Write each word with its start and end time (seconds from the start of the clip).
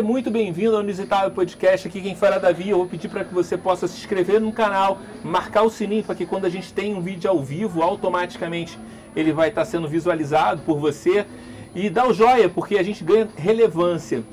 Seja 0.00 0.12
muito 0.12 0.30
bem-vindo 0.30 0.74
ao 0.74 0.82
Inusitável 0.82 1.30
Podcast. 1.30 1.86
Aqui 1.86 2.00
quem 2.00 2.14
fala 2.14 2.36
é 2.36 2.40
Davi. 2.40 2.70
Eu 2.70 2.78
vou 2.78 2.86
pedir 2.86 3.10
para 3.10 3.22
que 3.22 3.34
você 3.34 3.58
possa 3.58 3.86
se 3.86 3.98
inscrever 3.98 4.40
no 4.40 4.50
canal, 4.50 4.98
marcar 5.22 5.60
o 5.62 5.68
sininho 5.68 6.02
para 6.02 6.14
que 6.14 6.24
quando 6.24 6.46
a 6.46 6.48
gente 6.48 6.72
tem 6.72 6.94
um 6.94 7.02
vídeo 7.02 7.30
ao 7.30 7.38
vivo, 7.42 7.82
automaticamente 7.82 8.78
ele 9.14 9.30
vai 9.30 9.50
estar 9.50 9.62
sendo 9.66 9.86
visualizado 9.86 10.62
por 10.62 10.78
você. 10.78 11.26
E 11.74 11.90
dá 11.90 12.08
o 12.08 12.14
joia, 12.14 12.48
porque 12.48 12.78
a 12.78 12.82
gente 12.82 13.04
ganha 13.04 13.28
relevância. 13.36 14.24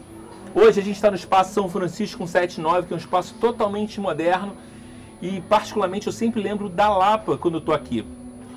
Hoje 0.55 0.79
a 0.79 0.83
gente 0.83 0.95
está 0.95 1.09
no 1.09 1.17
Espaço 1.17 1.53
São 1.53 1.68
Francisco 1.68 2.26
179, 2.26 2.88
que 2.88 2.94
é 2.94 2.96
um 2.96 2.99
espaço 2.99 3.36
totalmente 3.36 3.99
moderno. 3.99 4.56
E 5.22 5.42
particularmente 5.49 6.08
eu 6.08 6.13
sempre 6.13 6.42
lembro 6.42 6.70
da 6.70 6.88
Lapa 6.88 7.38
quando 7.38 7.56
eu 7.56 7.60
estou 7.60 7.76
aqui. 7.76 8.06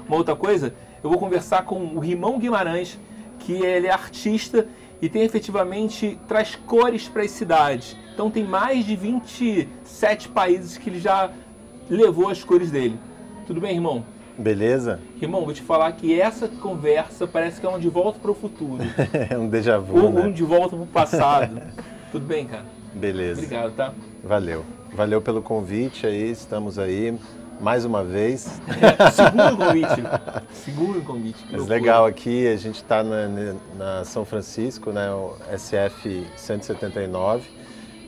Uma 0.06 0.16
outra 0.16 0.36
coisa, 0.36 0.72
eu 1.02 1.10
vou 1.10 1.18
conversar 1.18 1.64
com 1.64 1.82
o 1.86 1.98
Rimão 1.98 2.38
Guimarães, 2.38 2.96
que 3.40 3.54
ele 3.54 3.88
é 3.88 3.92
artista 3.92 4.68
e 5.02 5.08
tem 5.08 5.22
efetivamente 5.22 6.18
traz 6.28 6.54
cores 6.54 7.08
para 7.08 7.22
as 7.22 7.30
cidades. 7.30 7.96
Então 8.12 8.30
tem 8.30 8.44
mais 8.44 8.84
de 8.84 8.96
27 8.96 10.28
países 10.28 10.76
que 10.76 10.90
ele 10.90 11.00
já 11.00 11.30
levou 11.88 12.28
as 12.28 12.44
cores 12.44 12.70
dele. 12.70 12.98
Tudo 13.46 13.60
bem, 13.60 13.74
irmão? 13.74 14.04
Beleza? 14.38 15.00
Irmão, 15.20 15.44
vou 15.44 15.52
te 15.52 15.62
falar 15.62 15.92
que 15.92 16.18
essa 16.18 16.48
conversa 16.48 17.26
parece 17.26 17.60
que 17.60 17.66
é 17.66 17.68
um 17.68 17.78
de 17.78 17.88
volta 17.88 18.18
para 18.18 18.30
o 18.30 18.34
futuro. 18.34 18.82
é 19.28 19.36
um 19.36 19.48
déjà 19.48 19.78
vu, 19.78 20.04
Ou 20.04 20.12
né? 20.12 20.22
um 20.22 20.32
de 20.32 20.42
volta 20.42 20.76
para 20.76 20.84
o 20.84 20.86
passado. 20.86 21.60
Tudo 22.12 22.26
bem, 22.26 22.46
cara? 22.46 22.64
Beleza. 22.94 23.42
Obrigado, 23.42 23.74
tá? 23.74 23.92
Valeu. 24.24 24.64
Valeu 24.94 25.20
pelo 25.20 25.42
convite 25.42 26.06
aí, 26.06 26.30
estamos 26.30 26.78
aí 26.78 27.16
mais 27.60 27.84
uma 27.84 28.02
vez. 28.02 28.60
Segundo 29.12 29.56
convite. 29.56 30.02
Segundo 30.52 31.04
convite. 31.04 31.38
que 31.38 31.52
Mas 31.52 31.60
loucura. 31.60 31.74
legal 31.78 32.06
aqui, 32.06 32.46
a 32.48 32.56
gente 32.56 32.76
está 32.76 33.02
na, 33.02 33.28
na 33.76 34.04
São 34.04 34.24
Francisco, 34.24 34.90
né, 34.90 35.10
o 35.10 35.34
SF 35.56 36.26
179, 36.36 37.48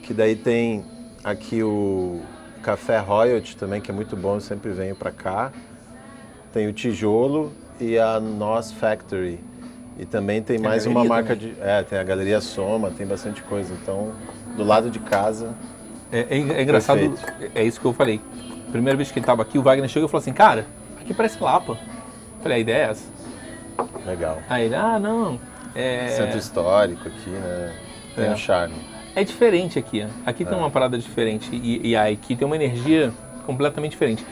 que 0.02 0.15
daí 0.15 0.34
tem 0.34 0.84
aqui 1.23 1.62
o 1.62 2.20
Café 2.62 2.99
Royalty 2.99 3.57
também, 3.57 3.80
que 3.80 3.91
é 3.91 3.95
muito 3.95 4.16
bom, 4.16 4.35
eu 4.37 4.41
sempre 4.41 4.71
venho 4.73 4.95
para 4.96 5.10
cá. 5.10 5.52
Tem 6.52 6.66
o 6.66 6.73
Tijolo 6.73 7.52
e 7.80 7.98
a 7.98 8.21
Nos 8.21 8.73
Factory. 8.73 9.38
E 9.98 10.07
também 10.07 10.43
tem 10.43 10.57
Tem 10.57 10.66
mais 10.66 10.87
uma 10.87 11.04
marca 11.04 11.37
de... 11.37 11.54
É, 11.60 11.82
tem 11.82 11.98
a 11.98 12.02
Galeria 12.02 12.41
Soma, 12.41 12.91
tem 12.91 13.07
bastante 13.07 13.43
coisa. 13.43 13.73
Então, 13.74 14.13
do 14.57 14.65
lado 14.65 14.91
de 14.91 14.98
casa, 14.98 15.54
É, 16.10 16.21
é, 16.21 16.38
é 16.59 16.63
engraçado, 16.63 16.98
Perfeito. 16.98 17.51
é 17.54 17.65
isso 17.65 17.80
que 17.80 17.87
eu 17.87 17.93
falei. 17.93 18.21
Primeira 18.73 18.96
vez 18.96 19.10
que 19.12 19.18
ele 19.18 19.23
estava 19.24 19.42
aqui, 19.42 19.59
o 19.59 19.62
Wagner 19.62 19.88
chegou 19.88 20.09
e 20.09 20.10
falou 20.10 20.20
assim, 20.23 20.32
cara, 20.32 20.66
aqui 21.01 21.15
parece 21.15 21.40
Lapa. 21.42 21.73
Eu 21.73 22.42
falei, 22.42 22.56
a 22.59 22.60
ideia 22.60 22.87
é 22.87 22.90
essa. 22.90 23.04
legal. 24.06 24.38
Aí 24.48 24.64
ele, 24.66 24.74
ah, 24.74 24.98
não, 24.98 25.38
é, 25.74 26.09
Centro 26.09 26.38
histórico 26.38 27.06
aqui, 27.06 27.30
né? 27.30 27.74
Tem 28.16 28.26
É. 28.26 28.30
um 28.30 28.37
charme. 28.37 28.74
é 29.14 29.23
diferente 29.24 29.79
aqui. 29.79 30.06
Aqui 30.26 30.42
É. 30.42 30.46
tem 30.46 30.56
uma 30.59 30.70
parada 30.70 30.98
diferente 30.98 31.51
e, 31.54 31.88
e 31.90 31.96
aqui 31.96 32.34
tem 32.34 32.46
uma 32.46 32.56
energia 32.56 33.12
completamente 33.46 33.92
diferente. 33.92 34.24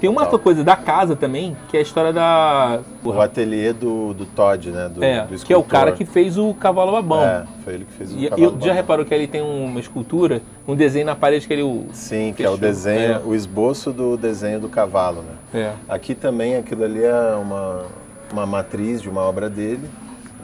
Tem 0.00 0.10
uma 0.10 0.22
outra 0.22 0.38
coisa 0.38 0.62
da 0.62 0.76
casa 0.76 1.16
também, 1.16 1.56
que 1.68 1.76
é 1.76 1.80
a 1.80 1.82
história 1.82 2.12
da... 2.12 2.80
O 3.02 3.18
ateliê 3.20 3.72
do, 3.72 4.12
do 4.12 4.26
Todd, 4.26 4.70
né? 4.70 4.90
Do, 4.94 5.02
é, 5.02 5.24
do 5.26 5.38
que 5.38 5.52
é 5.52 5.56
o 5.56 5.62
cara 5.62 5.92
que 5.92 6.04
fez 6.04 6.36
o 6.36 6.52
cavalo 6.52 6.92
babão. 6.92 7.22
É, 7.24 7.44
foi 7.64 7.74
ele 7.74 7.84
que 7.86 7.92
fez 7.92 8.12
o 8.12 8.18
E, 8.18 8.28
cavalo 8.28 8.42
e 8.42 8.50
já 8.50 8.58
babão. 8.58 8.74
reparou 8.74 9.06
que 9.06 9.14
ele 9.14 9.26
tem 9.26 9.40
uma 9.40 9.80
escultura, 9.80 10.42
um 10.68 10.74
desenho 10.76 11.06
na 11.06 11.16
parede 11.16 11.46
que 11.46 11.52
ele... 11.54 11.86
Sim, 11.92 12.34
que 12.36 12.42
é 12.42 12.48
o 12.48 12.52
Fechou. 12.52 12.68
desenho, 12.68 13.12
É. 13.14 13.20
o 13.24 13.34
esboço 13.34 13.90
do 13.92 14.16
desenho 14.18 14.60
do 14.60 14.68
cavalo, 14.68 15.22
né? 15.22 15.34
É. 15.54 15.72
Aqui 15.88 16.14
também, 16.14 16.56
aquilo 16.56 16.84
ali 16.84 17.02
é 17.02 17.34
uma, 17.40 17.86
uma 18.32 18.44
matriz 18.46 19.00
de 19.00 19.08
uma 19.08 19.22
obra 19.22 19.48
dele. 19.48 19.88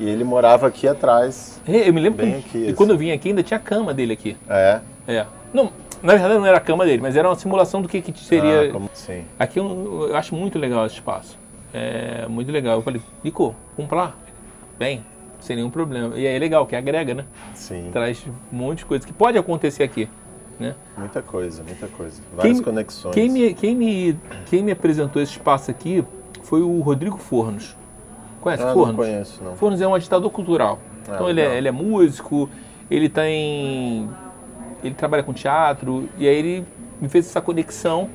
E 0.00 0.08
ele 0.08 0.24
morava 0.24 0.66
aqui 0.66 0.88
atrás. 0.88 1.60
É, 1.68 1.86
Eu 1.88 1.92
me 1.92 2.00
lembro 2.00 2.24
Bem 2.24 2.40
que, 2.40 2.48
aqui, 2.48 2.58
e 2.58 2.64
assim. 2.68 2.74
quando 2.74 2.90
eu 2.90 2.96
vim 2.98 3.10
aqui 3.10 3.28
ainda 3.28 3.42
tinha 3.42 3.58
a 3.58 3.60
cama 3.62 3.92
dele 3.92 4.14
aqui. 4.14 4.34
É. 4.48 4.80
É. 5.06 5.26
Não, 5.52 5.70
na 6.02 6.12
verdade 6.14 6.34
não 6.34 6.46
era 6.46 6.56
a 6.56 6.60
cama 6.60 6.84
dele, 6.84 7.00
mas 7.02 7.16
era 7.16 7.28
uma 7.28 7.34
simulação 7.36 7.80
do 7.82 7.88
que, 7.88 8.00
que 8.02 8.18
seria. 8.18 8.68
Ah, 8.68 8.72
como- 8.72 8.90
Sim. 8.94 9.24
Aqui 9.38 9.58
eu, 9.58 10.08
eu 10.10 10.16
acho 10.16 10.34
muito 10.34 10.58
legal 10.58 10.84
esse 10.86 10.96
espaço. 10.96 11.38
É 11.72 12.26
muito 12.28 12.50
legal. 12.52 12.76
Eu 12.76 12.82
falei, 12.82 13.00
Nico, 13.24 13.54
vamos 13.76 13.92
lá? 13.92 14.14
Bem, 14.78 15.04
sem 15.40 15.56
nenhum 15.56 15.70
problema. 15.70 16.14
E 16.16 16.26
aí 16.26 16.34
é 16.36 16.38
legal, 16.38 16.66
que 16.66 16.76
agrega, 16.76 17.14
né? 17.14 17.24
Sim. 17.54 17.88
Traz 17.92 18.24
um 18.52 18.56
monte 18.56 18.78
de 18.78 18.84
coisa 18.86 19.06
que 19.06 19.12
pode 19.12 19.38
acontecer 19.38 19.82
aqui. 19.82 20.08
Né? 20.60 20.74
Muita 20.96 21.22
coisa, 21.22 21.62
muita 21.62 21.88
coisa. 21.88 22.20
Várias 22.36 22.58
Quem- 22.58 22.64
conexões. 22.64 23.14
Quem 23.14 23.28
me, 23.30 23.54
quem, 23.54 23.74
me, 23.74 24.18
quem 24.46 24.62
me 24.62 24.70
apresentou 24.72 25.20
esse 25.22 25.32
espaço 25.32 25.70
aqui 25.70 26.04
foi 26.42 26.60
o 26.62 26.80
Rodrigo 26.80 27.16
Fornos. 27.16 27.74
Conhece 28.40 28.62
Ah, 28.62 28.66
não 28.66 28.74
Fornos? 28.74 28.96
conheço, 28.96 29.42
não. 29.42 29.56
Fornos 29.56 29.80
é 29.80 29.86
um 29.88 29.94
agitador 29.94 30.30
cultural. 30.30 30.78
Ah, 31.08 31.12
então 31.14 31.30
ele 31.30 31.40
é, 31.40 31.56
ele 31.56 31.68
é 31.68 31.72
músico, 31.72 32.48
ele 32.90 33.08
tem. 33.08 34.08
Ele 34.82 34.94
trabalha 34.94 35.22
com 35.22 35.32
teatro, 35.32 36.08
e 36.18 36.28
aí 36.28 36.34
ele 36.34 36.66
me 37.00 37.08
fez 37.08 37.26
essa 37.26 37.40
conexão. 37.40 38.08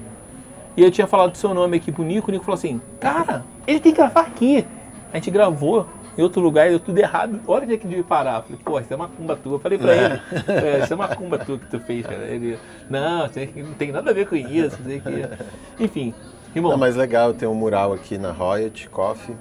E 0.76 0.84
eu 0.84 0.92
tinha 0.92 1.08
falado 1.08 1.32
do 1.32 1.38
seu 1.38 1.54
nome 1.54 1.78
aqui 1.78 1.92
pro 1.92 2.04
Nico, 2.04 2.30
o 2.30 2.32
Nico 2.32 2.46
falou 2.46 2.58
assim, 2.58 2.80
cara, 3.00 3.44
ele 3.66 3.80
tem 3.80 3.92
que 3.92 3.98
gravar 3.98 4.22
aqui. 4.22 4.66
A 5.12 5.18
gente 5.18 5.32
gravou 5.32 5.88
em 6.18 6.24
outro 6.24 6.42
lugar 6.42 6.68
deu 6.68 6.80
tudo 6.80 6.98
errado. 6.98 7.40
Olha 7.48 7.64
onde 7.64 7.76
é 7.76 7.78
que 7.78 7.88
devia 7.88 8.04
parar. 8.04 8.38
Eu 8.38 8.44
falei, 8.44 8.60
pô, 8.66 8.80
isso 8.80 8.92
é 8.92 8.98
macumba 8.98 9.36
tua. 9.36 9.54
Eu 9.54 9.60
falei 9.60 9.78
pra 9.78 9.96
ele, 9.96 10.22
é, 10.50 10.80
isso 10.84 10.94
é 10.94 10.96
macumba 10.96 11.38
tua 11.38 11.60
que 11.60 11.68
tu 11.68 11.80
fez, 11.80 12.06
cara. 12.06 12.24
Ele, 12.24 12.58
não, 12.90 13.28
não 13.28 13.74
tem 13.76 13.92
nada 13.92 14.10
a 14.10 14.14
ver 14.14 14.28
com 14.28 14.36
isso, 14.36 14.78
sei 14.84 15.00
que. 15.00 15.84
Enfim, 15.84 16.16
irmão, 16.56 16.72
Não, 16.72 16.78
mas 16.78 16.96
legal, 16.96 17.36
tem 17.36 17.48
um 17.48 17.54
mural 17.54 17.94
aqui 17.94 18.18
na 18.18 18.32
Royalty 18.32 18.90
Coffee. 18.90 19.36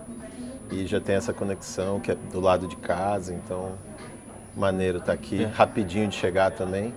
E 0.71 0.85
já 0.85 1.01
tem 1.01 1.15
essa 1.15 1.33
conexão 1.33 1.99
que 1.99 2.11
é 2.11 2.17
do 2.33 2.41
lado 2.41 2.67
de 2.67 2.77
casa, 2.77 3.33
então 3.33 3.73
maneiro 4.55 5.01
tá 5.01 5.13
aqui. 5.13 5.45
É. 5.45 5.47
Rapidinho 5.47 6.09
de 6.09 6.15
chegar 6.15 6.51
também. 6.51 6.93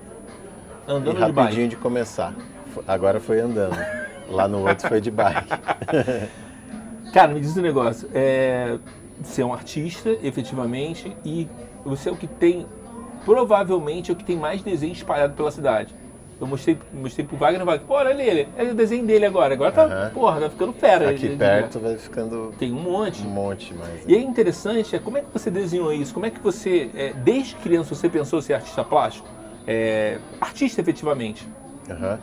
E 0.89 0.91
andando 0.91 1.15
de 1.15 1.21
rapidinho 1.21 1.35
bike. 1.45 1.67
de 1.67 1.75
começar. 1.75 2.33
Agora 2.87 3.19
foi 3.19 3.39
andando. 3.39 3.77
Lá 4.29 4.47
no 4.47 4.67
outro 4.67 4.87
foi 4.87 4.99
de 4.99 5.11
bike. 5.11 5.47
Cara, 7.13 7.33
me 7.33 7.39
diz 7.39 7.55
um 7.55 7.61
negócio. 7.61 8.09
É, 8.13 8.77
você 9.21 9.41
é 9.41 9.45
um 9.45 9.53
artista, 9.53 10.09
efetivamente, 10.23 11.15
e 11.23 11.47
você 11.85 12.09
é 12.09 12.11
o 12.11 12.15
que 12.15 12.27
tem, 12.27 12.65
provavelmente, 13.25 14.09
é 14.11 14.13
o 14.13 14.17
que 14.17 14.23
tem 14.23 14.35
mais 14.37 14.61
desenho 14.61 14.93
espalhado 14.93 15.33
pela 15.33 15.51
cidade. 15.51 15.93
Eu 16.39 16.47
mostrei, 16.47 16.77
mostrei 16.93 17.25
pro 17.25 17.35
Wagner, 17.35 17.61
o 17.63 17.65
Wagner, 17.65 17.85
pô, 17.85 17.95
olha 17.95 18.13
ele, 18.23 18.47
é 18.55 18.63
o 18.63 18.73
desenho 18.73 19.05
dele 19.05 19.25
agora. 19.25 19.53
Agora 19.53 19.71
tá, 19.73 20.09
porra, 20.13 20.39
tá 20.39 20.49
ficando 20.49 20.71
fera. 20.71 21.09
Aqui 21.09 21.25
Ele- 21.25 21.35
perto 21.35 21.79
vai 21.79 21.97
ficando 21.97 22.53
Tem 22.57 22.71
um 22.71 22.79
monte. 22.79 23.23
um 23.27 23.29
monte 23.29 23.73
mais. 23.73 24.03
E 24.07 24.15
é 24.15 24.19
interessante, 24.19 24.95
é 24.95 24.99
como 24.99 25.17
é 25.17 25.21
que 25.21 25.27
você 25.33 25.51
desenhou 25.51 25.91
isso? 25.91 26.13
Como 26.13 26.25
é 26.25 26.29
que 26.29 26.39
você, 26.39 26.89
é, 26.95 27.11
desde 27.11 27.55
criança, 27.55 27.93
você 27.93 28.07
pensou 28.07 28.41
ser 28.41 28.53
artista 28.53 28.83
plástico? 28.85 29.27
É, 29.71 30.17
artista, 30.41 30.81
efetivamente. 30.81 31.47
Aham. 31.91 32.17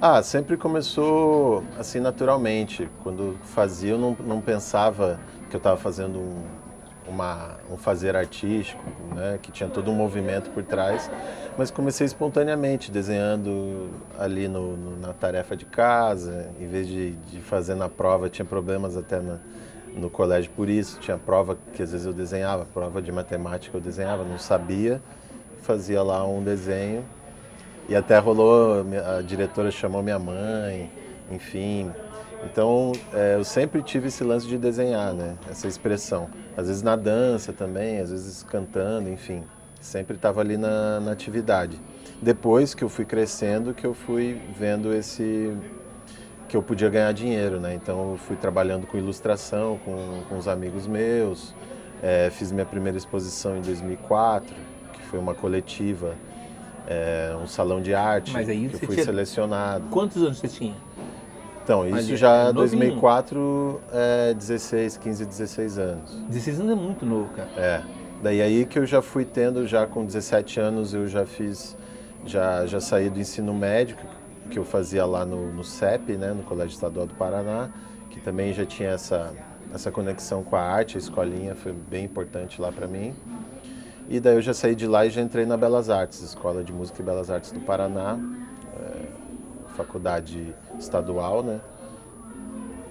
Ah, 0.00 0.22
sempre 0.22 0.56
começou 0.56 1.62
assim 1.78 2.00
naturalmente. 2.00 2.88
Quando 3.02 3.36
fazia, 3.44 3.90
eu 3.92 3.98
não, 3.98 4.16
não 4.26 4.40
pensava 4.40 5.20
que 5.50 5.56
eu 5.56 5.58
estava 5.58 5.76
fazendo 5.76 6.18
um, 6.18 6.42
uma, 7.06 7.50
um 7.70 7.76
fazer 7.76 8.16
artístico, 8.16 8.82
né? 9.14 9.38
Que 9.42 9.52
tinha 9.52 9.68
todo 9.68 9.90
um 9.90 9.94
movimento 9.94 10.48
por 10.50 10.62
trás. 10.64 11.10
Mas 11.56 11.70
comecei 11.70 12.06
espontaneamente, 12.06 12.90
desenhando 12.90 13.90
ali 14.18 14.48
no, 14.48 14.74
no- 14.74 14.96
na 14.98 15.12
tarefa 15.12 15.54
de 15.54 15.66
casa. 15.66 16.46
Em 16.58 16.66
vez 16.66 16.88
de, 16.88 17.10
de 17.12 17.40
fazer 17.42 17.74
na 17.74 17.90
prova, 17.90 18.30
tinha 18.30 18.44
problemas 18.44 18.96
até 18.96 19.20
na, 19.20 19.36
no 19.94 20.08
colégio 20.08 20.50
por 20.56 20.68
isso. 20.68 20.98
Tinha 21.00 21.18
prova 21.18 21.58
que 21.74 21.82
às 21.82 21.92
vezes 21.92 22.06
eu 22.06 22.12
desenhava, 22.14 22.64
prova 22.72 23.02
de 23.02 23.12
matemática 23.12 23.76
eu 23.76 23.80
desenhava, 23.82 24.24
não 24.24 24.38
sabia. 24.38 25.00
Fazia 25.66 26.00
lá 26.00 26.24
um 26.24 26.44
desenho 26.44 27.04
e 27.88 27.96
até 27.96 28.16
rolou, 28.18 28.86
a 29.18 29.20
diretora 29.20 29.68
chamou 29.68 30.00
minha 30.00 30.18
mãe, 30.18 30.88
enfim. 31.28 31.90
Então, 32.44 32.92
é, 33.12 33.34
eu 33.34 33.42
sempre 33.42 33.82
tive 33.82 34.06
esse 34.06 34.22
lance 34.22 34.46
de 34.46 34.58
desenhar, 34.58 35.12
né? 35.12 35.34
Essa 35.50 35.66
expressão. 35.66 36.28
Às 36.56 36.68
vezes 36.68 36.82
na 36.82 36.94
dança 36.94 37.52
também, 37.52 37.98
às 37.98 38.12
vezes 38.12 38.44
cantando, 38.44 39.10
enfim. 39.10 39.42
Sempre 39.80 40.14
estava 40.14 40.40
ali 40.40 40.56
na, 40.56 41.00
na 41.00 41.10
atividade. 41.10 41.80
Depois 42.22 42.72
que 42.72 42.84
eu 42.84 42.88
fui 42.88 43.04
crescendo, 43.04 43.74
que 43.74 43.84
eu 43.84 43.92
fui 43.92 44.40
vendo 44.56 44.94
esse 44.94 45.52
que 46.48 46.56
eu 46.56 46.62
podia 46.62 46.88
ganhar 46.88 47.10
dinheiro, 47.10 47.58
né? 47.58 47.74
Então 47.74 48.12
eu 48.12 48.16
fui 48.16 48.36
trabalhando 48.36 48.86
com 48.86 48.96
ilustração, 48.96 49.80
com, 49.84 50.22
com 50.28 50.38
os 50.38 50.46
amigos 50.46 50.86
meus. 50.86 51.52
É, 52.00 52.30
fiz 52.30 52.52
minha 52.52 52.66
primeira 52.66 52.96
exposição 52.96 53.56
em 53.56 53.62
2004, 53.62 54.54
que 54.54 54.75
foi 55.06 55.18
uma 55.18 55.34
coletiva, 55.34 56.14
é, 56.86 57.34
um 57.42 57.46
salão 57.46 57.80
de 57.80 57.94
arte, 57.94 58.32
Mas 58.32 58.48
aí 58.48 58.68
que 58.68 58.74
eu 58.76 58.78
fui 58.80 58.94
tinha- 58.94 59.04
selecionado. 59.04 59.84
Quantos 59.90 60.22
anos 60.22 60.38
você 60.38 60.48
tinha? 60.48 60.74
Então, 61.64 61.84
Mas 61.90 62.04
isso 62.04 62.14
é 62.14 62.16
já 62.16 62.52
novinho. 62.52 62.54
2004, 62.54 63.80
é, 63.92 64.34
16, 64.34 64.96
15, 64.96 65.26
16 65.26 65.78
anos. 65.78 66.14
16 66.28 66.60
anos 66.60 66.72
é 66.72 66.74
muito 66.76 67.04
novo, 67.04 67.28
cara. 67.34 67.48
É. 67.56 67.82
Daí 68.22 68.40
aí 68.40 68.64
que 68.64 68.78
eu 68.78 68.86
já 68.86 69.02
fui 69.02 69.24
tendo, 69.24 69.66
já 69.66 69.86
com 69.86 70.04
17 70.04 70.60
anos 70.60 70.94
eu 70.94 71.06
já 71.08 71.26
fiz, 71.26 71.76
já, 72.24 72.64
já 72.66 72.80
saí 72.80 73.10
do 73.10 73.18
ensino 73.18 73.52
médio, 73.52 73.96
que- 73.96 74.50
que 74.50 74.58
eu 74.60 74.64
fazia 74.64 75.04
lá 75.04 75.24
no, 75.26 75.52
no 75.52 75.64
CEP, 75.64 76.12
né, 76.16 76.32
no 76.32 76.44
Colégio 76.44 76.72
Estadual 76.74 77.04
do 77.06 77.14
Paraná, 77.14 77.68
que 78.10 78.20
também 78.20 78.52
já 78.54 78.64
tinha 78.64 78.90
essa, 78.90 79.32
essa 79.74 79.90
conexão 79.90 80.44
com 80.44 80.54
a 80.54 80.62
arte, 80.62 80.96
a 80.96 81.00
escolinha 81.00 81.56
foi 81.56 81.72
bem 81.72 82.04
importante 82.04 82.60
lá 82.60 82.70
para 82.70 82.86
mim. 82.86 83.12
E 84.08 84.20
daí 84.20 84.36
eu 84.36 84.42
já 84.42 84.54
saí 84.54 84.76
de 84.76 84.86
lá 84.86 85.04
e 85.04 85.10
já 85.10 85.20
entrei 85.20 85.44
na 85.44 85.56
Belas 85.56 85.90
Artes, 85.90 86.22
Escola 86.22 86.62
de 86.62 86.72
Música 86.72 87.02
e 87.02 87.04
Belas 87.04 87.28
Artes 87.28 87.50
do 87.50 87.58
Paraná, 87.58 88.16
é, 88.78 89.06
faculdade 89.76 90.54
estadual, 90.78 91.42
né? 91.42 91.60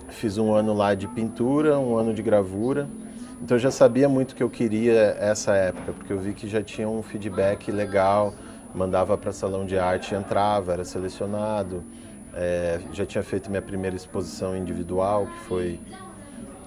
Fiz 0.10 0.38
um 0.38 0.54
ano 0.54 0.74
lá 0.74 0.94
de 0.94 1.08
pintura, 1.08 1.80
um 1.80 1.96
ano 1.96 2.14
de 2.14 2.22
gravura. 2.22 2.90
Então 3.42 3.56
eu 3.56 3.60
já 3.60 3.72
sabia 3.72 4.10
muito 4.10 4.34
o 4.34 4.36
que 4.36 4.44
eu 4.44 4.50
queria 4.50 5.16
essa 5.18 5.54
época, 5.54 5.94
porque 5.94 6.12
eu 6.12 6.20
vi 6.20 6.34
que 6.34 6.50
já 6.50 6.62
tinha 6.62 6.88
um 6.88 7.02
feedback 7.02 7.72
legal, 7.72 8.34
mandava 8.74 9.18
para 9.18 9.32
salão 9.32 9.66
de 9.66 9.80
arte, 9.80 10.14
entrava, 10.14 10.74
era 10.74 10.84
selecionado. 10.84 11.82
É, 12.34 12.82
já 12.92 13.06
tinha 13.06 13.24
feito 13.24 13.50
minha 13.50 13.62
primeira 13.62 13.96
exposição 13.96 14.56
individual, 14.56 15.28
que 15.28 15.40
foi 15.46 15.80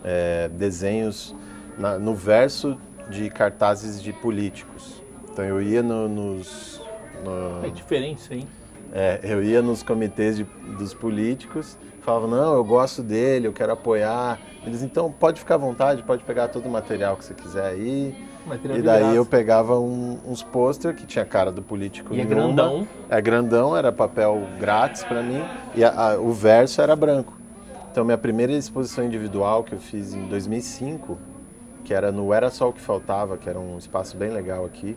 é, 0.03 0.49
desenhos 0.49 1.37
na, 1.79 1.99
no 1.99 2.15
verso 2.15 2.79
de 3.09 3.31
cartazes 3.31 4.03
de 4.03 4.13
políticos. 4.13 5.03
Então 5.31 5.45
eu 5.45 5.63
ia 5.63 5.83
no, 5.83 6.09
nos. 6.09 6.83
No, 7.25 7.65
é 7.65 7.71
diferente 7.71 8.19
isso 8.19 8.33
aí. 8.33 8.47
É, 8.93 9.21
eu 9.23 9.43
ia 9.43 9.61
nos 9.61 9.83
comitês 9.83 10.37
de, 10.37 10.45
dos 10.45 10.95
políticos, 10.95 11.77
falava, 12.03 12.27
não, 12.27 12.55
eu 12.55 12.65
gosto 12.65 13.03
dele, 13.03 13.47
eu 13.47 13.53
quero 13.53 13.73
apoiar. 13.73 14.39
Eles, 14.65 14.83
então, 14.83 15.13
pode 15.13 15.39
ficar 15.39 15.55
à 15.55 15.59
vontade, 15.59 16.03
pode 16.03 16.25
pegar 16.25 16.49
todo 16.49 16.67
o 16.67 16.71
material 16.71 17.17
que 17.17 17.25
você 17.25 17.35
quiser 17.35 17.67
aí. 17.67 18.15
Material 18.47 18.79
e 18.79 18.83
daí 18.83 19.17
eu 19.17 19.27
pegava 19.27 19.79
um, 19.79 20.19
uns 20.27 20.43
pôster 20.43 20.95
que 20.95 21.07
tinha 21.07 21.25
cara 21.25 21.53
do 21.53 21.61
político 21.61 22.15
E 22.15 22.21
é 22.21 22.25
grandão. 22.25 22.89
É 23.11 23.21
grandão, 23.21 23.77
era 23.77 23.93
papel 23.93 24.43
grátis 24.59 25.05
para 25.05 25.23
mim. 25.23 25.43
E 25.75 25.85
a, 25.85 26.13
a, 26.13 26.19
o 26.19 26.33
verso 26.33 26.81
era 26.81 26.97
branco. 26.97 27.39
Então, 27.91 28.05
minha 28.05 28.19
primeira 28.19 28.53
exposição 28.53 29.05
individual 29.05 29.63
que 29.63 29.75
eu 29.75 29.79
fiz 29.79 30.15
em 30.15 30.27
2005, 30.29 31.19
que 31.89 31.95
era 31.95 32.13
no 32.13 32.35
Era 32.35 32.51
Só 32.51 32.69
o 32.69 32.73
que 32.75 32.83
Faltava, 32.83 33.39
que 33.39 33.49
era 33.49 33.59
um 33.59 33.79
espaço 33.79 34.15
bem 34.15 34.29
legal 34.29 34.63
aqui, 34.67 34.95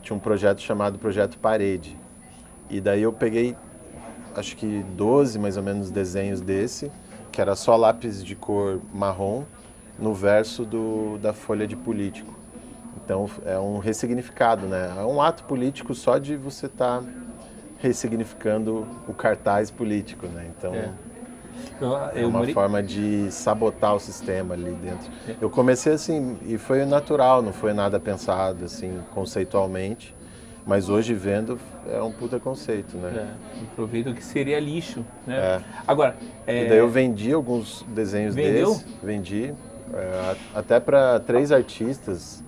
tinha 0.00 0.16
um 0.16 0.18
projeto 0.18 0.62
chamado 0.62 0.98
Projeto 0.98 1.36
Parede 1.36 1.94
e 2.70 2.80
daí 2.80 3.02
eu 3.02 3.12
peguei, 3.12 3.54
acho 4.34 4.56
que 4.56 4.82
12 4.96 5.38
mais 5.38 5.58
ou 5.58 5.62
menos 5.62 5.90
desenhos 5.90 6.40
desse, 6.40 6.90
que 7.30 7.38
era 7.38 7.54
só 7.54 7.76
lápis 7.76 8.24
de 8.24 8.34
cor 8.34 8.80
marrom 8.94 9.44
no 9.98 10.14
verso 10.14 10.64
do, 10.64 11.18
da 11.18 11.34
folha 11.34 11.66
de 11.66 11.76
político. 11.76 12.34
Então 13.04 13.28
é 13.44 13.58
um 13.58 13.76
ressignificado, 13.76 14.66
né? 14.66 14.94
É 14.96 15.04
um 15.04 15.20
ato 15.20 15.44
político 15.44 15.94
só 15.94 16.16
de 16.16 16.34
você 16.34 16.64
estar 16.64 17.02
tá 17.02 17.08
ressignificando 17.76 18.88
o 19.06 19.12
cartaz 19.12 19.70
político, 19.70 20.26
né? 20.28 20.50
Então 20.56 20.74
é, 20.74 20.88
é 22.14 22.24
uma 22.24 22.38
morei... 22.38 22.54
forma 22.54 22.82
de 22.82 23.30
sabotar 23.30 23.94
o 23.94 24.00
sistema 24.00 24.54
ali 24.54 24.72
dentro. 24.72 25.10
Eu 25.40 25.50
comecei 25.50 25.92
assim 25.92 26.38
e 26.46 26.58
foi 26.58 26.84
natural, 26.84 27.42
não 27.42 27.52
foi 27.52 27.72
nada 27.72 28.00
pensado 28.00 28.64
assim 28.64 29.00
conceitualmente. 29.14 30.14
Mas 30.66 30.88
hoje 30.88 31.14
vendo 31.14 31.60
é 31.88 32.02
um 32.02 32.10
puta 32.10 32.40
conceito, 32.40 32.96
né? 32.96 33.28
É, 33.78 34.12
que 34.12 34.24
seria 34.24 34.58
lixo, 34.58 35.04
né? 35.24 35.36
É. 35.36 35.62
Agora, 35.86 36.16
é... 36.44 36.64
E 36.64 36.68
daí 36.68 36.78
eu 36.78 36.88
vendi 36.88 37.32
alguns 37.32 37.84
desenhos 37.88 38.34
Vendeu? 38.34 38.70
desses, 38.70 38.86
vendi 39.00 39.54
é, 39.94 40.36
até 40.52 40.80
para 40.80 41.20
três 41.20 41.52
artistas 41.52 42.42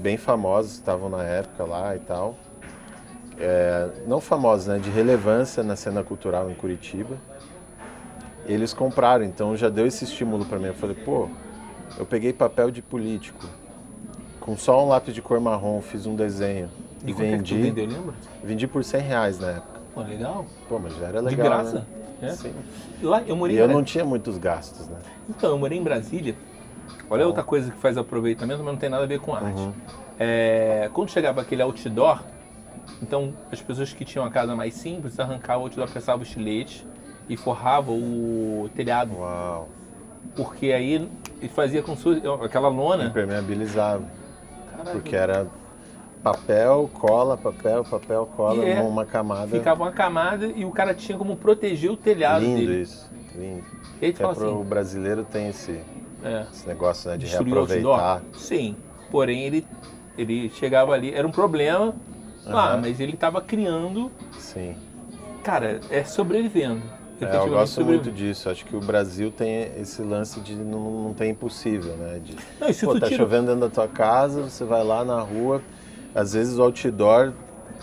bem 0.00 0.16
famosos 0.16 0.72
estavam 0.72 1.08
na 1.08 1.22
época 1.22 1.64
lá 1.64 1.94
e 1.94 2.00
tal. 2.00 2.36
É, 3.38 3.88
não 4.06 4.20
famosos, 4.20 4.66
né? 4.66 4.78
De 4.78 4.90
relevância 4.90 5.62
na 5.62 5.76
cena 5.76 6.02
cultural 6.02 6.50
em 6.50 6.54
Curitiba. 6.54 7.16
Eles 8.46 8.74
compraram, 8.74 9.24
então 9.24 9.56
já 9.56 9.68
deu 9.68 9.86
esse 9.86 10.04
estímulo 10.04 10.44
para 10.44 10.58
mim. 10.58 10.66
Eu 10.66 10.74
falei, 10.74 10.96
pô, 10.96 11.28
eu 11.98 12.04
peguei 12.04 12.32
papel 12.32 12.70
de 12.70 12.82
político 12.82 13.46
com 14.40 14.56
só 14.56 14.84
um 14.84 14.88
lápis 14.88 15.14
de 15.14 15.22
cor 15.22 15.40
marrom, 15.40 15.80
fiz 15.80 16.06
um 16.06 16.16
desenho 16.16 16.68
e, 17.04 17.10
e 17.10 17.12
é 17.12 17.14
vendi. 17.14 17.54
É 17.54 17.58
vendeu, 17.58 17.86
lembra? 17.86 18.14
Vendi 18.42 18.66
por 18.66 18.82
100 18.82 19.00
reais 19.00 19.38
na 19.38 19.50
época. 19.50 19.80
Pô, 19.94 20.00
legal. 20.02 20.46
Pô, 20.68 20.78
mas 20.78 20.96
já 20.96 21.06
era 21.06 21.20
legal. 21.20 21.30
De 21.30 21.36
graça? 21.36 21.86
Né? 22.20 22.28
É. 22.28 22.30
Sim. 22.30 22.52
Lá, 23.02 23.22
eu 23.26 23.36
morei 23.36 23.56
e 23.56 23.58
eu 23.58 23.68
não 23.68 23.82
tinha 23.82 24.04
muitos 24.04 24.38
gastos, 24.38 24.88
né? 24.88 24.98
Então, 25.28 25.50
eu 25.50 25.58
morei 25.58 25.78
em 25.78 25.82
Brasília. 25.82 26.34
Olha 27.10 27.26
outra 27.26 27.42
coisa 27.42 27.70
que 27.70 27.78
faz 27.78 27.98
aproveitamento, 27.98 28.62
mas 28.62 28.72
não 28.72 28.78
tem 28.78 28.88
nada 28.88 29.04
a 29.04 29.06
ver 29.06 29.20
com 29.20 29.34
arte. 29.34 29.60
Uhum. 29.60 29.72
É, 30.18 30.88
quando 30.92 31.10
chegava 31.10 31.40
aquele 31.40 31.62
outdoor, 31.62 32.22
então 33.02 33.34
as 33.50 33.60
pessoas 33.60 33.92
que 33.92 34.04
tinham 34.04 34.24
a 34.24 34.30
casa 34.30 34.54
mais 34.54 34.74
simples 34.74 35.18
arrancavam 35.18 35.62
o 35.62 35.66
outdoor, 35.66 35.88
pressavam 35.90 36.20
o 36.20 36.22
estilete 36.22 36.86
e 37.28 37.36
forravam 37.36 37.96
o 37.96 38.70
telhado. 38.74 39.12
Uau. 39.16 39.68
Porque 40.36 40.72
aí 40.72 41.08
fazia 41.54 41.82
com 41.82 41.94
aquela 42.42 42.68
lona. 42.68 43.04
Impermeabilizava. 43.04 44.04
Porque 44.92 45.14
era 45.14 45.46
papel, 46.22 46.88
cola, 46.94 47.36
papel, 47.36 47.84
papel, 47.84 48.26
cola, 48.36 48.64
é, 48.64 48.80
uma 48.80 49.04
camada. 49.04 49.48
Ficava 49.48 49.82
uma 49.82 49.92
camada 49.92 50.46
e 50.46 50.64
o 50.64 50.70
cara 50.70 50.94
tinha 50.94 51.18
como 51.18 51.36
proteger 51.36 51.90
o 51.90 51.96
telhado 51.96 52.44
lindo 52.44 52.60
dele. 52.60 52.82
isso, 52.82 53.10
lindo. 53.34 53.64
E 54.00 54.06
aí, 54.06 54.14
assim, 54.18 54.46
o 54.46 54.64
brasileiro 54.64 55.24
tem 55.24 55.48
esse, 55.48 55.80
é, 56.24 56.46
esse 56.52 56.66
negócio 56.66 57.10
né, 57.10 57.16
de 57.16 57.26
reaproveitar. 57.26 58.22
Sim, 58.34 58.76
porém 59.10 59.42
ele, 59.42 59.66
ele 60.16 60.50
chegava 60.50 60.92
ali, 60.92 61.12
era 61.12 61.26
um 61.26 61.30
problema, 61.32 61.86
uhum. 61.86 62.56
ah, 62.56 62.78
mas 62.80 63.00
ele 63.00 63.14
estava 63.14 63.40
criando. 63.40 64.10
Sim. 64.38 64.76
Cara, 65.42 65.80
é 65.90 66.04
sobrevivendo. 66.04 66.82
É, 67.24 67.36
eu 67.36 67.48
gosto 67.48 67.84
muito 67.84 68.10
disso. 68.10 68.48
Acho 68.48 68.64
que 68.64 68.74
o 68.74 68.80
Brasil 68.80 69.30
tem 69.30 69.70
esse 69.80 70.02
lance 70.02 70.40
de 70.40 70.54
não, 70.54 71.04
não 71.04 71.14
tem 71.14 71.30
impossível, 71.30 71.96
né? 71.96 72.20
De, 72.22 72.36
não, 72.60 72.68
isso 72.68 72.86
pô, 72.86 72.98
tá 72.98 73.06
tira... 73.06 73.22
chovendo 73.22 73.46
dentro 73.46 73.60
da 73.60 73.68
tua 73.68 73.88
casa, 73.88 74.42
você 74.42 74.64
vai 74.64 74.82
lá 74.84 75.04
na 75.04 75.20
rua, 75.20 75.62
às 76.14 76.32
vezes 76.32 76.58
o 76.58 76.62
outdoor 76.62 77.32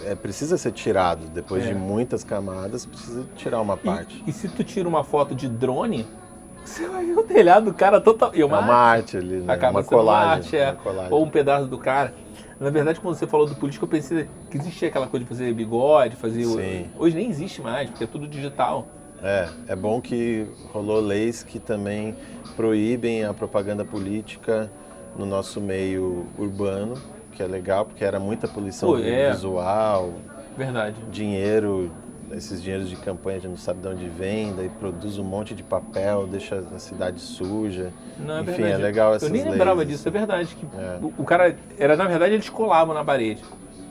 é, 0.06 0.16
precisa 0.16 0.58
ser 0.58 0.72
tirado. 0.72 1.28
Depois 1.30 1.66
é. 1.66 1.70
de 1.70 1.76
muitas 1.76 2.24
camadas, 2.24 2.86
precisa 2.86 3.26
tirar 3.36 3.62
uma 3.62 3.78
parte. 3.78 4.24
E, 4.26 4.30
e, 4.30 4.34
se 4.34 4.48
tu 4.48 4.64
tira 4.64 4.88
uma 4.88 5.04
foto 5.04 5.36
de 5.36 5.48
drone, 5.48 6.06
você 6.64 6.88
vai 6.88 7.06
ver 7.06 7.18
o 7.18 7.24
telhado 7.24 7.66
do 7.66 7.74
cara 7.74 8.00
total. 8.00 8.32
É 8.34 8.44
uma, 8.44 8.58
é 8.58 8.62
uma 8.62 8.76
arte, 8.76 9.18
ali, 9.18 9.38
né? 9.38 9.54
Acaba 9.54 9.80
uma 9.80 9.84
colagem, 9.84 10.36
arte, 10.38 10.58
é. 10.58 10.72
uma 10.72 10.76
colagem. 10.76 11.14
Ou 11.14 11.24
um 11.24 11.30
pedaço 11.30 11.68
do 11.68 11.78
cara. 11.78 12.14
Na 12.60 12.70
verdade, 12.70 13.00
quando 13.00 13.16
você 13.16 13.26
falou 13.26 13.48
do 13.48 13.56
político, 13.56 13.86
eu 13.86 13.90
pensei 13.90 14.28
que 14.52 14.58
existia 14.58 14.90
aquela 14.90 15.08
coisa 15.08 15.24
de 15.24 15.30
fazer 15.30 15.54
bigode, 15.54 16.18
fazer. 16.18 16.44
Sim. 16.44 16.88
Hoje 16.98 17.16
nem 17.16 17.30
existe 17.30 17.62
mais, 17.62 17.90
porque 17.90 18.04
é 18.04 18.08
tudo 18.08 18.28
digital. 18.28 18.86
É, 19.24 19.50
é 19.68 19.76
bom 19.76 20.00
que 20.00 20.48
rolou 20.72 21.00
leis 21.00 21.44
que 21.44 21.60
também 21.60 22.16
proíbem 22.56 23.26
a 23.26 23.34
propaganda 23.34 23.84
política 23.84 24.72
no 25.18 25.26
nosso 25.26 25.60
meio 25.60 26.26
urbano, 26.38 26.96
que 27.34 27.44
é 27.44 27.48
legal, 27.48 27.86
porque 27.86 28.04
era 28.04 28.20
muita 28.20 28.48
poluição 28.48 28.90
Pô, 28.90 29.00
é. 29.00 29.32
visual. 29.32 30.14
Verdade. 30.58 30.96
Dinheiro, 31.12 31.92
esses 32.32 32.62
dinheiros 32.62 32.90
de 32.90 32.96
campanha, 32.96 33.38
a 33.38 33.40
gente 33.40 33.52
não 33.52 33.58
sabe 33.58 33.82
de 33.82 33.88
onde 33.88 34.08
vem, 34.08 34.54
daí 34.54 34.70
produz 34.70 35.18
um 35.18 35.24
monte 35.24 35.56
de 35.56 35.64
papel, 35.64 36.28
deixa 36.28 36.64
a 36.74 36.80
cidade 36.80 37.20
suja. 37.20 37.92
Não, 38.18 38.38
é 38.38 38.42
Enfim, 38.42 38.52
verdade. 38.52 38.74
é 38.74 38.78
legal 38.78 39.16
essas 39.16 39.30
Eu 39.30 39.34
nem 39.34 39.50
lembrava 39.50 39.86
disso, 39.86 40.08
é 40.08 40.12
verdade. 40.12 40.56
Que 40.56 40.66
é. 40.78 41.00
O, 41.18 41.24
cara, 41.24 41.56
era 41.78 41.96
na 41.96 42.08
verdade, 42.08 42.34
eles 42.34 42.50
colavam 42.50 42.94
na 42.94 43.04
parede. 43.04 43.44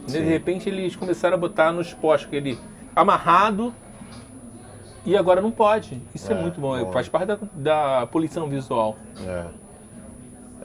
De 0.07 0.21
repente 0.21 0.69
eles 0.69 0.97
começaram 0.97 1.35
a 1.35 1.39
botar 1.39 1.71
nos 1.71 1.93
postos, 1.93 2.33
ele 2.33 2.59
amarrado, 2.97 3.75
e 5.05 5.17
agora 5.17 5.41
não 5.41 5.51
pode. 5.51 6.01
Isso 6.15 6.33
é, 6.33 6.37
é 6.37 6.41
muito 6.41 6.61
bom. 6.61 6.79
bom. 6.79 6.93
Faz 6.93 7.09
parte 7.09 7.27
da, 7.27 7.39
da 7.55 8.07
poluição 8.07 8.49
visual. 8.49 8.97
É. 9.27 9.47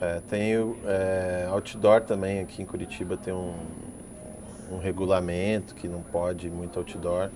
é 0.00 0.20
tem 0.28 0.52
é, 0.84 1.46
outdoor 1.50 2.02
também 2.02 2.40
aqui 2.40 2.62
em 2.62 2.66
Curitiba 2.66 3.16
tem 3.16 3.32
um, 3.32 3.54
um 4.70 4.78
regulamento 4.78 5.74
que 5.74 5.88
não 5.88 6.00
pode 6.00 6.50
muito 6.50 6.78
outdoor. 6.78 7.30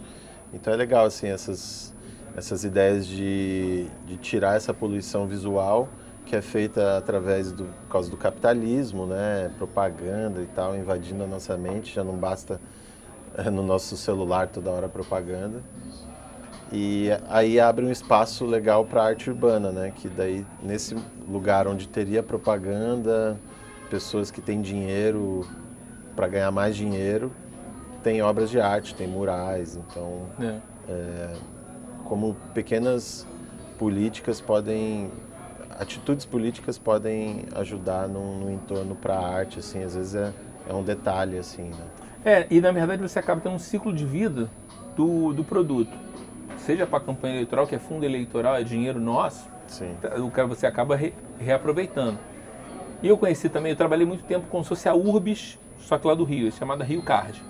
Então 0.53 0.73
é 0.73 0.77
legal 0.77 1.05
assim 1.05 1.29
essas 1.29 1.95
essas 2.37 2.63
ideias 2.63 3.07
de, 3.07 3.87
de 4.07 4.17
tirar 4.17 4.57
essa 4.57 4.73
poluição 4.73 5.27
visual 5.27 5.89
que 6.25 6.37
é 6.37 6.43
feita 6.43 6.99
através 6.99 7.51
do 7.51 7.65
por 7.65 7.93
causa 7.93 8.11
do 8.11 8.17
capitalismo, 8.17 9.07
né, 9.07 9.51
propaganda 9.57 10.43
e 10.43 10.47
tal, 10.47 10.77
invadindo 10.77 11.25
a 11.25 11.27
nossa 11.27 11.57
mente, 11.57 11.95
já 11.95 12.05
não 12.05 12.17
basta 12.17 12.61
é, 13.35 13.49
no 13.49 13.63
nosso 13.63 13.97
celular 13.97 14.47
toda 14.49 14.71
hora 14.71 14.89
propaganda. 14.89 15.63
E 16.71 17.09
aí 17.29 17.59
abre 17.59 17.85
um 17.85 17.91
espaço 17.91 18.45
legal 18.45 18.85
para 18.85 19.03
arte 19.03 19.31
urbana, 19.31 19.73
né? 19.73 19.93
Que 19.95 20.09
daí 20.09 20.45
nesse 20.63 20.95
lugar 21.29 21.67
onde 21.67 21.89
teria 21.89 22.23
propaganda, 22.23 23.39
pessoas 23.89 24.31
que 24.31 24.41
têm 24.41 24.61
dinheiro 24.61 25.47
para 26.15 26.29
ganhar 26.29 26.51
mais 26.51 26.77
dinheiro, 26.77 27.33
tem 28.03 28.21
obras 28.23 28.51
de 28.51 28.61
arte, 28.61 28.95
tem 28.95 29.07
murais, 29.07 29.77
então 29.77 30.27
é. 30.41 30.59
É, 30.89 31.35
como 32.05 32.35
pequenas 32.53 33.27
políticas 33.79 34.41
podem 34.41 35.11
atitudes 35.79 36.25
políticas 36.25 36.77
podem 36.77 37.45
ajudar 37.55 38.09
no, 38.09 38.41
no 38.41 38.51
entorno 38.51 38.97
para 38.97 39.15
a 39.15 39.29
arte 39.29 39.61
assim 39.61 39.85
às 39.85 39.95
vezes 39.95 40.15
é, 40.15 40.33
é 40.69 40.73
um 40.73 40.83
detalhe 40.83 41.39
assim 41.39 41.71
né? 41.71 41.85
é 42.25 42.47
e 42.51 42.61
na 42.61 42.73
verdade 42.73 43.01
você 43.01 43.19
acaba 43.19 43.41
tendo 43.41 43.55
um 43.55 43.61
ciclo 43.61 43.93
de 43.93 44.05
vida 44.05 44.51
do, 44.97 45.33
do 45.33 45.45
produto 45.45 45.93
seja 46.69 46.87
para 46.87 46.99
a 46.99 47.01
campanha 47.01 47.33
eleitoral, 47.37 47.67
que 47.67 47.75
é 47.75 47.79
fundo 47.79 48.05
eleitoral, 48.05 48.55
é 48.55 48.63
dinheiro 48.63 49.01
nosso, 49.01 49.49
Sim. 49.67 49.95
Tá, 50.03 50.17
o 50.17 50.31
cara 50.31 50.47
você 50.47 50.67
acaba 50.67 50.95
re, 50.95 51.15
reaproveitando. 51.41 52.19
E 53.03 53.09
eu 53.09 53.17
conheci 53.17 53.49
também, 53.49 53.71
eu 53.71 53.77
trabalhei 53.77 54.05
muito 54.05 54.23
tempo 54.25 54.47
como 54.51 54.63
se 54.63 54.69
fosse 54.69 54.87
a 54.87 54.95
Urbis, 54.95 55.59
só 55.79 55.97
que 55.97 56.07
lá 56.07 56.13
do 56.13 56.25
Rio, 56.25 56.53
chamada 56.53 56.85
Rio 56.85 57.03
Card. 57.03 57.43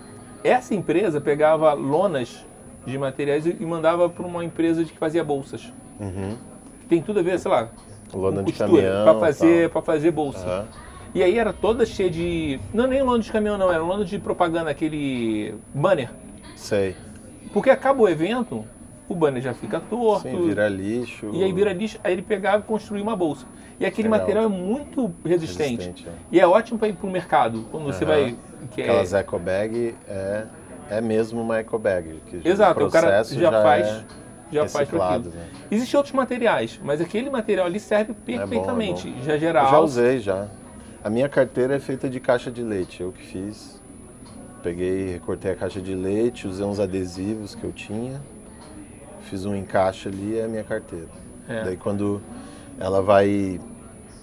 Essa 0.44 0.72
empresa 0.72 1.20
pegava 1.20 1.72
lonas 1.72 2.46
de 2.86 2.96
materiais 2.96 3.44
e 3.44 3.54
mandava 3.66 4.08
para 4.08 4.24
uma 4.24 4.44
empresa 4.44 4.84
de 4.84 4.92
que 4.92 4.98
fazia 4.98 5.24
bolsas. 5.24 5.72
Uhum. 5.98 6.36
Tem 6.88 7.02
tudo 7.02 7.18
a 7.18 7.22
ver, 7.22 7.40
sei 7.40 7.50
lá, 7.50 7.70
Lona 8.14 8.44
de 8.44 8.52
caminhão. 8.52 9.04
para 9.04 9.18
fazer, 9.18 9.62
tal. 9.62 9.70
pra 9.70 9.94
fazer 9.94 10.10
bolsa. 10.12 10.46
Aham. 10.46 10.68
E 11.12 11.22
aí 11.24 11.38
era 11.38 11.52
toda 11.52 11.84
cheia 11.84 12.08
de. 12.10 12.60
Não 12.72 12.86
nem 12.86 13.02
lona 13.02 13.22
de 13.22 13.32
caminhão, 13.32 13.58
não, 13.58 13.72
era 13.72 13.82
lona 13.82 14.04
de 14.04 14.18
propaganda, 14.18 14.70
aquele 14.70 15.54
banner. 15.74 16.10
Sei. 16.54 16.94
Porque 17.52 17.70
acaba 17.70 18.02
o 18.02 18.08
evento, 18.08 18.64
o 19.08 19.14
banner 19.14 19.42
já 19.42 19.54
fica 19.54 19.80
torto. 19.80 20.28
Sim, 20.28 20.46
vira 20.46 20.68
lixo. 20.68 21.30
E 21.32 21.42
aí 21.42 21.52
vira 21.52 21.72
lixo, 21.72 21.98
aí 22.04 22.12
ele 22.12 22.22
pegava 22.22 22.58
e 22.62 22.66
construía 22.66 23.02
uma 23.02 23.16
bolsa. 23.16 23.46
E 23.80 23.86
aquele 23.86 24.08
Legal. 24.08 24.20
material 24.20 24.44
é 24.44 24.48
muito 24.48 25.12
resistente. 25.24 25.70
resistente. 25.86 26.08
é. 26.08 26.12
E 26.32 26.40
é 26.40 26.46
ótimo 26.46 26.78
para 26.78 26.88
ir 26.88 26.94
para 26.94 27.06
o 27.06 27.10
mercado. 27.10 27.64
Quando 27.70 27.84
você 27.84 28.04
Aham. 28.04 28.12
vai. 28.12 28.36
Que 28.72 28.82
é- 28.82 28.84
Aquelas 28.84 29.12
eco 29.14 29.38
bag 29.38 29.94
é, 30.08 30.44
é 30.90 31.00
mesmo 31.00 31.40
uma 31.40 31.58
eco 31.58 31.78
bag. 31.78 32.20
Que 32.26 32.46
Exato, 32.48 32.84
o 32.84 32.90
cara 32.90 33.06
processo 33.06 33.38
já, 33.38 33.50
faz. 33.62 33.86
é 33.86 34.04
já 34.50 34.68
faz 34.68 34.88
para 34.88 35.08
aquilo. 35.14 35.30
né? 35.34 35.46
Existem 35.70 35.96
outros 35.96 36.14
materiais, 36.14 36.80
mas 36.82 37.00
aquele 37.00 37.30
material 37.30 37.66
ali 37.66 37.78
serve 37.78 38.14
perfeitamente. 38.14 39.08
é 39.08 39.10
bom. 39.12 39.22
Já 39.22 39.36
gera 39.38 39.62
Eu 39.62 39.70
já 39.70 39.78
usei 39.80 40.18
já. 40.18 40.48
A 41.04 41.08
minha 41.08 41.28
carteira 41.28 41.76
é 41.76 41.78
feita 41.78 42.08
de 42.10 42.18
caixa 42.18 42.50
de 42.50 42.62
leite, 42.62 43.00
eu 43.00 43.12
que 43.12 43.24
fiz. 43.24 43.80
Peguei, 44.62 45.12
recortei 45.12 45.52
a 45.52 45.54
caixa 45.54 45.80
de 45.80 45.94
leite, 45.94 46.48
usei 46.48 46.66
uns 46.66 46.80
adesivos 46.80 47.54
que 47.54 47.62
eu 47.62 47.70
tinha, 47.70 48.20
fiz 49.28 49.44
um 49.44 49.54
encaixe 49.54 50.08
ali 50.08 50.38
é 50.38 50.44
a 50.44 50.48
minha 50.48 50.64
carteira. 50.64 51.08
É. 51.48 51.64
Daí 51.64 51.76
quando 51.76 52.20
ela 52.78 53.02
vai 53.02 53.60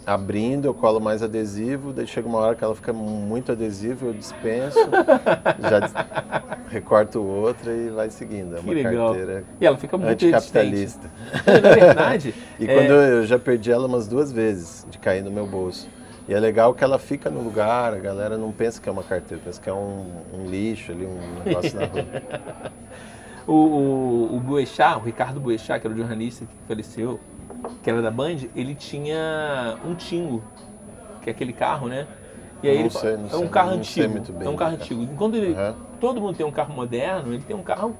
abrindo, 0.05 0.65
eu 0.65 0.73
colo 0.73 0.99
mais 0.99 1.23
adesivo, 1.23 1.91
daí 1.91 2.05
chega 2.05 2.27
uma 2.27 2.37
hora 2.37 2.55
que 2.55 2.63
ela 2.63 2.75
fica 2.75 2.93
muito 2.93 3.51
adesivo, 3.51 4.07
eu 4.07 4.13
dispenso, 4.13 4.77
já 5.61 6.45
recorto 6.69 7.23
outra 7.23 7.73
e 7.73 7.89
vai 7.89 8.09
seguindo. 8.09 8.55
É 8.55 8.59
uma 8.59 8.73
carteira 8.73 9.43
E 9.59 9.65
ela 9.65 9.77
fica 9.77 9.97
muito 9.97 10.11
anticapitalista. 10.11 11.09
Na 11.45 11.69
verdade, 11.69 12.35
E 12.59 12.69
é, 12.69 12.73
quando 12.73 12.91
eu 12.91 13.25
já 13.25 13.39
perdi 13.39 13.71
ela 13.71 13.87
umas 13.87 14.07
duas 14.07 14.31
vezes, 14.31 14.85
de 14.89 14.97
cair 14.99 15.23
no 15.23 15.31
meu 15.31 15.47
bolso. 15.47 15.89
E 16.27 16.33
é 16.33 16.39
legal 16.39 16.73
que 16.73 16.83
ela 16.83 16.97
fica 16.97 17.29
no 17.29 17.41
lugar, 17.41 17.93
a 17.93 17.99
galera 17.99 18.35
não 18.37 18.51
pensa 18.51 18.81
que 18.81 18.89
é 18.89 18.91
uma 18.91 19.03
carteira, 19.03 19.41
pensa 19.45 19.61
que 19.61 19.69
é 19.69 19.73
um, 19.73 20.05
um 20.33 20.45
lixo 20.47 20.91
ali, 20.91 21.05
um 21.05 21.43
negócio 21.43 21.79
na 21.79 21.85
rua. 21.85 22.05
o, 23.47 23.53
o, 23.53 24.35
o 24.37 24.39
Boechat, 24.39 24.97
o 24.97 25.01
Ricardo 25.01 25.39
Boechat, 25.39 25.79
que 25.79 25.87
era 25.87 25.93
o 25.93 25.97
jornalista 25.97 26.45
que 26.45 26.67
faleceu, 26.67 27.19
que 27.83 27.89
era 27.89 28.01
da 28.01 28.11
Band, 28.11 28.37
ele 28.55 28.73
tinha 28.75 29.77
um 29.85 29.93
Tingo, 29.95 30.43
que 31.21 31.29
é 31.29 31.33
aquele 31.33 31.53
carro, 31.53 31.87
né? 31.87 32.07
E 32.63 32.69
aí 32.69 32.75
Não 32.75 32.81
ele 32.81 32.89
sei, 32.89 33.17
não 33.17 33.25
é 33.25 33.29
sei, 33.29 33.39
um 33.43 33.47
carro 33.47 33.69
sei 33.71 33.77
antigo. 33.77 34.09
muito 34.09 34.33
bem. 34.33 34.47
É 34.47 34.51
um 34.51 34.55
carro 34.55 34.73
antigo. 34.73 35.03
Enquanto 35.03 35.35
ele, 35.35 35.53
Aham. 35.53 35.75
todo 35.99 36.19
mundo 36.21 36.35
tem 36.35 36.45
um 36.45 36.51
carro 36.51 36.73
moderno, 36.73 37.33
ele 37.33 37.43
tem 37.43 37.55
um 37.55 37.63
carro 37.63 37.95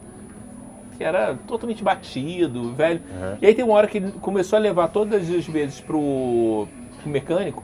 que 0.98 1.04
era 1.04 1.36
totalmente 1.48 1.84
batido, 1.84 2.74
velho. 2.74 3.02
Aham. 3.12 3.38
E 3.42 3.46
aí 3.46 3.54
tem 3.54 3.64
uma 3.66 3.76
hora 3.76 3.88
que 3.88 3.98
ele 3.98 4.12
começou 4.14 4.58
a 4.58 4.60
levar 4.60 4.88
todas 4.88 5.30
as 5.30 5.46
vezes 5.46 5.80
pro, 5.82 6.68
pro 7.02 7.10
mecânico 7.10 7.64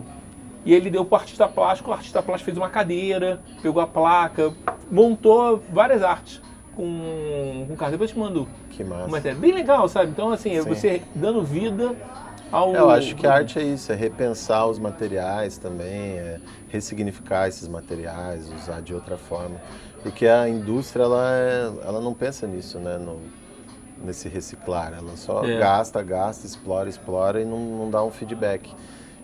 e 0.63 0.73
ele 0.73 0.91
deu 0.91 1.03
pro 1.03 1.17
artista 1.17 1.47
plástico, 1.47 1.89
o 1.89 1.93
artista 1.93 2.21
plástico 2.21 2.45
fez 2.45 2.57
uma 2.57 2.69
cadeira, 2.69 3.41
pegou 3.63 3.81
a 3.81 3.87
placa, 3.87 4.53
montou 4.91 5.63
várias 5.71 6.03
artes 6.03 6.39
com, 6.75 7.65
com 7.67 7.75
carro. 7.75 7.91
Depois 7.91 8.09
eu 8.09 8.15
te 8.15 8.19
mando 8.19 8.47
Que 8.69 8.83
massa. 8.83 9.07
matéria. 9.07 9.37
Bem 9.37 9.51
legal, 9.53 9.87
sabe? 9.87 10.11
Então, 10.11 10.31
assim, 10.31 10.55
é 10.55 10.61
Sim. 10.61 10.69
você 10.69 11.01
dando 11.13 11.43
vida 11.43 11.95
ao. 12.51 12.73
Eu 12.73 12.89
acho 12.89 13.15
que 13.15 13.25
a 13.27 13.33
arte 13.33 13.59
é 13.59 13.63
isso, 13.63 13.91
é 13.91 13.95
repensar 13.95 14.67
os 14.67 14.79
materiais 14.79 15.57
também, 15.57 16.17
é 16.17 16.39
ressignificar 16.69 17.47
esses 17.47 17.67
materiais, 17.67 18.51
usar 18.53 18.81
de 18.81 18.93
outra 18.93 19.17
forma. 19.17 19.55
Porque 20.01 20.25
a 20.27 20.49
indústria, 20.49 21.03
ela, 21.03 21.29
é- 21.31 21.71
ela 21.87 22.01
não 22.01 22.13
pensa 22.13 22.47
nisso, 22.47 22.79
né? 22.79 22.97
no- 22.97 23.19
nesse 24.03 24.27
reciclar. 24.27 24.93
Ela 24.97 25.15
só 25.15 25.45
É. 25.45 25.59
gasta, 25.59 26.01
gasta, 26.01 26.47
explora, 26.47 26.89
explora 26.89 27.39
e 27.39 27.45
não, 27.45 27.59
não 27.59 27.89
dá 27.91 28.03
um 28.03 28.09
feedback. 28.09 28.73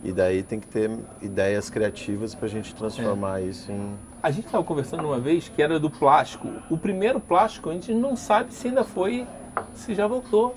E 0.07 0.13
daí 0.13 0.41
tem 0.41 0.57
que 0.57 0.67
ter 0.67 0.89
ideias 1.21 1.69
criativas 1.69 2.33
para 2.33 2.45
a 2.45 2.49
gente 2.49 2.73
transformar 2.73 3.41
isso 3.41 3.69
em... 3.69 3.93
A 4.23 4.31
gente 4.31 4.45
estava 4.45 4.63
conversando 4.63 5.03
uma 5.03 5.19
vez 5.19 5.49
que 5.49 5.61
era 5.61 5.77
do 5.77 5.89
plástico. 5.89 6.47
O 6.69 6.77
primeiro 6.77 7.19
plástico 7.19 7.69
a 7.69 7.73
gente 7.73 7.93
não 7.93 8.15
sabe 8.15 8.53
se 8.53 8.69
ainda 8.69 8.85
foi, 8.85 9.27
se 9.73 9.93
já 9.93 10.07
voltou. 10.07 10.55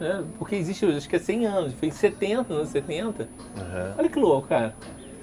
Né? 0.00 0.24
Porque 0.36 0.56
existe, 0.56 0.84
acho 0.86 1.08
que 1.08 1.14
é 1.14 1.20
100 1.20 1.46
anos, 1.46 1.74
foi 1.74 1.86
em 1.86 1.92
70, 1.92 2.52
anos 2.52 2.68
70. 2.70 3.28
Aham. 3.56 3.94
Olha 3.96 4.08
que 4.08 4.18
louco, 4.18 4.48
cara. 4.48 4.74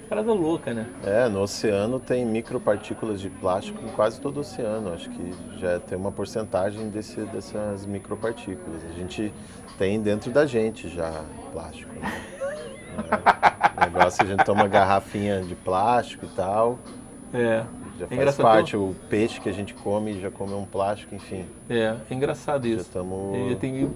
Parada 0.08 0.32
louca, 0.32 0.72
né? 0.72 0.86
É, 1.04 1.28
no 1.28 1.42
oceano 1.42 2.00
tem 2.00 2.24
micropartículas 2.24 3.20
de 3.20 3.28
plástico 3.28 3.84
em 3.84 3.88
quase 3.88 4.18
todo 4.18 4.38
o 4.38 4.40
oceano. 4.40 4.94
Acho 4.94 5.10
que 5.10 5.34
já 5.58 5.78
tem 5.78 5.98
uma 5.98 6.10
porcentagem 6.10 6.88
desse, 6.88 7.20
dessas 7.26 7.84
micropartículas. 7.84 8.82
A 8.86 8.94
gente 8.94 9.30
tem 9.76 10.00
dentro 10.00 10.30
da 10.30 10.46
gente 10.46 10.88
já 10.88 11.22
plástico. 11.52 11.94
Né? 12.00 12.37
É, 12.98 13.82
o 13.86 13.90
negócio 13.92 14.22
a 14.22 14.26
gente 14.26 14.44
toma 14.44 14.66
garrafinha 14.68 15.40
de 15.42 15.54
plástico 15.54 16.26
e 16.26 16.28
tal. 16.28 16.78
É. 17.32 17.62
Já 17.98 18.04
É 18.04 18.08
faz 18.08 18.12
engraçado, 18.12 18.42
parte. 18.44 18.76
O 18.76 18.94
peixe 19.10 19.40
que 19.40 19.48
a 19.48 19.52
gente 19.52 19.74
come 19.74 20.20
já 20.20 20.30
come 20.30 20.54
um 20.54 20.64
plástico, 20.64 21.14
enfim. 21.14 21.44
É, 21.68 21.96
é 22.10 22.14
engraçado 22.14 22.64
Já 22.68 22.74
isso. 22.74 22.82
estamos. 22.82 23.36
Ele 23.36 23.50
já 23.50 23.56
tem... 23.56 23.90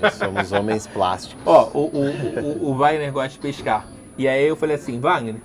Já 0.00 0.10
somos 0.10 0.52
homens 0.52 0.86
plásticos. 0.86 1.42
Ó, 1.46 1.68
o, 1.74 1.78
o, 1.86 2.66
o, 2.66 2.70
o 2.70 2.74
Wagner 2.76 3.10
gosta 3.12 3.30
de 3.30 3.38
pescar. 3.38 3.86
E 4.16 4.28
aí 4.28 4.46
eu 4.46 4.54
falei 4.54 4.76
assim, 4.76 5.00
Wagner, 5.00 5.36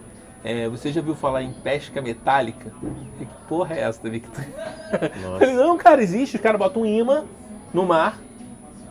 é, 0.44 0.68
você 0.70 0.92
já 0.92 1.00
ouviu 1.00 1.16
falar 1.16 1.42
em 1.42 1.52
pesca 1.52 2.02
metálica? 2.02 2.72
Que 3.18 3.26
porra 3.48 3.76
é 3.76 3.80
essa, 3.82 4.08
Victor? 4.10 4.44
Falei, 5.40 5.54
não, 5.56 5.78
cara, 5.78 6.04
existe. 6.04 6.36
Os 6.36 6.42
caras 6.42 6.60
botam 6.60 6.84
um 6.84 6.86
imã 6.86 7.24
no 7.74 7.86
mar 7.86 8.20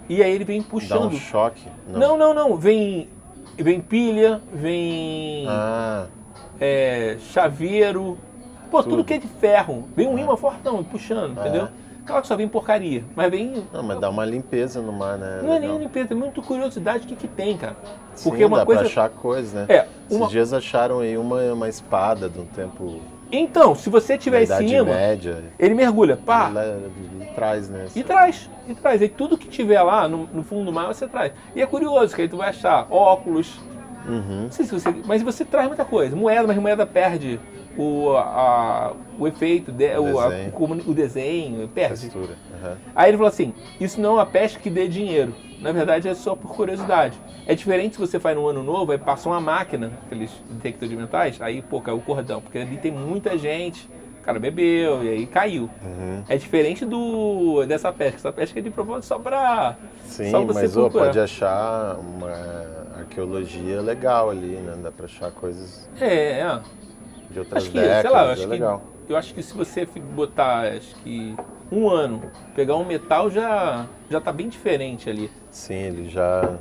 e 0.08 0.22
aí 0.22 0.32
ele 0.32 0.44
vem 0.44 0.62
dá 0.62 0.68
puxando. 0.68 1.06
um 1.06 1.12
choque. 1.12 1.68
Não, 1.86 2.16
não, 2.16 2.32
não. 2.34 2.56
Vem, 2.56 3.08
vem 3.62 3.80
pilha, 3.80 4.40
vem 4.52 5.46
Ah, 5.48 6.06
é, 6.60 7.16
chaveiro. 7.32 8.18
Pô, 8.70 8.82
tudo. 8.82 8.96
Tudo. 8.96 9.04
que 9.04 9.14
é 9.14 9.18
de 9.18 9.28
ferro. 9.28 9.88
Vem 9.96 10.08
um 10.08 10.18
imã 10.18 10.36
fortão 10.36 10.82
puxando, 10.82 11.38
É. 11.38 11.40
entendeu? 11.40 11.68
Claro 12.04 12.22
que 12.22 12.28
só 12.28 12.36
vem 12.36 12.46
porcaria, 12.46 13.02
mas 13.16 13.28
vem. 13.30 13.64
não, 13.72 13.82
mas 13.82 13.98
dá 13.98 14.08
uma 14.08 14.24
limpeza 14.24 14.80
no 14.80 14.92
mar, 14.92 15.18
né? 15.18 15.40
Não 15.42 15.52
é 15.54 15.58
nem 15.58 15.76
limpeza, 15.76 16.08
tem 16.08 16.16
muita 16.16 16.40
curiosidade 16.40 17.04
o 17.04 17.08
que, 17.08 17.16
que 17.16 17.26
tem, 17.26 17.56
cara. 17.56 17.74
Sim, 18.14 18.30
Porque 18.30 18.44
uma 18.44 18.58
dá 18.58 18.64
coisa. 18.66 18.80
pra 18.82 18.88
achar 18.88 19.10
coisas, 19.10 19.52
né? 19.52 19.66
É, 19.68 19.86
Esses 20.08 20.16
uma... 20.16 20.28
dias 20.28 20.52
acharam 20.52 21.00
aí 21.00 21.18
uma, 21.18 21.42
uma 21.52 21.68
espada 21.68 22.28
de 22.28 22.38
um 22.38 22.44
tempo 22.46 23.00
Então, 23.30 23.74
se 23.74 23.90
você 23.90 24.16
tiver 24.16 24.42
Idade 24.44 24.72
imã, 24.72 24.84
Média. 24.84 25.42
ele 25.58 25.74
mergulha, 25.74 26.16
pá, 26.16 26.48
Ele, 26.50 26.90
ele 27.20 27.30
traz, 27.34 27.68
né? 27.68 27.86
e 27.94 28.02
traz, 28.04 28.48
e 28.68 28.74
traz. 28.74 29.02
Aí 29.02 29.08
tudo 29.08 29.36
que 29.36 29.48
tiver 29.48 29.82
lá 29.82 30.06
no, 30.08 30.28
no 30.32 30.42
fundo 30.44 30.64
do 30.64 30.72
mar 30.72 30.86
você 30.86 31.06
traz. 31.08 31.32
E 31.54 31.60
é 31.60 31.66
curioso, 31.66 32.14
que 32.14 32.22
aí 32.22 32.28
tu 32.28 32.36
vai 32.36 32.50
achar 32.50 32.86
óculos, 32.90 33.58
Uhum. 34.08 34.42
não 34.44 34.50
sei 34.52 34.64
se 34.64 34.72
você. 34.72 34.94
Mas 35.04 35.20
você 35.22 35.44
traz 35.44 35.66
muita 35.66 35.84
coisa. 35.84 36.14
Moeda, 36.14 36.46
mas 36.46 36.56
moeda 36.58 36.86
perde 36.86 37.40
o, 37.76 38.16
a- 38.16 38.92
o 39.18 39.26
efeito, 39.26 39.70
de- 39.72 39.96
o, 39.98 40.18
a- 40.18 40.28
Desenho. 40.28 40.48
o 40.48 40.52
comuni- 40.52 40.84
o 40.86 40.94
desenho, 40.94 41.68
perde. 41.68 42.10
Aham. 42.14 42.76
Aí 42.94 43.10
ele 43.10 43.16
falou 43.16 43.28
assim: 43.28 43.52
isso 43.80 44.00
não 44.00 44.10
é 44.10 44.12
uma 44.14 44.26
pesca 44.26 44.60
que 44.60 44.70
dê 44.70 44.86
dinheiro. 44.88 45.34
Na 45.60 45.72
verdade, 45.72 46.06
é 46.08 46.14
só 46.14 46.34
por 46.36 46.54
curiosidade. 46.54 47.18
É 47.46 47.54
diferente 47.54 47.94
se 47.94 48.00
você 48.00 48.20
faz 48.20 48.36
no 48.36 48.46
ano 48.46 48.62
novo, 48.62 48.92
aí 48.92 48.98
passa 48.98 49.28
uma 49.28 49.40
máquina, 49.40 49.90
aqueles 50.04 50.30
detectores 50.50 50.90
de 50.90 50.96
metais, 50.96 51.40
aí, 51.40 51.62
pô, 51.62 51.80
caiu 51.80 51.96
o 51.96 52.00
cordão. 52.02 52.40
Porque 52.42 52.58
ali 52.58 52.76
tem 52.76 52.92
muita 52.92 53.38
gente, 53.38 53.88
o 54.20 54.22
cara 54.24 54.38
bebeu 54.38 55.02
e 55.02 55.08
aí 55.08 55.26
caiu. 55.26 55.70
Uhum. 55.82 56.22
É 56.28 56.36
diferente 56.36 56.84
do 56.84 57.64
dessa 57.66 57.90
pesca. 57.92 58.16
Essa 58.16 58.32
pesca 58.32 58.58
é 58.58 58.62
de 58.62 58.70
propósito 58.70 59.06
só 59.06 59.18
pra. 59.18 59.76
Sim, 60.04 60.30
Só 60.30 60.40
você 60.42 60.60
mas 60.62 60.76
ô, 60.76 60.90
pode 60.90 61.18
achar 61.18 61.96
uma 61.98 62.32
arqueologia 62.98 63.80
legal 63.80 64.30
ali, 64.30 64.56
né? 64.56 64.74
Dá 64.82 64.90
pra 64.92 65.06
achar 65.06 65.30
coisas 65.30 65.88
É, 66.00 66.40
é. 66.40 66.60
De 67.36 67.40
outras 67.40 67.62
Acho 67.64 67.70
que, 67.72 67.78
décadas, 67.78 68.00
sei 68.00 68.10
lá, 68.10 68.22
eu 68.24 68.28
é 68.28 68.32
acho 68.32 68.42
que, 68.42 68.48
legal. 68.48 68.82
eu 69.10 69.16
acho 69.16 69.34
que 69.34 69.42
se 69.42 69.54
você 69.54 69.84
botar, 69.84 70.72
acho 70.72 70.96
que 70.96 71.34
um 71.70 71.88
ano, 71.88 72.22
pegar 72.54 72.76
um 72.76 72.84
metal 72.84 73.30
já, 73.30 73.86
já 74.08 74.20
tá 74.20 74.32
bem 74.32 74.48
diferente 74.48 75.10
ali. 75.10 75.30
Sim, 75.50 75.74
ele 75.74 76.08
já... 76.08 76.54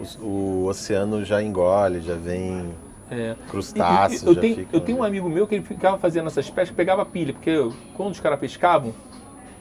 os- 0.00 0.16
O, 0.22 0.66
oceano 0.66 1.24
já 1.24 1.42
engole, 1.42 2.00
já 2.00 2.14
vem 2.14 2.72
É. 3.10 3.34
crustáceos, 3.48 4.22
eu, 4.24 4.36
tenho, 4.40 4.54
ficam... 4.54 4.78
eu 4.78 4.80
tenho 4.80 4.98
um 4.98 5.02
amigo 5.02 5.28
meu 5.28 5.46
que 5.48 5.56
ele 5.56 5.64
ficava 5.64 5.98
fazendo 5.98 6.28
essas 6.28 6.48
pescas, 6.48 6.70
pegava 6.76 7.04
pilha, 7.04 7.32
porque 7.32 7.50
eu- 7.50 7.74
quando 7.96 8.12
os 8.12 8.20
caras 8.20 8.38
pescavam, 8.38 8.94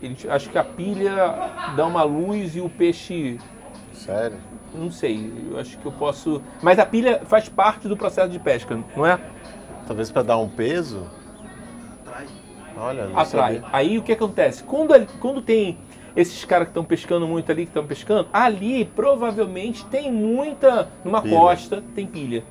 ele, 0.04 0.16
acho 0.30 0.50
que 0.52 0.58
a 0.60 0.64
pilha 0.64 1.36
dá 1.76 1.88
uma 1.88 2.04
luz 2.04 2.56
e 2.56 2.62
o 2.62 2.70
peixe, 2.70 3.40
Sério? 3.92 4.38
não 4.76 4.92
sei, 4.92 5.32
eu 5.50 5.58
acho 5.60 5.78
que 5.80 5.86
eu 5.86 5.92
posso. 5.94 6.40
Mas 6.62 6.78
a 6.78 6.86
pilha 6.86 7.22
faz 7.26 7.50
parte 7.50 7.88
do 7.88 7.98
processo 7.98 8.30
de 8.30 8.38
pesca, 8.38 8.78
não 8.96 9.06
é? 9.06 9.20
Talvez 9.88 10.12
pra 10.12 10.22
dar 10.22 10.38
um 10.38 10.50
peso? 10.50 11.08
Olha, 12.80 13.08
não 13.08 13.18
Atrai. 13.18 13.56
sabia. 13.56 13.70
Aí 13.74 13.98
o 13.98 14.04
que 14.04 14.12
acontece? 14.12 14.64
Quando, 14.64 14.94
quando 15.20 15.42
tem 15.42 15.78
esses 16.16 16.46
caras 16.46 16.68
que 16.68 16.72
estão 16.72 16.84
pescando 16.84 17.28
muito 17.28 17.52
ali, 17.52 17.64
que 17.64 17.70
estão 17.72 17.86
pescando, 17.86 18.28
ali 18.32 18.86
provavelmente 18.86 19.86
tem 19.86 20.12
muita. 20.12 20.90
Numa 21.04 21.22
Pilha. 21.22 21.38
costa 21.40 21.84
tem 21.96 22.06
pilha. 22.06 22.44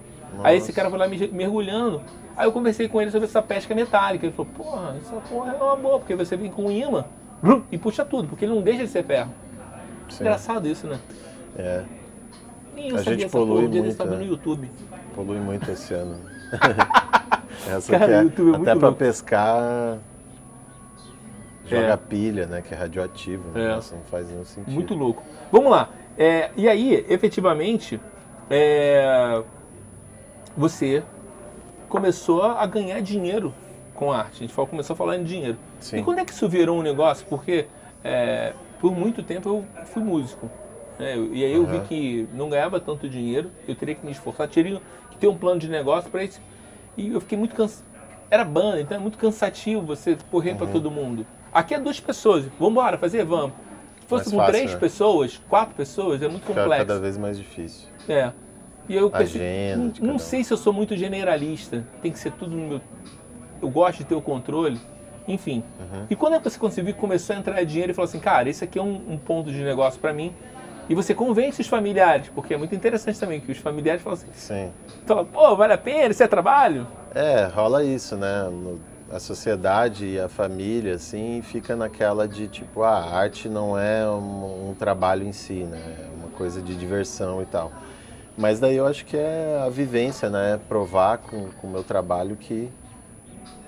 Aí 0.43 0.57
esse 0.57 0.73
cara 0.73 0.91
foi 0.91 0.99
lá 0.99 1.07
me- 1.07 1.29
mergulhando. 1.29 2.03
Aí 2.37 2.47
eu 2.47 2.53
conversei 2.53 2.89
com 2.89 3.01
ele 3.01 3.11
sobre 3.11 3.27
essa 3.29 3.41
pesca 3.41 3.75
metálica. 3.75 4.27
Ele 4.27 4.35
falou, 4.35 4.51
porra, 4.53 4.97
essa 5.01 5.17
porra 5.17 5.53
é 5.59 5.63
uma 5.63 5.77
boa, 5.77 5.99
porque 5.99 6.15
você 6.15 6.37
vem 6.37 6.51
com 6.51 6.65
um 6.67 6.71
imã 6.71 7.05
e 7.71 7.79
puxa 7.79 8.05
tudo, 8.05 8.29
porque 8.29 8.45
ele 8.45 8.55
não 8.55 8.63
deixa 8.63 8.83
de 8.85 8.89
ser 8.91 9.05
ferro. 9.05 9.31
Sim. 10.09 10.25
Engraçado 10.25 10.69
isso, 10.69 10.87
né? 10.87 10.99
É, 11.57 11.83
Nem 12.75 12.89
eu 12.91 12.97
A 12.97 12.99
sabia 12.99 13.13
gente 13.15 13.25
essa 13.27 13.33
porra, 13.39 13.47
polui 13.47 13.69
muito, 13.69 14.05
né? 14.05 14.17
no 14.17 14.25
YouTube. 14.25 14.71
polui 15.15 15.39
muito 15.39 15.71
esse 15.71 15.95
ano. 15.95 16.21
Essa 17.69 17.93
Cara, 17.99 18.07
que 18.07 18.13
é, 18.13 18.19
o 18.19 18.23
YouTube 18.23 18.49
é 18.49 18.51
muito 18.59 18.63
até 18.71 18.79
para 18.79 18.89
louco. 18.89 18.99
pescar 18.99 19.99
joga 21.67 21.87
É. 21.93 21.97
pilha, 21.97 22.47
né? 22.47 22.63
Que 22.63 22.75
é 22.75 22.77
radioativo. 22.77 23.51
né? 23.53 23.65
É. 23.65 23.75
Não 23.75 24.03
faz 24.11 24.29
nenhum 24.29 24.45
sentido. 24.45 24.73
Muito 24.73 24.95
louco. 24.95 25.23
Vamos 25.51 25.71
lá. 25.71 25.89
É, 26.17 26.51
e 26.57 26.69
aí, 26.69 27.05
efetivamente, 27.09 28.01
é, 28.49 29.43
você 30.57 31.03
começou 31.89 32.43
a 32.43 32.65
ganhar 32.67 33.01
dinheiro 33.01 33.53
com 33.95 34.13
a 34.13 34.19
arte. 34.19 34.37
A 34.37 34.39
gente 34.47 34.53
falou- 34.55 34.69
começou 34.69 34.95
a 34.95 34.97
falar 34.97 35.17
em 35.17 35.25
dinheiro. 35.25 35.57
Sim. 35.81 35.99
E 35.99 36.03
quando 36.03 36.19
é 36.21 36.25
que 36.25 36.33
isso 36.33 36.49
virou 36.49 36.79
um 36.79 36.83
negócio? 36.83 37.27
Porque 37.29 37.67
é, 38.05 38.53
por 38.81 38.95
muito 38.95 39.23
tempo 39.23 39.49
eu 39.49 39.65
fui 39.87 40.03
músico. 40.03 40.49
né? 40.99 41.17
E 41.33 41.45
aí 41.45 41.53
eu 41.53 41.67
vi 41.67 41.77
Aham. 41.77 41.85
que 41.87 42.29
não 42.33 42.49
ganhava 42.49 42.79
tanto 42.81 43.09
dinheiro, 43.09 43.51
eu 43.69 43.75
teria 43.75 43.95
que 43.95 44.05
me 44.07 44.13
esforçar, 44.13 44.49
teria 44.49 44.81
ter 45.17 45.29
um 45.29 45.37
plano 45.37 45.59
de 45.61 45.69
negócio 45.69 46.11
para 46.11 46.25
isso. 46.25 46.41
E 46.97 47.13
eu 47.13 47.21
fiquei 47.21 47.37
muito 47.39 47.55
cansado. 47.55 47.85
Era 48.31 48.45
banda, 48.45 48.81
então 48.81 48.97
é 48.97 49.01
muito 49.01 49.19
cansativo 49.19 49.83
você 49.83 50.17
correr 50.31 50.53
Uhum. 50.53 50.57
para 50.59 50.67
todo 50.69 50.91
mundo. 50.91 51.27
Aqui 51.53 51.75
é 51.75 51.81
duas 51.81 52.01
pessoas, 52.01 52.45
vamos 52.59 52.73
embora, 52.73 52.99
fazer, 52.99 53.25
vamos. 53.25 53.53
Se 54.01 54.07
fosse 54.09 54.25
Mais 54.25 54.31
com 54.33 54.37
fácil, 54.39 54.53
três 54.53 54.73
né? 54.73 54.79
pessoas, 54.79 55.41
quatro 55.49 55.75
pessoas, 55.75 56.23
é 56.23 56.29
muito 56.29 56.47
Fica 56.47 56.61
complexo. 56.61 56.87
cada 56.87 57.01
vez 57.01 57.17
mais 57.17 57.39
difícil. 57.39 57.89
É. 58.09 58.33
E 58.89 58.95
eu 58.95 59.11
pensei, 59.11 59.41
Agenda 59.73 59.93
não, 60.01 60.09
não 60.09 60.15
um. 60.15 60.19
sei 60.19 60.45
se 60.45 60.53
eu 60.53 60.57
sou 60.57 60.73
muito 60.73 60.97
generalista. 60.97 61.85
Tem 62.03 62.13
que 62.13 62.19
ser 62.19 62.31
tudo 62.33 62.55
no 62.57 62.69
meu. 62.69 62.81
Eu 63.61 63.69
gosto 63.71 63.99
de 63.99 64.05
ter 64.05 64.15
o 64.15 64.23
controle. 64.23 64.79
Enfim. 65.27 65.65
Uhum. 65.81 66.07
E 66.09 66.15
quando 66.15 66.35
é 66.35 66.39
que 66.39 66.45
você 66.49 66.57
conseguiu 66.59 66.95
começou 66.95 67.35
a 67.35 67.39
entrar 67.41 67.65
dinheiro 67.65 67.91
e 67.91 67.95
falou 67.95 68.09
assim, 68.09 68.21
cara, 68.21 68.49
esse 68.49 68.63
aqui 68.63 68.79
é 68.79 68.83
um, 68.83 69.13
um 69.15 69.19
ponto 69.19 69.51
de 69.51 69.59
negócio 69.65 69.99
para 70.01 70.13
mim. 70.13 70.33
E 70.89 70.95
você 70.95 71.15
convence 71.15 71.61
os 71.61 71.67
familiares, 71.67 72.29
porque 72.35 72.55
é 72.55 72.57
muito 72.57 72.75
interessante 72.75 73.19
também 73.19 73.41
que 73.41 73.51
os 73.51 73.59
familiares 73.59 74.03
falam 74.03 74.19
assim, 74.19 74.29
Sim. 74.33 74.73
falam, 75.05 75.25
pô, 75.25 75.57
vale 75.57 75.73
a 75.73 75.79
pena, 75.79 76.11
isso 76.11 76.23
é 76.23 76.29
trabalho? 76.29 76.87
É, 77.15 77.45
rola 77.47 77.83
isso, 77.85 78.17
né? 78.17 78.45
No- 78.45 78.81
a 79.11 79.21
sociedade 79.21 80.05
e 80.05 80.19
a 80.21 80.29
família, 80.29 80.95
assim, 80.97 81.41
fica 81.41 81.77
naquela 81.77 82.27
de 82.27 82.49
tipo, 82.49 82.83
ah, 82.83 82.99
a 82.99 83.17
arte 83.19 83.49
não 83.49 83.79
é 83.79 84.05
um, 84.09 84.71
um 84.71 84.75
trabalho 84.75 85.25
em 85.25 85.33
si, 85.33 85.63
né? 85.65 85.79
É 85.79 86.09
uma 86.19 86.29
coisa 86.31 86.61
de 86.61 86.75
diversão 86.77 87.41
e 87.41 87.47
tal. 87.47 87.71
Mas 88.37 88.59
daí 88.59 88.77
eu 88.77 88.85
acho 88.87 89.05
que 89.07 89.17
é 89.17 89.63
a 89.65 89.69
vivência, 89.69 90.29
né? 90.29 90.59
Provar 90.69 91.19
com 91.19 91.49
com 91.53 91.69
o 91.69 91.71
meu 91.71 91.85
trabalho 91.85 92.37
que, 92.37 92.69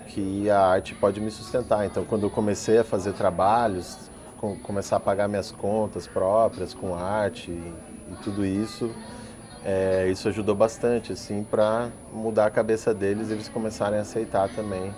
que 0.08 0.50
a 0.50 0.60
arte 0.60 0.94
pode 0.94 1.20
me 1.20 1.30
sustentar. 1.30 1.86
Então, 1.86 2.04
quando 2.04 2.24
eu 2.24 2.30
comecei 2.30 2.78
a 2.78 2.84
fazer 2.84 3.12
trabalhos, 3.12 4.10
com- 4.38 4.56
começar 4.56 4.96
a 4.96 5.00
pagar 5.00 5.28
minhas 5.28 5.50
contas 5.50 6.06
próprias 6.06 6.72
com 6.72 6.94
arte 6.94 7.50
e, 7.50 7.52
e 8.12 8.16
tudo 8.24 8.44
isso, 8.46 8.90
é, 9.64 10.08
isso 10.08 10.28
ajudou 10.28 10.54
bastante, 10.54 11.12
assim, 11.12 11.44
para 11.44 11.88
mudar 12.12 12.46
a 12.46 12.50
cabeça 12.50 12.94
deles 12.94 13.28
e 13.30 13.32
eles 13.34 13.48
começarem 13.48 13.98
a 13.98 14.02
aceitar 14.02 14.48
também. 14.48 14.92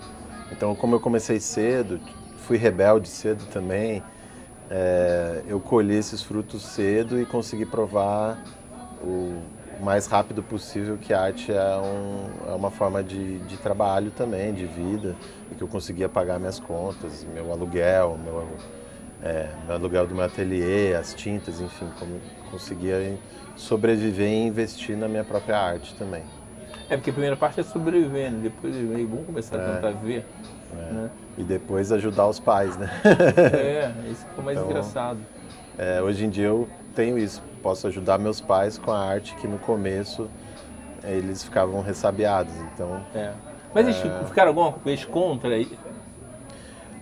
Então, 0.51 0.75
como 0.75 0.95
eu 0.95 0.99
comecei 0.99 1.39
cedo, 1.39 1.99
fui 2.37 2.57
rebelde 2.57 3.07
cedo 3.09 3.45
também, 3.51 4.03
é, 4.69 5.41
eu 5.47 5.59
colhi 5.59 5.95
esses 5.95 6.21
frutos 6.21 6.61
cedo 6.63 7.19
e 7.19 7.25
consegui 7.25 7.65
provar 7.65 8.37
o 9.03 9.41
mais 9.83 10.05
rápido 10.05 10.43
possível 10.43 10.97
que 10.97 11.13
a 11.13 11.21
arte 11.21 11.51
é, 11.51 11.77
um- 11.77 12.51
é 12.51 12.55
uma 12.55 12.69
forma 12.69 13.03
de, 13.03 13.39
de 13.39 13.57
trabalho 13.57 14.11
também, 14.11 14.53
de 14.53 14.65
vida, 14.67 15.15
e 15.51 15.55
que 15.55 15.63
eu 15.63 15.67
conseguia 15.67 16.07
pagar 16.07 16.39
minhas 16.39 16.59
contas, 16.59 17.23
meu 17.25 17.51
aluguel, 17.51 18.17
meu, 18.23 18.47
é, 19.23 19.47
meu 19.65 19.75
aluguel 19.75 20.07
do 20.07 20.15
meu 20.15 20.25
ateliê, 20.25 20.95
as 20.95 21.13
tintas, 21.13 21.59
enfim, 21.61 21.87
como 21.99 22.19
conseguia 22.49 23.17
sobreviver 23.55 24.27
e 24.27 24.47
investir 24.47 24.97
na 24.97 25.07
minha 25.07 25.23
própria 25.23 25.57
arte 25.57 25.93
também. 25.95 26.23
É 26.89 26.97
porque 26.97 27.09
a 27.09 27.13
primeira 27.13 27.37
parte 27.37 27.59
é 27.59 27.63
sobreviver, 27.63 28.31
né? 28.31 28.39
depois 28.43 28.75
é 28.75 29.05
bom 29.05 29.23
começar 29.23 29.57
a 29.57 29.61
É. 29.61 29.73
tentar 29.75 29.91
ver. 29.91 30.25
Né? 30.73 31.09
E 31.37 31.43
depois 31.43 31.91
ajudar 31.91 32.27
os 32.27 32.39
pais, 32.39 32.75
né? 32.77 32.89
É, 33.53 33.91
isso 34.09 34.25
ficou 34.25 34.43
mais 34.43 34.57
Então, 34.57 34.69
engraçado. 34.69 35.19
É, 35.77 36.01
hoje 36.01 36.25
em 36.25 36.29
dia 36.29 36.47
eu 36.47 36.67
tenho 36.95 37.17
isso, 37.17 37.41
posso 37.61 37.87
ajudar 37.87 38.17
meus 38.17 38.41
pais 38.41 38.77
com 38.77 38.91
a 38.91 38.99
arte 38.99 39.35
que 39.35 39.47
no 39.47 39.57
começo 39.57 40.29
eles 41.03 41.43
ficavam 41.43 41.81
ressabiados, 41.81 42.53
então... 42.73 43.01
É. 43.15 43.31
Mas 43.73 43.85
eles 43.87 43.97
ficaram 44.27 44.49
alguma 44.49 44.71
vez 44.83 45.05
contra 45.05 45.51
aí? 45.55 45.77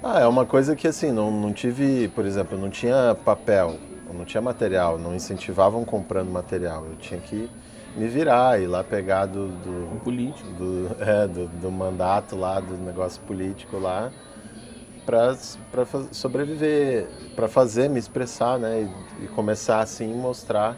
Ah, 0.01 0.21
é 0.21 0.27
uma 0.27 0.45
coisa 0.45 0.77
que 0.77 0.87
assim, 0.87 1.11
não, 1.11 1.29
não 1.29 1.51
tive, 1.51 2.07
por 2.09 2.25
exemplo, 2.25 2.57
não 2.57 2.69
tinha 2.69 3.15
papel, 3.25 3.75
não 4.13 4.23
tinha 4.23 4.41
material, 4.41 4.97
não 4.97 5.13
incentivavam 5.13 5.83
comprando 5.83 6.29
material, 6.31 6.85
eu 6.85 6.95
tinha 6.95 7.19
que 7.19 7.49
me 7.97 8.07
virar, 8.07 8.61
ir 8.61 8.67
lá 8.67 8.81
pegar 8.81 9.25
do, 9.25 9.49
do, 9.49 9.93
Um 9.93 9.99
político. 9.99 10.49
do, 10.53 10.95
é, 11.03 11.27
do, 11.27 11.47
do 11.47 11.69
mandato 11.69 12.37
lá, 12.37 12.61
do 12.61 12.77
negócio 12.77 13.21
político 13.23 13.77
lá, 13.77 14.09
para 15.05 15.35
sobreviver, 16.13 17.07
para 17.35 17.49
fazer, 17.49 17.89
me 17.89 17.99
expressar, 17.99 18.57
né? 18.57 18.87
E, 19.19 19.25
e 19.25 19.27
começar 19.27 19.81
assim 19.81 20.13
mostrar. 20.13 20.77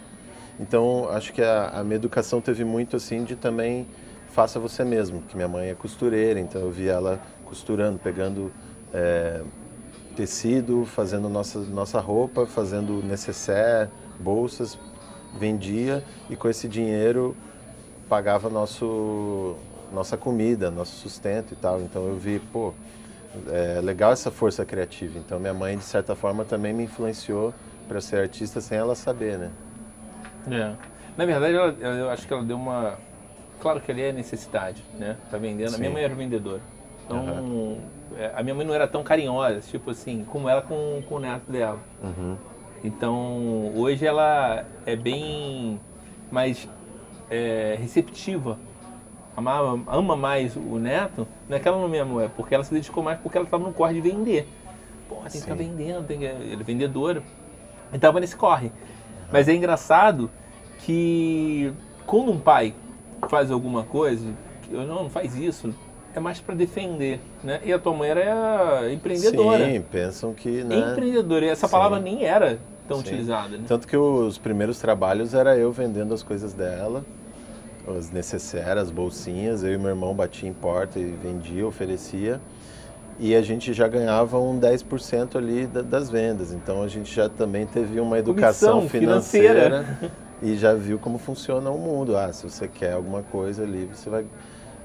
Então, 0.59 1.07
acho 1.11 1.31
que 1.31 1.43
a, 1.43 1.69
a 1.75 1.83
minha 1.83 1.97
educação 1.97 2.41
teve 2.41 2.63
muito 2.63 2.95
assim 2.95 3.23
de 3.23 3.35
também 3.35 3.85
faça 4.29 4.59
você 4.59 4.83
mesmo, 4.83 5.21
que 5.21 5.35
minha 5.35 5.47
mãe 5.47 5.69
é 5.69 5.75
costureira, 5.75 6.39
então 6.39 6.61
eu 6.61 6.71
via 6.71 6.93
ela 6.93 7.19
costurando, 7.43 7.99
pegando 7.99 8.51
é, 8.93 9.41
tecido, 10.15 10.85
fazendo 10.85 11.29
nossa, 11.29 11.59
nossa 11.59 11.99
roupa, 11.99 12.45
fazendo 12.45 13.01
necessaire, 13.03 13.89
bolsas, 14.19 14.77
vendia 15.39 16.03
e 16.29 16.35
com 16.35 16.49
esse 16.49 16.67
dinheiro 16.67 17.35
pagava 18.09 18.49
nosso 18.49 19.55
nossa 19.93 20.15
comida, 20.17 20.71
nosso 20.71 20.95
sustento 20.97 21.51
e 21.53 21.55
tal. 21.55 21.81
Então 21.81 22.07
eu 22.07 22.15
vi, 22.15 22.39
pô, 22.39 22.73
é 23.49 23.81
legal 23.81 24.11
essa 24.13 24.31
força 24.31 24.63
criativa. 24.65 25.17
Então 25.19 25.39
minha 25.39 25.53
mãe 25.53 25.77
de 25.77 25.83
certa 25.83 26.15
forma 26.15 26.45
também 26.45 26.73
me 26.73 26.83
influenciou 26.83 27.53
para 27.87 27.99
ser 27.99 28.17
artista 28.21 28.61
sem 28.61 28.77
ela 28.77 28.95
saber, 28.95 29.37
né? 29.37 29.51
É. 30.49 30.73
Na 31.17 31.25
verdade, 31.25 31.53
ela- 31.55 31.73
eu 31.97 32.09
acho 32.09 32.25
que 32.25 32.33
ela 32.33 32.43
deu 32.43 32.55
uma. 32.55 32.97
Claro 33.59 33.81
que 33.81 33.91
ali 33.91 34.01
é 34.01 34.11
necessidade, 34.11 34.83
né? 34.97 35.17
Tá 35.29 35.37
vendendo. 35.37 35.75
A 35.75 35.77
minha 35.77 35.89
Sim. 35.89 35.93
mãe 35.93 36.03
era 36.03 36.15
vendedora. 36.15 36.61
Então, 37.05 37.77
é, 38.17 38.31
a 38.35 38.43
minha 38.43 38.55
mãe 38.55 38.65
não 38.65 38.73
era 38.73 38.87
tão 38.87 39.03
carinhosa, 39.03 39.59
tipo 39.61 39.91
assim, 39.91 40.25
como 40.25 40.47
ela 40.47 40.61
com, 40.61 41.01
com 41.07 41.15
o 41.15 41.19
neto 41.19 41.51
dela. 41.51 41.79
Uhum. 42.03 42.37
Então, 42.83 43.71
hoje 43.75 44.05
ela 44.05 44.65
é 44.85 44.95
bem 44.95 45.79
mais 46.31 46.67
é, 47.29 47.77
receptiva. 47.79 48.57
Amava, 49.35 49.79
ama 49.87 50.15
mais 50.15 50.55
o 50.55 50.77
neto. 50.77 51.27
Não 51.47 51.57
é 51.57 51.59
que 51.59 51.67
ela 51.67 51.79
não 51.79 51.87
me 51.87 51.99
amou, 51.99 52.21
é 52.21 52.27
porque 52.27 52.53
ela 52.53 52.63
se 52.63 52.73
dedicou 52.73 53.03
mais 53.03 53.19
porque 53.19 53.37
ela 53.37 53.45
estava 53.45 53.63
no 53.63 53.73
corre 53.73 53.93
de 53.93 54.01
vender. 54.01 54.47
Pô, 55.07 55.15
tem 55.15 55.23
que 55.23 55.37
estar 55.37 55.55
Sim. 55.55 55.69
vendendo, 55.69 56.05
tem 56.05 56.19
que, 56.19 56.25
ela 56.25 56.61
é 56.61 56.63
vendedora. 56.63 57.23
E 57.91 57.95
estava 57.95 58.19
nesse 58.19 58.35
corre. 58.35 58.71
Mas 59.31 59.47
é 59.47 59.53
engraçado 59.53 60.29
que 60.79 61.73
quando 62.05 62.31
um 62.31 62.39
pai 62.39 62.73
faz 63.29 63.51
alguma 63.51 63.83
coisa, 63.83 64.33
que, 64.63 64.73
não, 64.73 65.03
não 65.03 65.09
faz 65.09 65.35
isso, 65.35 65.73
é 66.15 66.19
mais 66.19 66.39
para 66.39 66.55
defender, 66.55 67.19
né? 67.43 67.59
E 67.63 67.71
a 67.71 67.79
tua 67.79 67.93
mãe 67.93 68.09
era 68.09 68.91
empreendedora. 68.91 69.65
Sim, 69.65 69.81
pensam 69.91 70.33
que, 70.33 70.63
né? 70.63 70.75
Empreendedora. 70.91 71.45
E 71.45 71.49
essa 71.49 71.67
Sim. 71.67 71.71
palavra 71.71 71.99
nem 71.99 72.23
era 72.25 72.59
tão 72.87 72.97
Sim. 72.97 73.01
utilizada, 73.07 73.57
né? 73.57 73.63
Tanto 73.67 73.87
que 73.87 73.95
os 73.97 74.37
primeiros 74.37 74.79
trabalhos 74.79 75.33
era 75.33 75.57
eu 75.57 75.71
vendendo 75.71 76.13
as 76.13 76.23
coisas 76.23 76.53
dela, 76.53 77.03
as 77.97 78.11
necessárias, 78.11 78.85
as 78.85 78.91
bolsinhas, 78.91 79.63
eu 79.63 79.73
e 79.73 79.77
meu 79.77 79.89
irmão 79.89 80.13
batia 80.13 80.47
em 80.49 80.53
porta 80.53 80.99
e 80.99 81.05
vendia, 81.05 81.65
oferecia. 81.65 82.39
E 83.19 83.35
a 83.35 83.41
gente 83.41 83.71
já 83.71 83.87
ganhava 83.87 84.39
um 84.39 84.57
10% 84.57 85.37
ali 85.37 85.67
da- 85.67 85.81
das 85.83 86.09
vendas. 86.09 86.51
Então 86.51 86.81
a 86.81 86.87
gente 86.87 87.13
já 87.13 87.29
também 87.29 87.65
teve 87.67 87.99
uma 87.99 88.17
educação 88.17 88.87
financeira. 88.89 89.83
financeira 89.83 89.85
e 90.41 90.55
já 90.57 90.73
viu 90.73 90.97
como 90.97 91.17
funciona 91.19 91.69
o 91.69 91.77
mundo. 91.77 92.17
Ah, 92.17 92.33
se 92.33 92.43
você 92.43 92.67
quer 92.67 92.93
alguma 92.93 93.21
coisa 93.21 93.63
ali, 93.63 93.85
você 93.85 94.09
vai, 94.09 94.25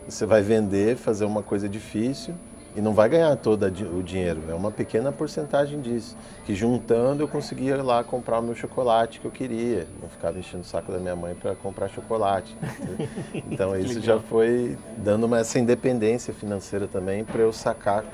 você 0.08 0.26
vai 0.26 0.42
vender, 0.42 0.96
fazer 0.96 1.24
uma 1.24 1.42
coisa 1.42 1.68
difícil 1.68 2.34
e 2.76 2.80
não 2.80 2.92
vai 2.92 3.08
ganhar 3.08 3.34
todo 3.36 3.64
o 3.64 4.02
dinheiro. 4.02 4.42
É 4.48 4.54
uma 4.54 4.70
pequena 4.70 5.10
porcentagem 5.10 5.80
disso. 5.80 6.14
Que 6.44 6.54
juntando 6.54 7.22
eu 7.22 7.28
conseguia 7.28 7.74
ir 7.74 7.82
lá 7.82 8.04
comprar 8.04 8.38
o 8.38 8.42
meu 8.42 8.54
chocolate 8.54 9.18
que 9.18 9.24
eu 9.24 9.30
queria. 9.30 9.86
Não 10.00 10.10
ficava 10.10 10.38
enchendo 10.38 10.62
o 10.62 10.66
saco 10.66 10.92
da 10.92 10.98
minha 10.98 11.16
mãe 11.16 11.34
para 11.34 11.54
comprar 11.54 11.88
chocolate. 11.88 12.54
então 13.50 13.72
Que 13.72 13.78
isso 13.78 14.00
já 14.02 14.20
foi 14.20 14.76
dando 14.98 15.24
uma, 15.24 15.38
essa 15.38 15.58
independência 15.58 16.34
financeira 16.34 16.86
também 16.86 17.24
para 17.24 17.40
eu 17.40 17.52
sacar 17.52 18.04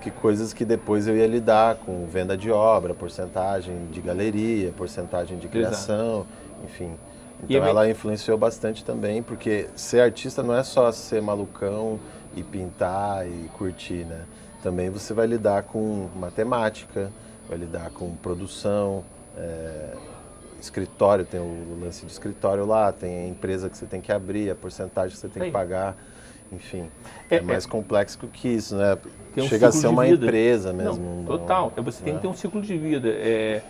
que 0.00 0.12
coisas 0.12 0.52
que 0.52 0.64
depois 0.64 1.08
eu 1.08 1.16
ia 1.16 1.26
lidar 1.26 1.74
com 1.76 2.06
venda 2.06 2.36
de 2.36 2.52
obra, 2.52 2.94
porcentagem 2.94 3.88
de 3.90 4.00
galeria, 4.00 4.72
porcentagem 4.76 5.38
de 5.38 5.48
criação, 5.48 6.24
enfim, 6.64 6.92
Então 7.42 7.64
ela 7.64 7.88
influenciou 7.88 8.36
bastante 8.36 8.84
também, 8.84 9.22
porque 9.22 9.68
ser 9.76 10.00
artista 10.00 10.42
não 10.42 10.54
é 10.54 10.62
só 10.62 10.90
ser 10.90 11.22
malucão 11.22 12.00
e 12.34 12.42
pintar 12.42 13.26
e 13.26 13.48
curtir, 13.56 14.04
né? 14.04 14.24
Também 14.62 14.90
você 14.90 15.14
vai 15.14 15.26
lidar 15.26 15.62
com 15.62 16.08
matemática, 16.16 17.12
vai 17.48 17.58
lidar 17.58 17.90
com 17.90 18.14
produção, 18.16 19.04
é, 19.36 19.94
escritório, 20.60 21.24
tem 21.24 21.40
o 21.40 21.78
lance 21.80 22.04
de 22.04 22.10
escritório 22.10 22.66
lá, 22.66 22.92
tem 22.92 23.26
a 23.26 23.28
empresa 23.28 23.70
que 23.70 23.76
você 23.76 23.86
tem 23.86 24.00
que 24.00 24.10
abrir, 24.10 24.50
a 24.50 24.54
porcentagem 24.54 25.12
que 25.12 25.18
você 25.18 25.28
tem 25.28 25.44
que 25.44 25.50
pagar, 25.50 25.96
enfim. 26.50 26.90
É, 27.30 27.36
é 27.36 27.40
mais 27.40 27.64
é, 27.64 27.68
complexo 27.68 28.18
que 28.18 28.48
isso, 28.48 28.76
né? 28.76 28.98
Um 29.36 29.46
Chega 29.46 29.68
a 29.68 29.72
ser 29.72 29.86
uma 29.86 30.08
empresa 30.08 30.72
mesmo. 30.72 31.18
Não, 31.18 31.24
total, 31.24 31.72
não, 31.76 31.84
você 31.84 32.02
tem 32.02 32.16
que 32.16 32.22
ter 32.22 32.26
um 32.26 32.34
ciclo 32.34 32.60
de 32.60 32.76
vida. 32.76 33.08
É, 33.08 33.62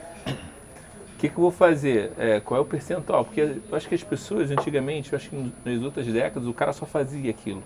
o 1.18 1.20
que, 1.20 1.28
que 1.28 1.34
eu 1.34 1.40
vou 1.40 1.50
fazer? 1.50 2.12
É, 2.16 2.38
qual 2.38 2.58
é 2.58 2.62
o 2.62 2.64
percentual? 2.64 3.24
Porque 3.24 3.40
eu 3.40 3.60
acho 3.72 3.88
que 3.88 3.94
as 3.96 4.04
pessoas, 4.04 4.52
antigamente, 4.52 5.12
eu 5.12 5.16
acho 5.16 5.28
que 5.28 5.52
nas 5.64 5.82
outras 5.82 6.06
décadas, 6.06 6.46
o 6.46 6.54
cara 6.54 6.72
só 6.72 6.86
fazia 6.86 7.28
aquilo. 7.28 7.60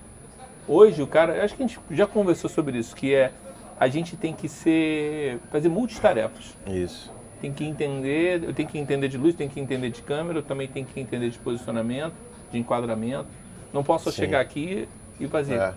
Hoje, 0.66 1.02
o 1.02 1.06
cara, 1.06 1.44
acho 1.44 1.54
que 1.54 1.62
a 1.62 1.66
gente 1.66 1.78
já 1.90 2.06
conversou 2.06 2.48
sobre 2.48 2.78
isso, 2.78 2.96
que 2.96 3.14
é 3.14 3.30
a 3.78 3.88
gente 3.88 4.16
tem 4.16 4.32
que 4.32 4.48
ser, 4.48 5.38
fazer 5.50 5.68
multitarefas. 5.68 6.56
Isso. 6.66 7.12
Tem 7.42 7.52
que 7.52 7.62
entender, 7.62 8.42
eu 8.42 8.54
tenho 8.54 8.70
que 8.70 8.78
entender 8.78 9.08
de 9.08 9.18
luz, 9.18 9.34
tenho 9.34 9.50
que 9.50 9.60
entender 9.60 9.90
de 9.90 10.00
câmera, 10.00 10.38
eu 10.38 10.42
também 10.42 10.66
tenho 10.66 10.86
que 10.86 10.98
entender 10.98 11.28
de 11.28 11.38
posicionamento, 11.38 12.14
de 12.50 12.58
enquadramento. 12.58 13.28
Não 13.70 13.84
posso 13.84 14.10
Sim. 14.10 14.16
chegar 14.16 14.40
aqui 14.40 14.88
e 15.20 15.28
fazer. 15.28 15.56
É. 15.56 15.74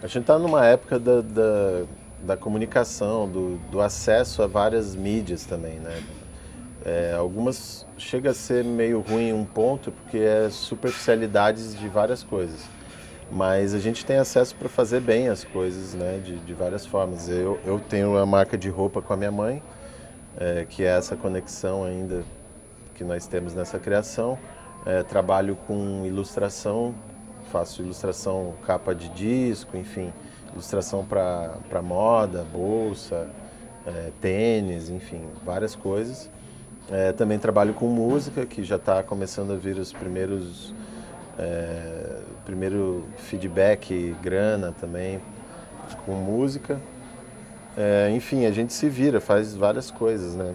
A 0.00 0.06
gente 0.06 0.20
está 0.20 0.38
numa 0.38 0.64
época 0.64 0.96
da, 0.96 1.22
da, 1.22 1.82
da 2.22 2.36
comunicação, 2.36 3.28
do, 3.28 3.56
do, 3.68 3.80
acesso 3.80 4.44
a 4.44 4.46
várias 4.46 4.94
mídias 4.94 5.44
também, 5.44 5.80
né? 5.80 6.00
É, 6.84 7.14
algumas 7.16 7.86
chega 7.98 8.30
a 8.30 8.34
ser 8.34 8.64
meio 8.64 9.00
ruim 9.00 9.32
um 9.32 9.44
ponto 9.44 9.92
porque 9.92 10.18
é 10.18 10.48
superficialidades 10.50 11.78
de 11.78 11.88
várias 11.88 12.22
coisas. 12.22 12.60
Mas 13.30 13.74
a 13.74 13.78
gente 13.78 14.04
tem 14.04 14.16
acesso 14.16 14.54
para 14.56 14.68
fazer 14.68 15.00
bem 15.00 15.28
as 15.28 15.44
coisas, 15.44 15.94
né? 15.94 16.20
De, 16.24 16.36
de 16.38 16.54
várias 16.54 16.84
formas. 16.84 17.28
Eu, 17.28 17.60
eu 17.64 17.78
tenho 17.78 18.16
a 18.16 18.26
marca 18.26 18.58
de 18.58 18.68
roupa 18.68 19.00
com 19.00 19.12
a 19.12 19.16
minha 19.16 19.30
mãe, 19.30 19.62
é, 20.36 20.66
que 20.68 20.82
é 20.82 20.96
essa 20.96 21.16
conexão 21.16 21.84
ainda 21.84 22.24
que 22.94 23.04
nós 23.04 23.26
temos 23.26 23.54
nessa 23.54 23.78
criação. 23.78 24.38
É, 24.84 25.02
trabalho 25.02 25.56
com 25.66 26.04
ilustração 26.06 26.94
faço 27.50 27.82
ilustração 27.82 28.54
capa 28.64 28.94
de 28.94 29.08
disco, 29.10 29.76
enfim, 29.76 30.12
ilustração 30.52 31.04
para 31.04 31.82
moda, 31.82 32.44
bolsa, 32.52 33.28
é, 33.86 34.10
tênis, 34.20 34.88
enfim, 34.88 35.22
várias 35.44 35.74
coisas. 35.74 36.30
É, 36.90 37.12
também 37.12 37.38
trabalho 37.38 37.72
com 37.72 37.86
música, 37.86 38.44
que 38.44 38.64
já 38.64 38.76
está 38.76 39.02
começando 39.02 39.52
a 39.52 39.56
vir 39.56 39.78
os 39.78 39.92
primeiros 39.92 40.74
é, 41.38 42.18
primeiro 42.44 43.04
feedback, 43.16 44.14
grana 44.22 44.74
também 44.78 45.20
com 46.04 46.12
música. 46.12 46.80
É, 47.76 48.10
enfim, 48.10 48.44
a 48.44 48.50
gente 48.50 48.72
se 48.72 48.88
vira, 48.88 49.20
faz 49.20 49.54
várias 49.54 49.90
coisas, 49.90 50.34
né? 50.34 50.54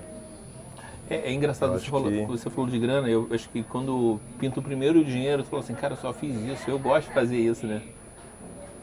É, 1.09 1.29
é 1.29 1.33
engraçado, 1.33 1.71
você 1.73 1.89
falou, 1.89 2.11
que... 2.11 2.25
você 2.25 2.49
falou 2.49 2.69
de 2.69 2.79
grana, 2.79 3.07
eu 3.07 3.27
acho 3.31 3.47
que 3.49 3.63
quando 3.63 4.19
pinta 4.39 4.59
o 4.59 4.63
primeiro 4.63 5.03
dinheiro, 5.03 5.43
você 5.43 5.49
falou 5.49 5.63
assim, 5.63 5.75
cara, 5.75 5.93
eu 5.93 5.97
só 5.97 6.11
fiz 6.11 6.35
isso, 6.35 6.69
eu 6.69 6.79
gosto 6.79 7.07
de 7.07 7.13
fazer 7.13 7.37
isso, 7.37 7.65
né? 7.65 7.81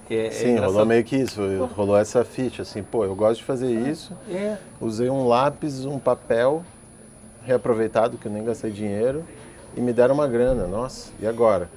É, 0.09 0.27
é 0.27 0.31
Sim, 0.31 0.59
rolou 0.59 0.87
meio 0.87 1.05
que 1.05 1.17
isso, 1.17 1.41
rolou 1.75 1.97
essa 1.97 2.25
ficha, 2.25 2.63
assim, 2.63 2.83
pô, 2.83 3.05
eu 3.05 3.15
gosto 3.15 3.41
de 3.41 3.45
fazer 3.45 3.75
é, 3.75 3.91
isso, 3.91 4.17
é. 4.31 4.57
usei 4.81 5.11
um 5.11 5.27
lápis, 5.27 5.85
um 5.85 5.99
papel 5.99 6.63
reaproveitado, 7.45 8.19
que 8.19 8.27
eu 8.27 8.33
nem 8.33 8.45
gastei 8.45 8.71
dinheiro, 8.71 9.25
e 9.77 9.81
me 9.81 9.93
deram 9.93 10.15
uma 10.15 10.27
grana, 10.27 10.67
nossa, 10.67 11.13
e 11.21 11.27
agora? 11.27 11.69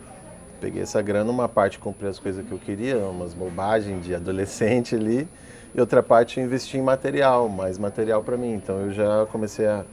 Peguei 0.61 0.81
essa 0.81 1.01
grana, 1.01 1.29
uma 1.29 1.49
parte 1.49 1.79
comprei 1.79 2.09
as 2.09 2.19
coisas 2.19 2.45
que 2.45 2.51
eu 2.51 2.57
queria, 2.57 2.97
umas 2.97 3.33
bobagens 3.33 4.03
de 4.03 4.15
adolescente 4.15 4.95
ali, 4.95 5.27
e 5.73 5.79
outra 5.79 6.01
parte 6.01 6.39
investi 6.39 6.77
em 6.77 6.81
material, 6.81 7.49
mais 7.49 7.77
material 7.77 8.23
para 8.23 8.37
mim, 8.37 8.53
então 8.53 8.79
eu 8.79 8.91
já 8.91 9.25
comecei 9.31 9.67
a 9.67 9.83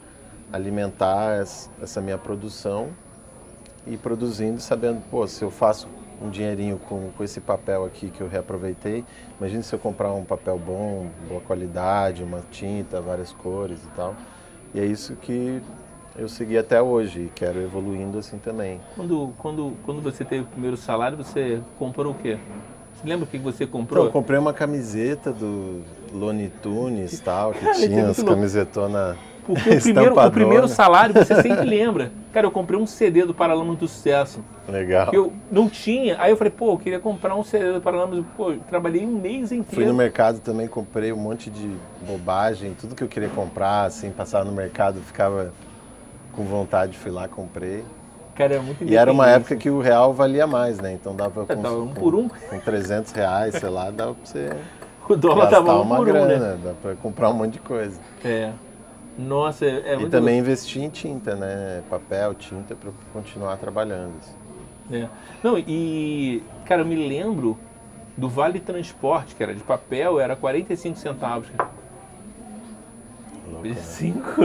alimentar 0.52 1.44
essa 1.82 2.00
minha 2.00 2.18
produção 2.18 2.90
e 3.87 3.96
produzindo, 3.96 4.61
sabendo, 4.61 5.02
pô, 5.11 5.26
se 5.26 5.42
eu 5.42 5.50
faço 5.50 5.88
um 6.20 6.30
dinheirinho 6.30 6.78
com, 6.78 7.11
com 7.16 7.24
esse 7.24 7.40
papel 7.40 7.85
aqui 7.85 8.11
que 8.11 8.20
eu 8.20 8.28
reaproveitei, 8.28 9.04
imagine 9.40 9.62
se 9.62 9.74
eu 9.74 9.78
comprar 9.78 10.12
um 10.12 10.24
papel 10.24 10.56
bom, 10.58 11.08
boa 11.28 11.40
qualidade, 11.40 12.22
uma 12.22 12.42
tinta, 12.50 13.00
várias 13.00 13.32
cores 13.32 13.82
e 13.82 13.88
tal. 13.96 14.14
E 14.74 14.80
é 14.80 14.85
isso 14.85 15.14
que 15.16 15.61
eu 16.16 16.28
segui 16.28 16.58
até 16.58 16.80
hoje 16.80 17.22
e 17.22 17.32
quero 17.35 17.61
evoluindo 17.61 18.18
assim 18.18 18.38
também. 18.38 18.80
Quando, 18.94 19.32
quando, 19.38 19.72
quando 19.85 20.02
você 20.02 20.24
teve 20.24 20.42
o 20.42 20.46
primeiro 20.46 20.76
salário, 20.76 21.16
você 21.16 21.61
comprou 21.78 22.12
o 22.12 22.14
quê? 22.14 22.38
Você 22.94 23.08
lembra 23.08 23.24
o 23.24 23.28
que 23.28 23.38
você 23.38 23.66
comprou? 23.66 24.04
Então, 24.04 24.08
eu 24.08 24.12
comprei 24.12 24.38
uma 24.38 24.52
camiseta 24.52 25.32
do 25.32 25.82
Looney 26.12 26.50
Tunes 26.62 27.18
tal, 27.20 27.52
que 27.52 27.64
tinha 27.74 28.08
as 28.08 28.22
camisetonas 28.22 29.16
porque 29.46 29.70
o 29.70 29.81
primeiro, 29.83 30.18
o 30.18 30.31
primeiro 30.31 30.68
salário 30.68 31.14
você 31.14 31.35
sempre 31.42 31.64
lembra. 31.64 32.12
Cara, 32.33 32.46
eu 32.46 32.50
comprei 32.50 32.78
um 32.78 32.87
CD 32.87 33.24
do 33.24 33.35
Paralamas 33.35 33.76
do 33.76 33.87
Sucesso. 33.87 34.40
Legal. 34.68 35.11
eu 35.12 35.33
não 35.50 35.68
tinha. 35.68 36.16
Aí 36.20 36.31
eu 36.31 36.37
falei, 36.37 36.50
pô, 36.50 36.72
eu 36.72 36.78
queria 36.78 36.98
comprar 36.98 37.35
um 37.35 37.44
CD 37.44 37.72
do 37.72 37.81
Paralamas. 37.81 38.24
Pô, 38.37 38.55
trabalhei 38.68 39.05
um 39.05 39.12
mês 39.12 39.52
inteiro. 39.52 39.74
Fui 39.74 39.85
no 39.85 39.94
mercado 39.94 40.40
também, 40.40 40.66
comprei 40.66 41.12
um 41.12 41.16
monte 41.16 41.50
de 41.50 41.70
bobagem, 42.07 42.74
tudo 42.81 42.94
que 42.94 43.02
eu 43.02 43.09
queria 43.09 43.28
comprar, 43.28 43.85
assim, 43.85 44.11
passava 44.11 44.44
no 44.44 44.52
mercado, 44.52 45.00
ficava 45.00 45.52
com 46.33 46.44
vontade, 46.44 46.96
fui 46.96 47.11
lá, 47.11 47.28
comprei. 47.28 47.85
Cara, 48.35 48.55
é 48.55 48.59
muito 48.59 48.83
E 48.83 48.96
era 48.96 49.12
uma 49.12 49.28
época 49.28 49.57
que 49.57 49.68
o 49.68 49.81
real 49.81 50.14
valia 50.14 50.46
mais, 50.46 50.78
né? 50.78 50.92
Então 50.92 51.14
dava 51.14 51.44
é, 51.48 51.55
com, 51.55 51.68
um 51.68 51.88
por 51.88 52.14
um. 52.14 52.28
com 52.28 52.59
300 52.59 53.12
reais, 53.12 53.57
sei 53.57 53.68
lá, 53.68 53.90
dava 53.90 54.14
pra 54.14 54.24
você. 54.24 54.50
O 55.09 55.16
dólar 55.16 55.50
tava 55.50 55.74
um 55.74 55.83
uma 55.83 55.96
por 55.96 56.07
grana, 56.07 56.35
um, 56.35 56.38
né? 56.38 56.59
dá 56.64 56.72
pra 56.81 56.94
comprar 56.94 57.28
um 57.28 57.35
monte 57.35 57.55
de 57.55 57.59
coisa. 57.59 57.98
É. 58.24 58.52
Nossa, 59.18 59.66
é, 59.66 59.92
é 59.92 59.96
muito 59.96 60.09
E 60.09 60.11
também 60.11 60.38
investir 60.38 60.83
em 60.83 60.88
tinta, 60.88 61.35
né? 61.35 61.83
Papel, 61.90 62.35
tinta, 62.35 62.75
para 62.75 62.90
continuar 63.12 63.57
trabalhando. 63.57 64.14
Assim. 64.18 64.35
É. 64.90 65.09
Não, 65.42 65.59
e, 65.59 66.42
cara, 66.64 66.83
eu 66.83 66.87
me 66.87 66.96
lembro 66.96 67.59
do 68.16 68.29
Vale 68.29 68.61
Transporte, 68.61 69.35
que 69.35 69.42
era 69.42 69.55
de 69.55 69.62
papel, 69.62 70.20
era 70.20 70.37
45 70.37 70.98
centavos. 70.98 71.48
Louco, 73.51 73.68
né? 73.68 73.75
Cinco. 73.75 74.42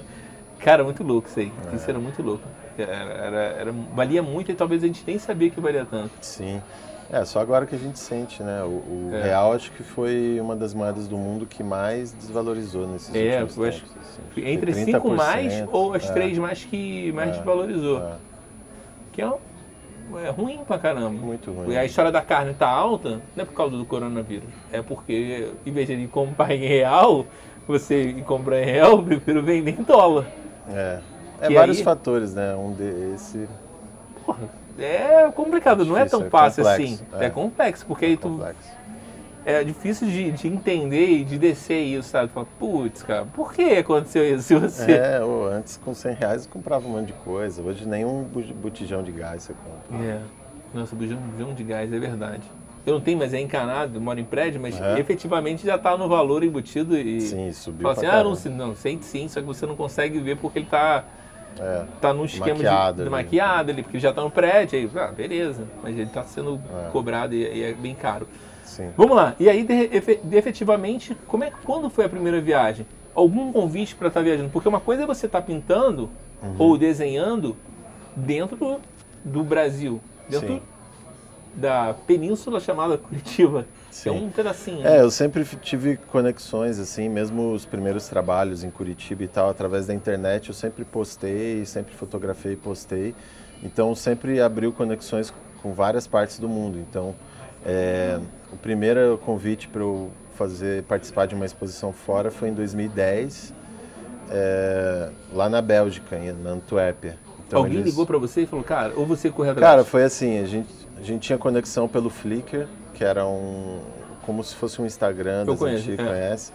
cara, 0.58 0.84
muito 0.84 1.02
louco 1.02 1.28
isso 1.28 1.40
aí. 1.40 1.52
É. 1.72 1.76
Isso 1.76 1.88
era 1.88 1.98
muito 1.98 2.22
louco. 2.22 2.44
Era, 2.76 2.92
era, 2.92 3.36
era, 3.36 3.72
valia 3.72 4.22
muito 4.22 4.50
e 4.50 4.54
talvez 4.54 4.82
a 4.82 4.86
gente 4.86 5.02
nem 5.06 5.18
sabia 5.18 5.50
que 5.50 5.60
valia 5.60 5.84
tanto. 5.84 6.12
Sim. 6.20 6.62
É, 7.12 7.26
só 7.26 7.40
agora 7.40 7.66
que 7.66 7.74
a 7.74 7.78
gente 7.78 7.98
sente, 7.98 8.42
né? 8.42 8.62
O, 8.62 8.68
o 8.68 9.10
é. 9.12 9.24
real 9.24 9.52
acho 9.52 9.70
que 9.72 9.82
foi 9.82 10.38
uma 10.40 10.56
das 10.56 10.72
moedas 10.72 11.06
do 11.06 11.18
mundo 11.18 11.44
que 11.44 11.62
mais 11.62 12.10
desvalorizou 12.14 12.88
nesses 12.88 13.14
é, 13.14 13.42
últimos 13.42 13.54
tempos. 13.54 13.96
Assim. 14.00 14.48
Entre 14.48 14.72
cinco 14.72 15.10
mais 15.10 15.62
ou 15.70 15.92
as 15.92 16.08
é. 16.08 16.12
três 16.14 16.38
mais 16.38 16.64
que 16.64 17.12
mais 17.12 17.28
é. 17.28 17.32
desvalorizou. 17.32 17.98
É. 17.98 18.14
Que 19.12 19.20
é, 19.20 19.30
é 20.24 20.30
ruim 20.30 20.60
pra 20.66 20.78
caramba. 20.78 21.10
Muito 21.10 21.52
ruim. 21.52 21.76
A 21.76 21.84
história 21.84 22.10
da 22.10 22.22
carne 22.22 22.54
tá 22.54 22.70
alta 22.70 23.20
não 23.36 23.42
é 23.42 23.44
por 23.44 23.52
causa 23.52 23.76
do 23.76 23.84
coronavírus. 23.84 24.48
É 24.72 24.80
porque, 24.80 25.50
em 25.66 25.70
vez 25.70 25.88
de 25.88 26.06
comprar 26.06 26.54
em 26.54 26.66
real, 26.66 27.26
você 27.68 28.24
comprar 28.26 28.62
em 28.62 28.64
real, 28.64 28.92
eu 28.92 29.02
prefiro 29.04 29.42
vender 29.42 29.78
em 29.78 29.82
dólar. 29.82 30.24
É. 30.66 30.98
É 31.42 31.48
que 31.48 31.54
vários 31.54 31.76
aí... 31.76 31.84
fatores, 31.84 32.32
né? 32.32 32.54
Um 32.54 32.72
desse. 32.72 33.46
Porra 34.24 34.61
é 34.78 35.30
complicado, 35.34 35.84
não 35.84 35.96
é 35.96 36.04
tão 36.04 36.22
é 36.22 36.30
fácil 36.30 36.66
assim. 36.66 36.98
É. 37.14 37.26
é. 37.26 37.30
complexo, 37.30 37.84
porque 37.86 38.04
aí 38.06 38.16
tu. 38.16 38.28
Complexo. 38.28 38.82
É 39.44 39.64
difícil 39.64 40.06
de, 40.06 40.30
de, 40.30 40.46
entender 40.46 41.08
e 41.08 41.24
de 41.24 41.36
descer 41.36 41.82
isso, 41.82 42.08
sabe? 42.08 42.30
Fala, 42.30 42.46
putz, 42.60 43.02
cara, 43.02 43.26
por 43.26 43.52
que 43.52 43.76
aconteceu 43.76 44.24
isso? 44.36 44.60
Você... 44.60 44.92
É, 44.92 45.20
ou 45.20 45.48
antes 45.48 45.76
com 45.76 45.92
100 45.92 46.14
reais 46.14 46.44
eu 46.44 46.50
comprava 46.52 46.86
um 46.86 46.92
monte 46.92 47.08
de 47.08 47.12
coisa. 47.12 47.60
Hoje 47.60 47.84
nenhum 47.84 48.22
botijão 48.22 49.02
de 49.02 49.10
gás 49.10 49.42
você 49.42 49.52
compra. 49.52 50.06
É. 50.06 50.20
Nossa, 50.72 50.94
botijão 50.94 51.18
de 51.54 51.64
gás 51.64 51.92
é 51.92 51.98
verdade. 51.98 52.42
Eu 52.84 52.94
não 52.94 53.00
tenho, 53.00 53.18
mas 53.18 53.32
é 53.32 53.40
encanado, 53.40 54.00
moro 54.00 54.18
em 54.18 54.24
prédio, 54.24 54.60
mas 54.60 54.80
é. 54.80 54.98
efetivamente 54.98 55.64
já 55.64 55.76
está 55.76 55.96
no 55.96 56.08
valor 56.08 56.42
embutido 56.42 56.96
e. 56.96 57.20
Sim, 57.20 57.52
subiu. 57.52 57.82
Fala 57.82 57.94
assim, 57.94 58.06
ah, 58.06 58.24
não, 58.24 58.66
não, 58.68 58.74
sente 58.74 59.04
sim, 59.04 59.28
só 59.28 59.40
que 59.40 59.46
você 59.46 59.66
não 59.66 59.76
consegue 59.76 60.18
ver 60.18 60.36
porque 60.36 60.58
ele 60.58 60.66
está 60.66 61.04
é, 61.58 61.84
tá 62.00 62.12
no 62.12 62.24
esquema 62.24 62.54
maquiado, 62.54 62.96
de, 62.98 63.04
de 63.04 63.10
maquiado 63.10 63.70
ali, 63.70 63.82
porque 63.82 63.98
já 63.98 64.10
está 64.10 64.22
no 64.22 64.30
prédio, 64.30 64.78
aí, 64.78 64.90
ah, 64.96 65.12
beleza, 65.12 65.66
mas 65.82 65.94
ele 65.94 66.04
está 66.04 66.22
sendo 66.24 66.60
é. 66.86 66.90
cobrado 66.90 67.34
e, 67.34 67.42
e, 67.42 67.62
é 67.62 67.72
bem 67.72 67.94
caro. 67.94 68.26
Sim. 68.64 68.90
Vamos 68.96 69.16
lá, 69.16 69.34
e 69.38 69.48
aí 69.48 69.62
de, 69.64 69.88
de, 69.88 70.36
efetivamente, 70.36 71.16
como 71.26 71.44
é, 71.44 71.52
quando 71.64 71.90
foi 71.90 72.04
a 72.04 72.08
primeira 72.08 72.40
viagem? 72.40 72.86
Algum 73.14 73.52
convite 73.52 73.94
para 73.94 74.08
estar 74.08 74.20
tá 74.20 74.24
viajando? 74.24 74.48
Porque 74.48 74.68
uma 74.68 74.80
coisa 74.80 75.02
é 75.02 75.06
você 75.06 75.26
estar 75.26 75.40
tá 75.40 75.46
pintando 75.46 76.08
uhum. 76.42 76.56
ou 76.58 76.78
desenhando 76.78 77.56
dentro 78.16 78.56
do, 78.56 78.80
do 79.24 79.44
Brasil, 79.44 80.00
dentro 80.28 80.54
Sim. 80.54 80.62
da 81.54 81.94
península 82.06 82.58
chamada 82.60 82.96
Curitiba. 82.96 83.66
Sim. 83.92 84.08
É 84.08 84.12
um 84.12 84.30
pedacinho. 84.30 84.86
É, 84.86 85.02
eu 85.02 85.10
sempre 85.10 85.44
tive 85.44 85.98
conexões, 85.98 86.78
assim, 86.78 87.10
mesmo 87.10 87.52
os 87.52 87.66
primeiros 87.66 88.08
trabalhos 88.08 88.64
em 88.64 88.70
Curitiba 88.70 89.22
e 89.22 89.28
tal, 89.28 89.50
através 89.50 89.86
da 89.86 89.92
internet, 89.94 90.48
eu 90.48 90.54
sempre 90.54 90.82
postei, 90.82 91.64
sempre 91.66 91.94
fotografei 91.94 92.54
e 92.54 92.56
postei. 92.56 93.14
Então 93.62 93.94
sempre 93.94 94.40
abriu 94.40 94.72
conexões 94.72 95.32
com 95.62 95.74
várias 95.74 96.06
partes 96.06 96.38
do 96.38 96.48
mundo. 96.48 96.78
Então 96.78 97.14
é, 97.66 98.18
o 98.50 98.56
primeiro 98.56 99.20
convite 99.26 99.68
para 99.68 99.82
eu 99.82 100.10
fazer 100.36 100.84
participar 100.84 101.26
de 101.26 101.34
uma 101.34 101.44
exposição 101.44 101.92
fora 101.92 102.30
foi 102.30 102.48
em 102.48 102.54
2010, 102.54 103.52
é, 104.30 105.10
lá 105.34 105.50
na 105.50 105.60
Bélgica, 105.60 106.18
na 106.42 106.50
Antuérpia. 106.50 107.18
Então, 107.46 107.60
Alguém 107.60 107.74
eles... 107.74 107.90
ligou 107.90 108.06
para 108.06 108.16
você 108.16 108.40
e 108.40 108.46
falou, 108.46 108.64
cara, 108.64 108.94
ou 108.96 109.04
você 109.04 109.30
correu 109.30 109.52
atrás? 109.52 109.70
Cara, 109.70 109.84
foi 109.84 110.02
assim, 110.02 110.38
a 110.38 110.46
gente, 110.46 110.70
a 110.98 111.02
gente 111.02 111.20
tinha 111.20 111.36
conexão 111.36 111.86
pelo 111.86 112.08
Flickr, 112.08 112.66
que 113.02 113.04
era 113.04 113.26
um, 113.26 113.80
como 114.24 114.44
se 114.44 114.54
fosse 114.54 114.80
um 114.80 114.86
Instagram, 114.86 115.44
das 115.44 115.58
conheço, 115.58 115.82
gente 115.82 116.00
é. 116.00 116.04
conhece. 116.04 116.52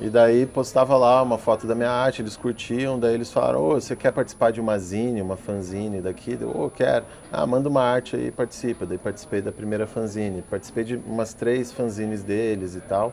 E 0.00 0.08
daí 0.08 0.46
postava 0.46 0.96
lá 0.96 1.22
uma 1.22 1.36
foto 1.36 1.66
da 1.66 1.74
minha 1.74 1.90
arte, 1.90 2.22
eles 2.22 2.38
curtiam, 2.38 2.98
daí 2.98 3.12
eles 3.12 3.30
falaram, 3.30 3.60
ô, 3.60 3.72
oh, 3.72 3.74
você 3.74 3.94
quer 3.94 4.10
participar 4.10 4.50
de 4.50 4.62
uma 4.62 4.78
zine, 4.78 5.20
uma 5.20 5.36
fanzine 5.36 6.00
daqui? 6.00 6.38
Eu, 6.40 6.48
ô, 6.48 6.64
oh, 6.64 6.70
quero. 6.70 7.04
Ah, 7.30 7.46
manda 7.46 7.68
uma 7.68 7.82
arte 7.82 8.16
aí 8.16 8.28
e 8.28 8.30
participa. 8.30 8.86
Daí 8.86 8.96
participei 8.96 9.42
da 9.42 9.52
primeira 9.52 9.86
fanzine. 9.86 10.40
Participei 10.40 10.84
de 10.84 10.96
umas 10.96 11.34
três 11.34 11.70
fanzines 11.70 12.22
deles 12.22 12.74
e 12.74 12.80
tal. 12.80 13.12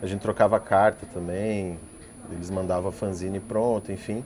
A 0.00 0.06
gente 0.06 0.22
trocava 0.22 0.58
carta 0.58 1.04
também, 1.12 1.78
eles 2.30 2.48
mandavam 2.48 2.88
a 2.88 2.92
fanzine 2.92 3.40
pronta, 3.40 3.92
enfim. 3.92 4.24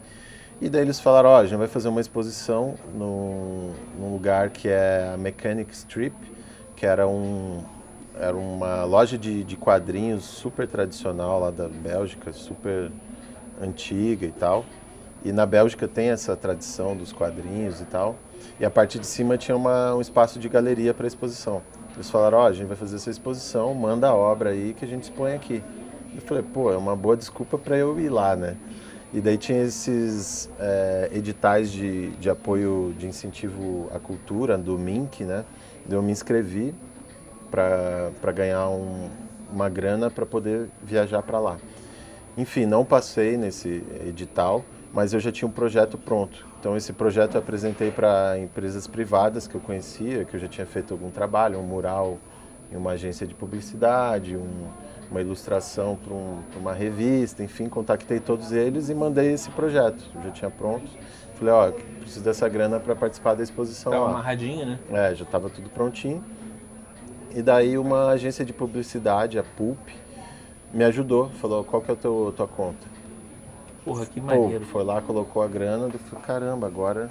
E 0.61 0.69
daí 0.69 0.83
eles 0.83 1.01
falaram, 1.01 1.31
ó, 1.31 1.39
oh, 1.39 1.41
a 1.41 1.45
gente 1.45 1.59
vai 1.59 1.67
fazer 1.67 1.89
uma 1.89 2.01
exposição 2.01 2.77
num, 2.95 3.73
num 3.99 4.13
lugar 4.13 4.51
que 4.51 4.69
é 4.69 5.11
a 5.13 5.17
Mechanic 5.17 5.75
Strip, 5.75 6.15
que 6.77 6.87
era 6.87 7.09
um, 7.09 7.65
era 8.19 8.37
uma 8.37 8.85
loja 8.85 9.19
de, 9.19 9.45
de 9.45 9.57
quadrinhos 9.57 10.25
super 10.25 10.67
tradicional 10.67 11.41
lá 11.41 11.51
da 11.51 11.69
Bélgica, 11.69 12.33
super 12.33 12.91
antiga 13.61 14.27
e 14.27 14.33
tal. 14.33 14.65
E 15.25 15.33
na 15.33 15.45
Bélgica 15.45 15.87
tem 15.87 16.09
essa 16.09 16.37
tradição 16.37 16.97
dos 16.97 17.13
quadrinhos 17.13 17.81
e 17.81 17.85
tal. 17.85 18.17
E 18.59 18.65
a 18.65 18.71
parte 18.71 18.99
de 18.99 19.07
cima 19.07 19.37
tinha 19.37 19.57
uma, 19.57 19.95
um 19.95 20.01
espaço 20.01 20.39
de 20.39 20.49
galeria 20.49 20.95
para 20.95 21.07
exposição. 21.07 21.63
Eles 21.95 22.11
falaram, 22.11 22.39
ó, 22.39 22.45
oh, 22.45 22.47
a 22.47 22.53
gente 22.53 22.67
vai 22.67 22.77
fazer 22.77 22.97
essa 22.97 23.11
exposição, 23.11 23.75
manda 23.75 24.09
a 24.09 24.15
obra 24.15 24.51
aí 24.51 24.75
que 24.75 24.85
a 24.85 24.89
gente 24.89 25.05
expõe 25.05 25.35
aqui. 25.35 25.63
Eu 26.15 26.21
falei, 26.23 26.43
pô, 26.43 26.73
é 26.73 26.77
uma 26.77 26.95
boa 26.95 27.17
desculpa 27.17 27.59
para 27.59 27.77
eu 27.77 27.99
ir 27.99 28.09
lá, 28.09 28.37
né? 28.37 28.57
E 29.13 29.21
daí 29.21 29.39
tinha 29.39 29.63
esses 29.63 30.51
é, 30.59 31.11
editais 31.13 31.71
de, 31.71 32.11
de 32.13 32.29
apoio, 32.29 32.95
de 32.99 33.07
incentivo 33.07 33.91
à 33.95 33.99
cultura, 33.99 34.59
do 34.59 34.79
MINC, 34.79 35.21
né? 35.21 35.45
Eu 35.89 36.03
me 36.03 36.13
inscrevi 36.13 36.75
para 37.57 38.33
ganhar 38.33 38.69
um, 38.69 39.09
uma 39.51 39.69
grana 39.69 40.11
para 40.11 40.27
poder 40.27 40.69
viajar 40.83 41.23
para 41.23 41.39
lá. 41.39 41.57
Enfim, 42.37 42.67
não 42.67 42.85
passei 42.85 43.39
nesse 43.39 43.83
edital, 44.07 44.63
mas 44.93 45.15
eu 45.15 45.21
já 45.21 45.33
tinha 45.33 45.49
um 45.49 45.53
projeto 45.53 45.97
pronto. 45.97 46.47
Então 46.61 46.77
esse 46.77 46.93
projeto 46.93 47.37
eu 47.37 47.41
apresentei 47.41 47.91
para 47.91 48.39
empresas 48.39 48.87
privadas 48.87 49.49
que 49.49 49.55
eu 49.55 49.61
conhecia, 49.61 50.25
que 50.27 50.35
eu 50.37 50.41
já 50.41 50.49
tinha 50.49 50.67
feito 50.67 50.93
algum 50.93 51.11
trabalho, 51.11 51.59
um 51.59 51.63
mural 51.63 52.19
em 52.71 52.77
uma 52.77 52.91
agência 52.91 53.27
de 53.27 53.35
publicidade, 53.35 54.37
um, 54.37 54.67
uma 55.11 55.21
ilustração 55.23 55.97
para 55.97 56.13
um, 56.13 56.43
uma 56.59 56.75
revista, 56.75 57.43
enfim, 57.43 57.71
contactei 57.71 58.21
todos 58.21 58.53
eles 58.53 58.91
e 58.91 58.95
mandei 58.95 59.33
esse 59.33 59.49
projeto. 59.51 60.05
Eu 60.15 60.25
já 60.25 60.31
tinha 60.31 60.51
pronto. 60.51 60.87
Falei, 61.37 61.55
ó, 61.55 61.73
preciso 62.01 62.25
dessa 62.25 62.49
grana 62.49 62.81
para 62.81 62.95
participar 62.95 63.35
da 63.35 63.43
exposição 63.43 63.93
Tava 63.93 64.05
lá. 64.05 64.11
amarradinho, 64.11 64.67
né? 64.67 64.79
É, 64.91 65.15
já 65.15 65.25
estava 65.25 65.49
tudo 65.49 65.71
prontinho. 65.71 66.23
E 67.37 67.43
daí 67.43 67.77
uma 67.77 68.09
agência 68.09 68.47
de 68.47 68.53
publicidade, 68.55 69.39
a 69.39 69.45
Pulp, 69.45 69.77
me 70.73 70.83
ajudou, 70.85 71.29
falou, 71.39 71.63
qual 71.63 71.83
que 71.83 71.91
é 71.91 71.93
a 71.93 71.97
tua, 71.97 72.33
tua 72.33 72.49
conta? 72.49 72.87
Porra, 73.85 74.07
que 74.07 74.23
maneiro. 74.23 74.65
Pô, 74.65 74.73
foi 74.73 74.85
lá, 74.85 75.03
colocou 75.03 75.43
a 75.43 75.47
grana, 75.47 75.91
eu 75.93 75.99
falei, 75.99 76.25
caramba, 76.25 76.67
agora 76.67 77.11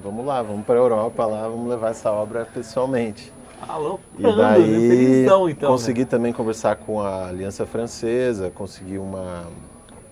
vamos 0.00 0.24
lá, 0.24 0.40
vamos 0.42 0.64
para 0.64 0.76
a 0.76 0.78
Europa 0.78 1.26
lá, 1.26 1.48
vamos 1.48 1.68
levar 1.68 1.90
essa 1.90 2.12
obra 2.12 2.44
pessoalmente. 2.54 3.32
Alô, 3.66 3.98
e 4.16 4.22
daí 4.22 4.62
felizão, 4.88 5.48
então, 5.50 5.72
consegui 5.72 6.02
né? 6.02 6.06
também 6.06 6.32
conversar 6.32 6.76
com 6.76 7.00
a 7.00 7.26
Aliança 7.26 7.66
Francesa, 7.66 8.52
consegui 8.54 8.96
uma, 8.96 9.48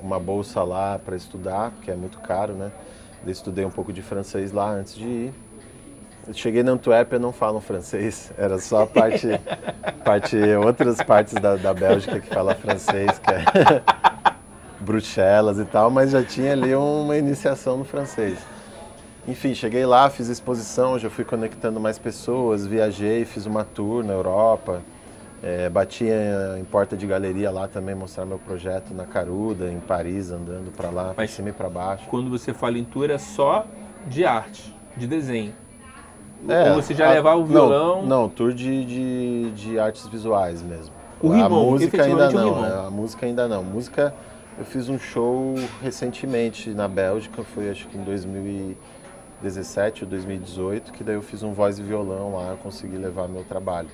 uma 0.01 0.19
bolsa 0.19 0.65
lá 0.65 0.99
para 0.99 1.15
estudar, 1.15 1.73
que 1.83 1.89
é 1.89 1.95
muito 1.95 2.19
caro, 2.19 2.53
né? 2.55 2.73
Eu 3.25 3.31
estudei 3.31 3.65
um 3.65 3.71
pouco 3.71 3.93
de 3.93 4.03
francês 4.03 4.51
lá 4.51 4.69
antes 4.69 4.97
de 4.97 5.07
ir. 5.07 5.35
Eu 6.27 6.35
cheguei 6.35 6.63
na 6.63 6.73
Antuérpia 6.73 7.19
não 7.19 7.33
falam 7.33 7.61
francês, 7.61 8.33
era 8.39 8.59
só 8.59 8.83
a 8.83 8.87
parte, 8.87 9.29
parte 10.05 10.37
outras 10.65 11.03
partes 11.03 11.35
da, 11.35 11.57
da 11.57 11.75
Bélgica 11.75 12.21
que 12.21 12.29
falam 12.33 12.55
francês, 12.55 13.19
que 13.19 13.31
é 13.31 13.83
Bruxelas 14.79 15.59
e 15.59 15.65
tal, 15.65 15.91
mas 15.91 16.13
já 16.13 16.23
tinha 16.23 16.53
ali 16.53 16.75
uma 16.75 17.17
iniciação 17.17 17.77
no 17.77 17.85
francês. 17.85 18.39
Enfim, 19.27 19.55
cheguei 19.55 19.85
lá, 19.85 20.11
fiz 20.11 20.29
exposição, 20.29 20.99
já 20.99 21.09
fui 21.11 21.25
conectando 21.25 21.79
mais 21.79 21.99
pessoas, 21.99 22.67
viajei, 22.67 23.25
fiz 23.25 23.47
uma 23.47 23.65
tour 23.65 24.05
na 24.05 24.13
Europa, 24.13 24.83
é, 25.43 25.69
bati 25.69 26.07
em 26.59 26.65
porta 26.65 26.97
de 26.97 27.07
galeria 27.07 27.51
lá 27.51 27.67
também, 27.67 27.95
mostrar 27.95 28.25
meu 28.25 28.39
projeto 28.39 28.95
na 28.95 29.07
Caruda, 29.07 29.71
em 29.71 29.81
Paris, 29.81 30.31
andando 30.31 30.73
para 30.73 30.91
lá, 30.91 31.15
para 31.15 31.27
cima 31.27 31.49
e 31.49 31.53
para 31.53 31.69
baixo. 31.69 32.05
Quando 32.09 32.31
você 32.31 32.53
fala 32.55 32.79
em 32.79 32.85
tour, 32.85 33.11
é 33.11 33.19
só 33.19 33.67
de 34.07 34.25
arte, 34.25 34.75
de 34.97 35.07
desenho. 35.07 35.62
É, 36.49 36.71
Ou 36.71 36.83
você 36.83 36.95
já 36.95 37.09
a, 37.09 37.13
levava 37.13 37.41
o 37.41 37.45
violão? 37.45 38.03
Não, 38.03 38.23
não 38.23 38.29
tour 38.29 38.53
de, 38.53 38.85
de, 38.85 39.51
de, 39.53 39.79
artes 39.79 40.07
visuais 40.09 40.63
mesmo. 40.63 40.93
O 41.21 41.33
a 41.33 41.37
rimão, 41.37 41.71
música 41.71 42.03
ainda 42.03 42.31
não, 42.31 42.67
é, 42.67 42.87
a 42.87 42.91
música 42.91 43.27
ainda 43.27 43.47
não. 43.47 43.63
Música, 43.63 44.13
eu 44.59 44.65
fiz 44.65 44.89
um 44.89 44.99
show 44.99 45.55
recentemente 45.81 46.71
na 46.71 46.89
Bélgica, 46.89 47.45
foi 47.45 47.71
acho 47.71 47.87
que 47.87 47.97
em 47.97 48.03
2017 48.03 50.03
ou 50.03 50.11
2018, 50.11 50.93
que 50.93 51.05
daí 51.05 51.15
eu 51.15 51.23
fiz 51.23 51.45
um 51.45 51.53
voz 51.53 51.79
e 51.79 51.83
violão 51.83 52.35
lá, 52.35 52.57
consegui 52.61 52.97
levar 52.97 53.29
meu 53.29 53.45
trabalho. 53.45 53.89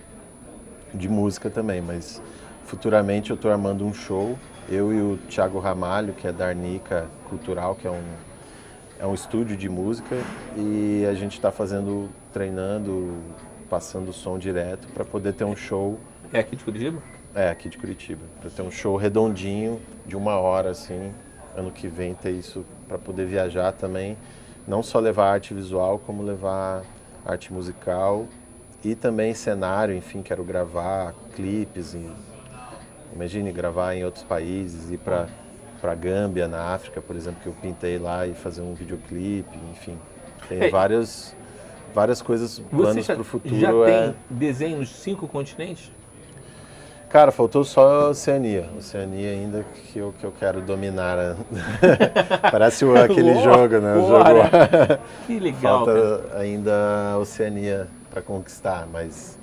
De 0.94 1.06
música 1.06 1.50
também, 1.50 1.82
mas 1.82 2.22
futuramente 2.64 3.28
eu 3.28 3.36
estou 3.36 3.50
armando 3.50 3.84
um 3.84 3.92
show, 3.92 4.38
eu 4.70 4.90
e 4.90 5.00
o 5.00 5.18
Thiago 5.28 5.58
Ramalho, 5.58 6.14
que 6.14 6.26
é 6.26 6.32
da 6.32 6.46
Arnica 6.46 7.06
Cultural, 7.28 7.74
que 7.74 7.86
é 7.86 7.90
um 7.90 8.02
é 8.98 9.06
um 9.06 9.14
estúdio 9.14 9.56
de 9.56 9.68
música 9.68 10.16
e 10.56 11.06
a 11.08 11.14
gente 11.14 11.34
está 11.34 11.52
fazendo, 11.52 12.08
treinando, 12.32 13.14
passando 13.70 14.12
som 14.12 14.38
direto 14.38 14.88
para 14.88 15.04
poder 15.04 15.34
ter 15.34 15.44
um 15.44 15.54
show. 15.54 15.98
É 16.32 16.40
aqui 16.40 16.56
de 16.56 16.64
Curitiba? 16.64 17.00
É, 17.34 17.48
aqui 17.48 17.68
de 17.68 17.78
Curitiba. 17.78 18.22
Para 18.40 18.50
ter 18.50 18.62
um 18.62 18.70
show 18.70 18.96
redondinho, 18.96 19.80
de 20.04 20.16
uma 20.16 20.36
hora, 20.36 20.70
assim, 20.70 21.12
ano 21.56 21.70
que 21.70 21.86
vem 21.86 22.14
ter 22.14 22.32
isso 22.32 22.64
para 22.88 22.98
poder 22.98 23.26
viajar 23.26 23.72
também. 23.72 24.16
Não 24.66 24.82
só 24.82 24.98
levar 24.98 25.32
arte 25.32 25.54
visual, 25.54 25.98
como 25.98 26.22
levar 26.22 26.82
arte 27.24 27.52
musical 27.52 28.26
e 28.84 28.94
também 28.94 29.32
cenário, 29.34 29.94
enfim, 29.94 30.22
quero 30.22 30.42
gravar 30.42 31.14
clipes. 31.34 31.96
Imagine 33.14 33.52
gravar 33.52 33.94
em 33.94 34.04
outros 34.04 34.24
países, 34.24 34.90
ir 34.90 34.98
para 34.98 35.28
para 35.80 35.94
Gâmbia, 35.94 36.48
na 36.48 36.74
África, 36.74 37.00
por 37.00 37.16
exemplo, 37.16 37.40
que 37.42 37.48
eu 37.48 37.54
pintei 37.60 37.98
lá 37.98 38.26
e 38.26 38.34
fazer 38.34 38.62
um 38.62 38.74
videoclipe, 38.74 39.58
enfim. 39.72 39.96
Tem 40.48 40.62
Ei, 40.64 40.70
várias, 40.70 41.34
várias 41.94 42.22
coisas, 42.22 42.58
planos 42.58 43.06
para 43.06 43.20
o 43.20 43.24
futuro. 43.24 43.58
Já 43.58 43.70
é... 43.70 44.06
tem 44.06 44.14
desenho 44.30 44.78
nos 44.78 44.90
cinco 44.90 45.26
continentes? 45.28 45.90
Cara, 47.08 47.32
faltou 47.32 47.64
só 47.64 48.06
a 48.06 48.08
Oceania. 48.10 48.68
Oceania 48.76 49.30
ainda 49.30 49.64
que 49.64 49.98
eu, 49.98 50.12
que 50.20 50.24
eu 50.24 50.32
quero 50.38 50.60
dominar. 50.60 51.16
Né? 51.16 51.36
Parece 52.52 52.84
o, 52.84 52.94
aquele 53.00 53.34
jogo, 53.42 53.78
né? 53.78 53.94
O 53.94 54.08
jogo... 54.08 54.24
que 55.26 55.38
legal. 55.38 55.86
Falta 55.86 56.22
cara. 56.28 56.40
ainda 56.42 57.12
a 57.14 57.18
Oceania 57.18 57.88
para 58.10 58.20
conquistar, 58.20 58.86
mas 58.92 59.38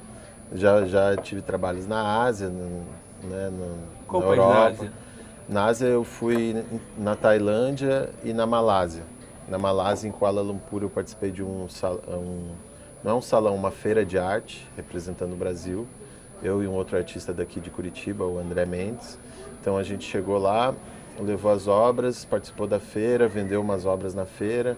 já, 0.53 0.85
já 0.85 1.17
tive 1.17 1.41
trabalhos 1.41 1.87
na 1.87 2.23
Ásia, 2.23 2.49
no, 2.49 2.83
né, 3.27 3.49
no, 3.51 3.77
Qual 4.07 4.21
na 4.21 4.27
Europa. 4.29 4.53
Da 4.53 4.67
Ásia? 4.67 5.04
Na 5.47 5.65
Ásia 5.65 5.87
eu 5.87 6.03
fui 6.03 6.63
na 6.97 7.15
Tailândia 7.15 8.09
e 8.23 8.33
na 8.33 8.47
Malásia. 8.47 9.03
Na 9.47 9.59
Malásia, 9.59 10.07
em 10.07 10.11
Kuala 10.11 10.41
Lumpur, 10.41 10.81
eu 10.81 10.89
participei 10.89 11.29
de 11.29 11.43
um, 11.43 11.67
um 12.07 12.49
não 13.03 13.11
é 13.11 13.13
um 13.13 13.21
salão, 13.21 13.53
uma 13.53 13.69
feira 13.69 14.03
de 14.03 14.17
arte 14.17 14.67
representando 14.75 15.33
o 15.33 15.35
Brasil. 15.35 15.85
Eu 16.41 16.63
e 16.63 16.67
um 16.67 16.71
outro 16.71 16.97
artista 16.97 17.31
daqui 17.31 17.59
de 17.59 17.69
Curitiba, 17.69 18.25
o 18.25 18.39
André 18.39 18.65
Mendes. 18.65 19.19
Então 19.61 19.77
a 19.77 19.83
gente 19.83 20.03
chegou 20.03 20.39
lá, 20.39 20.73
levou 21.19 21.51
as 21.51 21.67
obras, 21.67 22.25
participou 22.25 22.65
da 22.65 22.79
feira, 22.79 23.27
vendeu 23.27 23.61
umas 23.61 23.85
obras 23.85 24.15
na 24.15 24.25
feira. 24.25 24.75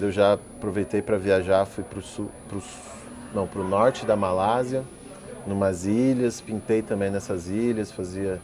Eu 0.00 0.10
já 0.10 0.32
aproveitei 0.32 1.02
para 1.02 1.18
viajar, 1.18 1.66
fui 1.66 1.84
para 1.84 1.98
o 1.98 2.02
sul, 2.02 2.30
pro, 2.48 2.62
não, 3.34 3.46
para 3.46 3.60
o 3.60 3.68
norte 3.68 4.06
da 4.06 4.16
Malásia, 4.16 4.82
numas 5.46 5.84
ilhas, 5.84 6.40
pintei 6.40 6.80
também 6.80 7.10
nessas 7.10 7.48
ilhas, 7.48 7.92
fazia 7.92 8.40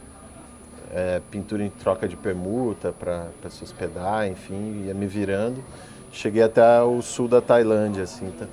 é, 0.95 1.21
pintura 1.29 1.61
em 1.61 1.69
troca 1.69 2.07
de 2.07 2.15
permuta 2.15 2.93
para 2.93 3.49
se 3.49 3.61
hospedar, 3.65 4.29
enfim, 4.29 4.85
ia 4.85 4.93
me 4.93 5.05
virando. 5.05 5.61
Cheguei 6.09 6.41
até 6.41 6.81
o 6.81 7.01
sul 7.01 7.27
da 7.27 7.41
Tailândia, 7.41 8.03
assim, 8.03 8.31
tá? 8.31 8.45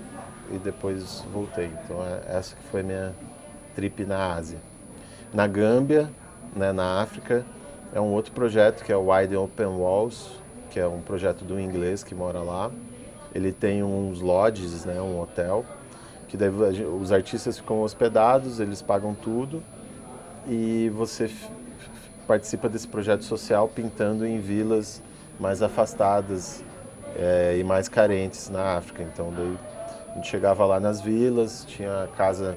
e 0.51 0.59
depois 0.59 1.25
voltei. 1.33 1.71
Então, 1.85 2.05
é, 2.05 2.37
essa 2.37 2.57
que 2.57 2.63
foi 2.65 2.83
minha 2.83 3.15
trip 3.77 4.05
na 4.05 4.35
Ásia. 4.35 4.59
Na 5.33 5.47
Gâmbia, 5.47 6.11
né, 6.57 6.73
na 6.73 7.01
África, 7.01 7.47
é 7.95 8.01
um 8.01 8.09
outro 8.09 8.33
projeto 8.33 8.83
que 8.83 8.91
é 8.91 8.97
o 8.97 9.13
Wide 9.13 9.37
Open 9.37 9.67
Walls, 9.67 10.33
que 10.69 10.81
é 10.81 10.87
um 10.87 11.01
projeto 11.01 11.45
do 11.45 11.61
inglês 11.61 12.03
que 12.03 12.15
mora 12.15 12.41
lá. 12.41 12.73
ele 13.33 13.53
tem 13.53 13.85
uns 13.85 14.21
lodges, 14.21 14.85
né, 14.85 15.01
um 15.01 15.21
hotel, 15.21 15.65
que 16.27 16.37
daí 16.37 16.51
os 16.51 17.13
artistas 17.13 17.57
ficam 17.57 17.83
hospedados, 17.83 18.59
eles 18.59 18.83
pagam 18.83 19.15
tudo 19.15 19.63
e 20.49 20.91
você 20.95 21.31
participa 22.27 22.69
desse 22.69 22.89
projeto 22.89 23.25
social 23.25 23.69
pintando 23.69 24.27
em 24.27 24.39
vilas 24.39 25.03
mais 25.39 25.63
afastadas 25.63 26.63
é, 27.17 27.57
e 27.59 27.65
mais 27.65 27.89
carentes 27.89 28.49
na 28.49 28.77
África. 28.77 29.03
Então 29.03 29.33
daí 29.35 29.57
a 30.11 30.15
gente 30.15 30.29
chegava 30.29 30.65
lá 30.65 30.79
nas 30.79 31.01
vilas, 31.01 31.65
tinha 31.67 32.09
casa 32.17 32.57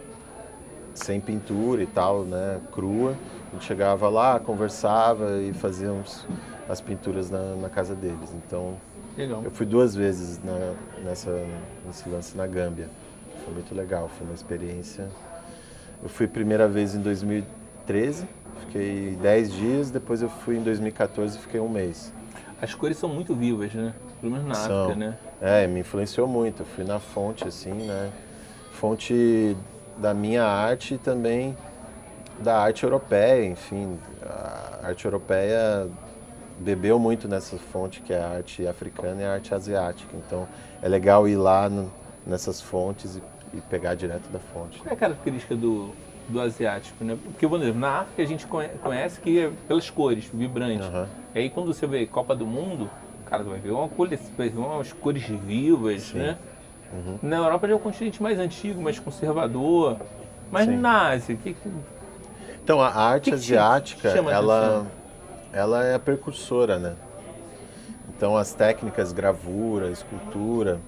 sem 0.94 1.20
pintura 1.20 1.84
e 1.84 1.88
tal, 1.88 2.24
né, 2.24 2.60
crua. 2.72 3.16
A 3.50 3.54
gente 3.54 3.66
chegava 3.66 4.10
lá, 4.10 4.40
conversava 4.40 5.42
e 5.42 5.54
fazíamos 5.54 6.26
as 6.68 6.82
pinturas 6.82 7.30
na, 7.30 7.56
na 7.56 7.70
casa 7.70 7.96
deles. 7.96 8.34
Então 8.34 8.76
Legal. 9.18 9.42
eu 9.44 9.52
fui 9.52 9.66
duas 9.66 9.96
vezes 9.96 10.40
na, 10.44 10.74
nessa, 11.04 11.46
nesse 11.86 12.08
lance 12.10 12.36
na 12.36 12.48
Gâmbia. 12.48 12.90
Foi 13.44 13.54
muito 13.54 13.76
legal, 13.76 14.10
foi 14.10 14.26
uma 14.26 14.34
experiência. 14.34 15.08
Eu 16.02 16.10
fui 16.10 16.28
primeira 16.28 16.68
vez 16.68 16.96
em 16.96 17.02
2013, 17.86 18.28
fiquei 18.68 19.18
10 19.22 19.54
dias, 19.54 19.92
depois 19.92 20.22
eu 20.22 20.30
fui 20.30 20.58
em 20.58 20.64
2014 20.64 21.38
e 21.38 21.42
fiquei 21.42 21.60
um 21.60 21.70
mês. 21.70 22.12
As 22.62 22.74
cores 22.74 22.98
são 22.98 23.10
muito 23.10 23.36
vivas, 23.36 23.74
né? 23.74 23.94
Pelo 24.20 24.32
menos 24.34 24.48
na 24.48 24.56
São. 24.56 24.84
África, 24.86 25.00
né? 25.00 25.18
É, 25.42 25.68
me 25.68 25.82
influenciou 25.82 26.28
muito. 26.28 26.62
Eu 26.62 26.66
fui 26.66 26.84
na 26.84 27.00
fonte, 27.00 27.48
assim, 27.48 27.74
né? 27.74 28.12
Fonte 28.72 29.56
da 29.98 30.14
minha 30.14 30.44
arte 30.44 30.96
e 30.96 30.98
também 30.98 31.56
da 32.40 32.58
arte 32.58 32.84
europeia, 32.84 33.46
enfim. 33.46 33.98
A 34.24 34.88
arte 34.88 35.06
europeia 35.06 35.88
bebeu 36.60 36.98
muito 36.98 37.28
nessa 37.28 37.58
fonte 37.58 38.02
que 38.02 38.14
é 38.14 38.22
a 38.22 38.30
arte 38.30 38.66
africana 38.66 39.22
e 39.22 39.26
a 39.26 39.34
arte 39.34 39.54
asiática. 39.54 40.16
Então 40.16 40.48
é 40.82 40.88
legal 40.88 41.28
ir 41.28 41.36
lá 41.36 41.70
no, 41.70 41.92
nessas 42.26 42.62
fontes 42.62 43.18
e, 43.18 43.58
e, 43.58 43.62
pegar 43.62 43.96
direto 43.96 44.30
da 44.30 44.40
fonte. 44.40 44.80
Qual 44.80 44.90
é 44.90 44.94
a 44.94 44.98
característica 44.98 45.56
do, 45.56 45.94
do 46.28 46.42
asiático, 46.42 47.04
né? 47.04 47.18
Porque, 47.24 47.48
por 47.48 47.62
exemplo, 47.62 47.80
na 47.80 48.00
África 48.00 48.24
a 48.24 48.26
gente 48.26 48.48
conhece 48.48 49.20
que 49.20 49.40
é 49.40 49.52
pelas 49.68 49.90
cores, 49.90 50.30
vibrante. 50.34 50.84
Uhum. 50.84 51.06
E 51.34 51.40
aí 51.40 51.50
quando 51.50 51.74
você 51.74 51.86
vê 51.86 52.06
Copa 52.06 52.36
do 52.36 52.46
Mundo, 52.46 52.90
cara, 53.26 53.44
vai 53.44 53.60
ver 53.60 53.72
uma 53.72 53.88
cor, 53.88 54.10
vai 54.38 54.50
ver 54.50 54.58
umas 54.58 54.94
cores 54.94 55.24
vivas, 55.24 56.04
Sim. 56.04 56.20
né? 56.20 56.38
Uhum. 56.94 57.20
Na 57.22 57.38
Europa 57.38 57.68
já 57.68 57.74
é 57.74 57.76
um 57.76 57.80
continente 57.80 58.22
mais 58.22 58.40
antigo, 58.40 58.82
mais 58.82 59.00
conservador. 59.00 59.98
Mas 60.52 60.66
Sim. 60.66 60.78
na 60.78 61.10
Ásia, 61.10 61.36
que, 61.36 61.54
que 61.54 61.70
Então 62.64 62.82
a 62.82 62.90
arte 62.90 63.30
Que 63.30 63.36
asiática, 63.36 64.10
ela, 64.10 64.88
ela 65.52 65.84
é 65.84 65.96
a 65.96 66.00
precursora, 66.00 66.78
né? 66.80 66.96
Então 68.16 68.38
as 68.38 68.54
técnicas, 68.54 69.12
gravura, 69.12 69.90
escultura, 69.90 70.80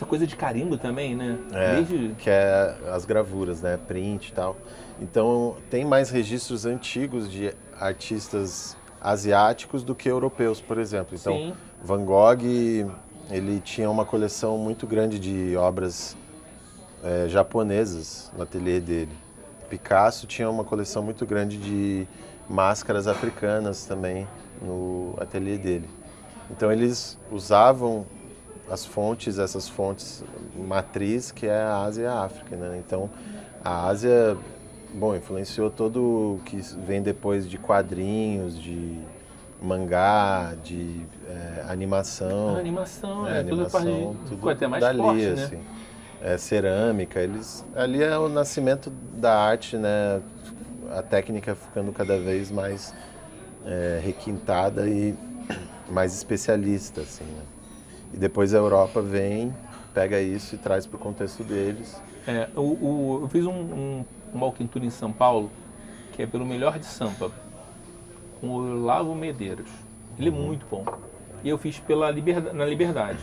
essa 0.00 0.06
coisa 0.06 0.26
de 0.26 0.34
carimbo 0.34 0.78
também, 0.78 1.14
né? 1.14 1.38
É, 1.52 1.74
Desde 1.74 2.14
que 2.18 2.30
é 2.30 2.74
as 2.90 3.04
gravuras, 3.04 3.60
né? 3.60 3.76
Print 3.76 4.28
e 4.28 4.32
tal. 4.32 4.56
Então 4.98 5.56
tem 5.68 5.84
mais 5.84 6.08
registros 6.08 6.64
antigos 6.64 7.30
de 7.30 7.54
artistas 7.78 8.76
asiáticos 8.98 9.84
do 9.84 9.94
que 9.94 10.08
europeus, 10.08 10.58
por 10.58 10.78
exemplo. 10.78 11.16
Então 11.20 11.34
Sim. 11.34 11.54
Van 11.84 12.02
Gogh 12.04 12.42
ele 13.30 13.60
tinha 13.60 13.90
uma 13.90 14.06
coleção 14.06 14.56
muito 14.56 14.86
grande 14.86 15.18
de 15.18 15.54
obras 15.56 16.16
eh, 17.04 17.26
japonesas 17.28 18.32
no 18.34 18.42
ateliê 18.42 18.80
dele. 18.80 19.12
Picasso 19.68 20.26
tinha 20.26 20.48
uma 20.48 20.64
coleção 20.64 21.02
muito 21.02 21.26
grande 21.26 21.58
de 21.58 22.08
máscaras 22.48 23.06
africanas 23.06 23.84
também 23.84 24.26
no 24.62 25.14
ateliê 25.18 25.58
dele. 25.58 25.88
Então 26.50 26.72
eles 26.72 27.18
usavam 27.30 28.06
as 28.70 28.86
fontes, 28.86 29.38
essas 29.38 29.68
fontes 29.68 30.24
matriz 30.56 31.32
que 31.32 31.46
é 31.46 31.60
a 31.60 31.78
Ásia 31.78 32.02
e 32.02 32.06
a 32.06 32.20
África, 32.22 32.56
né? 32.56 32.80
Então 32.86 33.10
a 33.64 33.86
Ásia, 33.88 34.36
bom, 34.94 35.14
influenciou 35.14 35.70
todo 35.70 36.00
o 36.00 36.40
que 36.44 36.56
vem 36.86 37.02
depois 37.02 37.48
de 37.48 37.58
quadrinhos, 37.58 38.58
de 38.58 38.98
mangá, 39.60 40.54
de 40.62 41.02
eh, 41.28 41.64
animação. 41.68 42.56
a 42.56 42.58
animação, 42.60 43.28
É, 43.28 43.40
é, 43.40 43.42
toda 43.42 43.66
a 43.66 43.70
parte 43.70 43.88
animação, 43.88 44.16
tudo 44.24 44.36
ficou 44.36 44.50
até 44.50 44.66
mais 44.66 44.80
dali, 44.80 44.98
forte, 44.98 45.26
né? 45.26 45.44
assim. 45.44 45.60
É, 46.22 46.38
cerâmica, 46.38 47.18
eles 47.18 47.64
ali 47.74 48.02
é 48.02 48.16
o 48.18 48.28
nascimento 48.28 48.90
da 49.14 49.38
arte, 49.38 49.76
né? 49.76 50.20
A 50.90 51.02
técnica 51.02 51.54
ficando 51.54 51.92
cada 51.92 52.18
vez 52.18 52.50
mais 52.50 52.94
é, 53.64 54.00
requintada 54.02 54.86
e 54.86 55.14
mais 55.88 56.14
especialista, 56.14 57.00
assim. 57.02 57.24
Né? 57.24 57.42
E 58.12 58.16
depois 58.16 58.54
a 58.54 58.58
Europa 58.58 59.00
vem, 59.00 59.54
pega 59.94 60.20
isso 60.20 60.54
e 60.54 60.58
traz 60.58 60.86
para 60.86 60.96
o 60.96 60.98
contexto 61.00 61.42
deles. 61.44 62.00
É, 62.26 62.48
o, 62.56 62.60
o- 62.60 63.18
eu 63.22 63.28
fiz 63.28 63.46
um, 63.46 63.52
um, 63.52 64.04
uma 64.32 64.46
walking 64.46 64.66
tour 64.66 64.84
em 64.84 64.90
São 64.90 65.12
Paulo, 65.12 65.50
que 66.12 66.22
é 66.22 66.26
pelo 66.26 66.44
melhor 66.44 66.78
de 66.78 66.86
Sampa, 66.86 67.30
com 68.40 68.48
o 68.48 68.84
Lavo 68.84 69.14
Medeiros. 69.14 69.70
Ele 70.18 70.28
é 70.28 70.32
muito 70.32 70.66
bom. 70.70 70.84
E 71.42 71.48
eu 71.48 71.56
fiz 71.56 71.78
pela 71.78 72.12
na 72.52 72.64
Liberdade. 72.66 73.18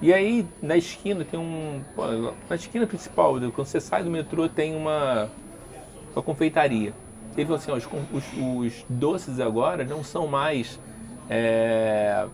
E 0.00 0.12
aí, 0.14 0.46
na 0.62 0.76
esquina, 0.76 1.24
tem 1.24 1.38
um. 1.38 1.82
pô, 1.94 2.02
Na 2.48 2.54
esquina 2.56 2.86
principal, 2.86 3.32
quando 3.52 3.66
você 3.66 3.80
sai 3.80 4.04
do 4.04 4.10
metrô, 4.10 4.48
tem 4.48 4.74
uma, 4.76 5.28
uma 6.14 6.22
confeitaria. 6.22 6.94
Ele 7.36 7.44
falou 7.46 7.58
assim: 7.58 7.70
ó, 7.72 7.76
os, 7.76 7.84
os, 8.12 8.24
os 8.38 8.84
doces 8.88 9.40
agora 9.40 9.84
não 9.84 10.02
são 10.04 10.26
mais 10.28 10.78
é, 11.28 12.26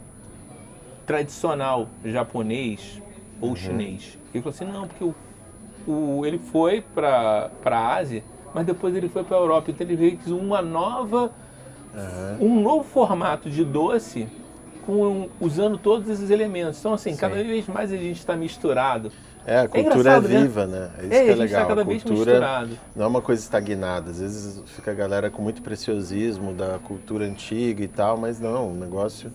tradicional 1.06 1.88
japonês 2.04 3.00
ou 3.40 3.54
chinês. 3.56 4.18
Ele 4.32 4.42
falou 4.42 4.54
assim: 4.54 4.64
não, 4.64 4.86
porque 4.88 5.04
o 5.04 5.14
o- 5.86 6.24
ele 6.24 6.38
foi 6.38 6.80
para 6.80 7.50
a 7.64 7.94
Ásia, 7.96 8.22
mas 8.54 8.66
depois 8.66 8.94
ele 8.96 9.08
foi 9.08 9.24
para 9.24 9.36
a 9.36 9.40
Europa. 9.40 9.70
Então 9.70 9.86
ele 9.86 9.96
veio 9.96 10.18
com 10.18 10.30
uma 10.32 10.62
nova, 10.62 11.30
um 12.40 12.60
novo 12.60 12.84
formato 12.84 13.48
de 13.50 13.64
doce, 13.64 14.26
com, 14.86 15.28
usando 15.40 15.78
todos 15.78 16.08
esses 16.08 16.30
elementos. 16.30 16.78
Então, 16.80 16.92
assim, 16.94 17.16
cada 17.16 17.36
Sim. 17.36 17.44
vez 17.44 17.66
mais 17.66 17.92
a 17.92 17.96
gente 17.96 18.18
está 18.18 18.36
misturado. 18.36 19.10
É, 19.46 19.60
a 19.60 19.68
cultura 19.68 20.10
é, 20.16 20.20
né? 20.20 20.28
viva, 20.28 20.66
né? 20.66 20.90
É 20.98 21.06
isso 21.06 21.10
É, 21.10 21.16
que 21.24 21.30
é 21.30 21.32
está 21.32 21.44
legal. 21.44 21.68
cada 21.68 21.82
a 21.82 21.84
vez 21.84 22.02
cultura 22.02 22.32
misturado. 22.32 22.78
não 22.96 23.04
é 23.04 23.08
uma 23.08 23.20
coisa 23.22 23.42
estagnada. 23.42 24.10
Às 24.10 24.20
vezes 24.20 24.62
fica 24.70 24.90
a 24.90 24.94
galera 24.94 25.30
com 25.30 25.42
muito 25.42 25.62
preciosismo 25.62 26.52
da 26.54 26.78
cultura 26.78 27.24
antiga 27.26 27.82
e 27.84 27.88
tal, 27.88 28.16
mas 28.16 28.40
não, 28.40 28.72
o 28.72 28.74
negócio 28.74 29.30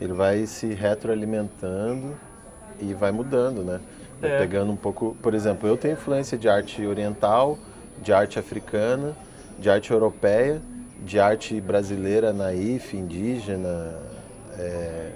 ele 0.00 0.14
vai 0.14 0.46
se 0.46 0.72
retroalimentando 0.72 2.16
e 2.80 2.94
vai 2.94 3.12
mudando, 3.12 3.62
né? 3.62 3.80
Vai 4.20 4.30
É. 4.30 4.38
Pegando 4.38 4.72
um 4.72 4.76
pouco, 4.76 5.14
por 5.22 5.34
exemplo, 5.34 5.68
eu 5.68 5.76
tenho 5.76 5.92
influência 5.92 6.38
de 6.38 6.48
arte 6.48 6.84
oriental, 6.86 7.58
de 8.02 8.12
arte 8.12 8.38
africana, 8.38 9.14
de 9.58 9.68
arte 9.68 9.90
europeia, 9.90 10.60
de 11.04 11.20
arte 11.20 11.60
brasileira, 11.60 12.32
naif, 12.32 12.96
indígena, 12.96 13.94
é, 14.58 15.10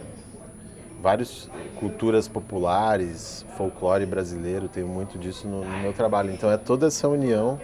várias 1.00 1.50
culturas 1.76 2.28
populares, 2.28 3.44
folclore 3.56 4.06
brasileiro, 4.06 4.68
tenho 4.68 4.88
muito 4.88 5.18
disso 5.18 5.48
no, 5.48 5.64
no 5.64 5.78
meu 5.78 5.92
trabalho. 5.92 6.30
Então 6.30 6.50
é 6.50 6.56
toda 6.56 6.86
essa 6.86 7.08
união 7.08 7.58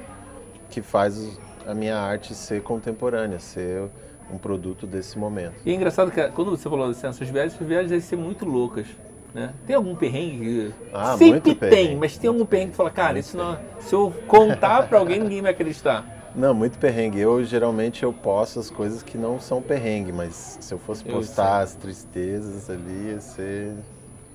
que 0.70 0.80
faz 0.80 1.38
a 1.66 1.74
minha 1.74 1.98
arte 1.98 2.34
ser 2.34 2.62
contemporânea, 2.62 3.38
ser 3.38 3.88
um 4.32 4.38
produto 4.38 4.86
desse 4.86 5.18
momento. 5.18 5.54
E 5.64 5.70
é 5.70 5.74
engraçado 5.74 6.10
que 6.10 6.22
quando 6.30 6.50
você 6.50 6.68
falou 6.68 6.88
assim, 6.88 7.06
essas 7.06 7.28
viagens, 7.28 7.54
essas 7.54 7.66
viagens 7.66 7.90
devem 7.90 8.04
ser 8.04 8.16
muito 8.16 8.44
loucas. 8.44 8.86
Né? 9.34 9.52
Tem 9.66 9.76
algum 9.76 9.94
perrengue? 9.94 10.74
Ah, 10.92 11.12
Sempre 11.12 11.30
muito 11.30 11.44
tem, 11.44 11.54
perrengue, 11.54 11.96
mas 11.96 12.18
tem 12.18 12.28
algum 12.28 12.44
perrengue 12.44 12.70
que 12.72 12.76
fala, 12.76 12.90
cara, 12.90 13.12
muito 13.12 13.24
isso 13.26 13.36
não, 13.36 13.56
se 13.78 13.94
eu 13.94 14.12
contar 14.26 14.88
para 14.88 14.98
alguém, 14.98 15.20
ninguém 15.22 15.40
vai 15.40 15.52
acreditar. 15.52 16.04
Não, 16.34 16.54
muito 16.54 16.78
perrengue. 16.78 17.18
Eu 17.20 17.42
geralmente 17.44 18.02
eu 18.04 18.12
posto 18.12 18.60
as 18.60 18.70
coisas 18.70 19.02
que 19.02 19.18
não 19.18 19.40
são 19.40 19.60
perrengue, 19.60 20.12
mas 20.12 20.58
se 20.60 20.72
eu 20.72 20.78
fosse 20.78 21.04
Eu 21.08 21.14
postar 21.14 21.60
as 21.60 21.74
tristezas 21.74 22.70
ali 22.70 23.10
ia 23.10 23.20
ser 23.20 23.74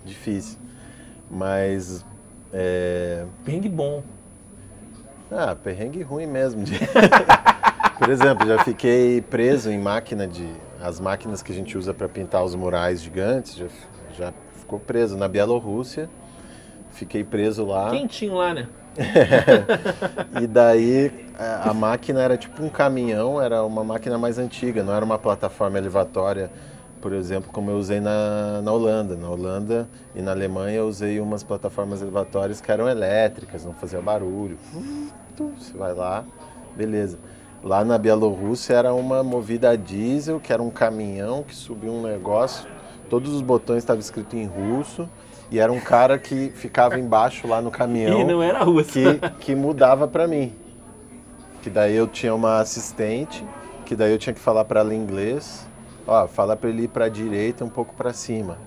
difícil. 0.04 0.60
Mas 1.32 2.06
é, 2.54 3.26
Perrengue 3.44 3.70
bom. 3.70 4.04
Ah, 5.32 5.56
perrengue 5.56 6.02
ruim 6.02 6.28
mesmo. 6.28 6.64
de- 6.64 6.78
Por 7.98 8.10
exemplo, 8.10 8.46
já 8.46 8.64
fiquei 8.64 9.22
preso 9.22 9.72
em 9.72 9.80
máquina 9.80 10.28
de. 10.28 10.48
As 10.82 11.00
máquinas 11.00 11.42
que 11.42 11.52
a 11.52 11.56
gente 11.56 11.78
usa 11.78 11.94
para 11.94 12.08
pintar 12.08 12.44
os 12.44 12.54
murais 12.54 13.02
gigantes, 13.02 13.56
já, 13.56 13.68
já 14.18 14.34
ficou 14.54 14.80
preso 14.80 15.18
na 15.18 15.28
Bielorrússia. 15.28 16.10
Fiquei 16.92 17.24
preso 17.24 17.66
lá. 17.66 17.90
Quentinho 17.92 18.36
lá, 18.36 18.54
né? 18.54 18.68
E 20.42 20.48
daí 20.48 21.12
a, 21.38 21.72
a 21.72 21.74
máquina 21.74 22.22
era 22.22 22.38
tipo 22.38 22.64
um 22.64 22.70
caminhão, 22.70 23.42
era 23.42 23.64
uma 23.64 23.84
máquina 23.84 24.18
mais 24.18 24.38
antiga, 24.38 24.84
não 24.84 24.94
era 24.94 25.04
uma 25.04 25.18
plataforma 25.18 25.78
elevatória, 25.78 26.50
por 27.02 27.12
exemplo, 27.14 27.50
como 27.52 27.72
eu 27.72 27.78
usei 27.78 28.00
na, 28.00 28.62
na 28.62 28.72
Holanda. 28.72 29.16
Na 29.16 29.30
Holanda 29.30 29.88
e 30.14 30.22
na 30.22 30.32
Alemanha 30.32 30.78
eu 30.78 30.88
usei 30.88 31.20
umas 31.20 31.44
plataformas 31.44 32.02
elevatórias 32.02 32.62
que 32.62 32.72
eram 32.72 32.88
elétricas, 32.88 33.66
não 33.66 33.74
fazia 33.74 34.02
barulho. 34.02 34.58
Você 35.38 35.78
vai 35.78 35.94
lá, 35.94 36.24
beleza. 36.76 37.18
Lá 37.66 37.84
na 37.84 37.98
Bielorrússia 37.98 38.76
era 38.76 38.94
uma 38.94 39.24
movida 39.24 39.72
a 39.72 39.76
diesel, 39.76 40.40
que 40.40 40.54
era 40.54 40.62
um 40.62 40.70
caminhão 40.70 41.42
que 41.42 41.56
subia 41.56 41.92
um 41.92 42.04
negócio, 42.04 42.70
todos 43.10 43.34
os 43.34 43.42
botões 43.42 43.80
estavam 43.80 44.00
escritos 44.00 44.36
em 44.36 44.46
russo 44.46 45.10
E 45.50 45.58
era 45.58 45.72
um 45.72 45.80
cara 45.80 46.20
que 46.20 46.52
ficava 46.52 47.00
embaixo 47.00 47.48
lá 47.48 47.64
no 47.64 47.72
caminhão. 47.72 48.22
E 48.22 48.24
não 48.24 48.44
era 48.44 48.64
russo. 48.64 48.92
Que, 48.92 49.20
que 49.40 49.56
mudava 49.56 50.08
para 50.08 50.28
mim. 50.28 50.54
Que 51.64 51.72
daí 51.72 51.96
eu 51.96 52.06
tinha 52.06 52.36
uma 52.36 52.60
assistente, 52.60 53.44
que 53.84 53.96
daí 53.96 54.12
eu 54.12 54.20
tinha 54.20 54.34
que 54.34 54.40
falar 54.40 54.64
para 54.66 54.82
ela 54.82 54.94
em 54.94 55.00
inglês. 55.00 55.68
Ó, 56.06 56.28
fala 56.28 56.56
para 56.56 56.70
ele 56.70 56.84
ir 56.84 56.90
para 56.90 57.10
direita 57.10 57.66
um 57.66 57.70
pouco 57.70 57.96
para 57.96 58.14
cima. 58.14 58.60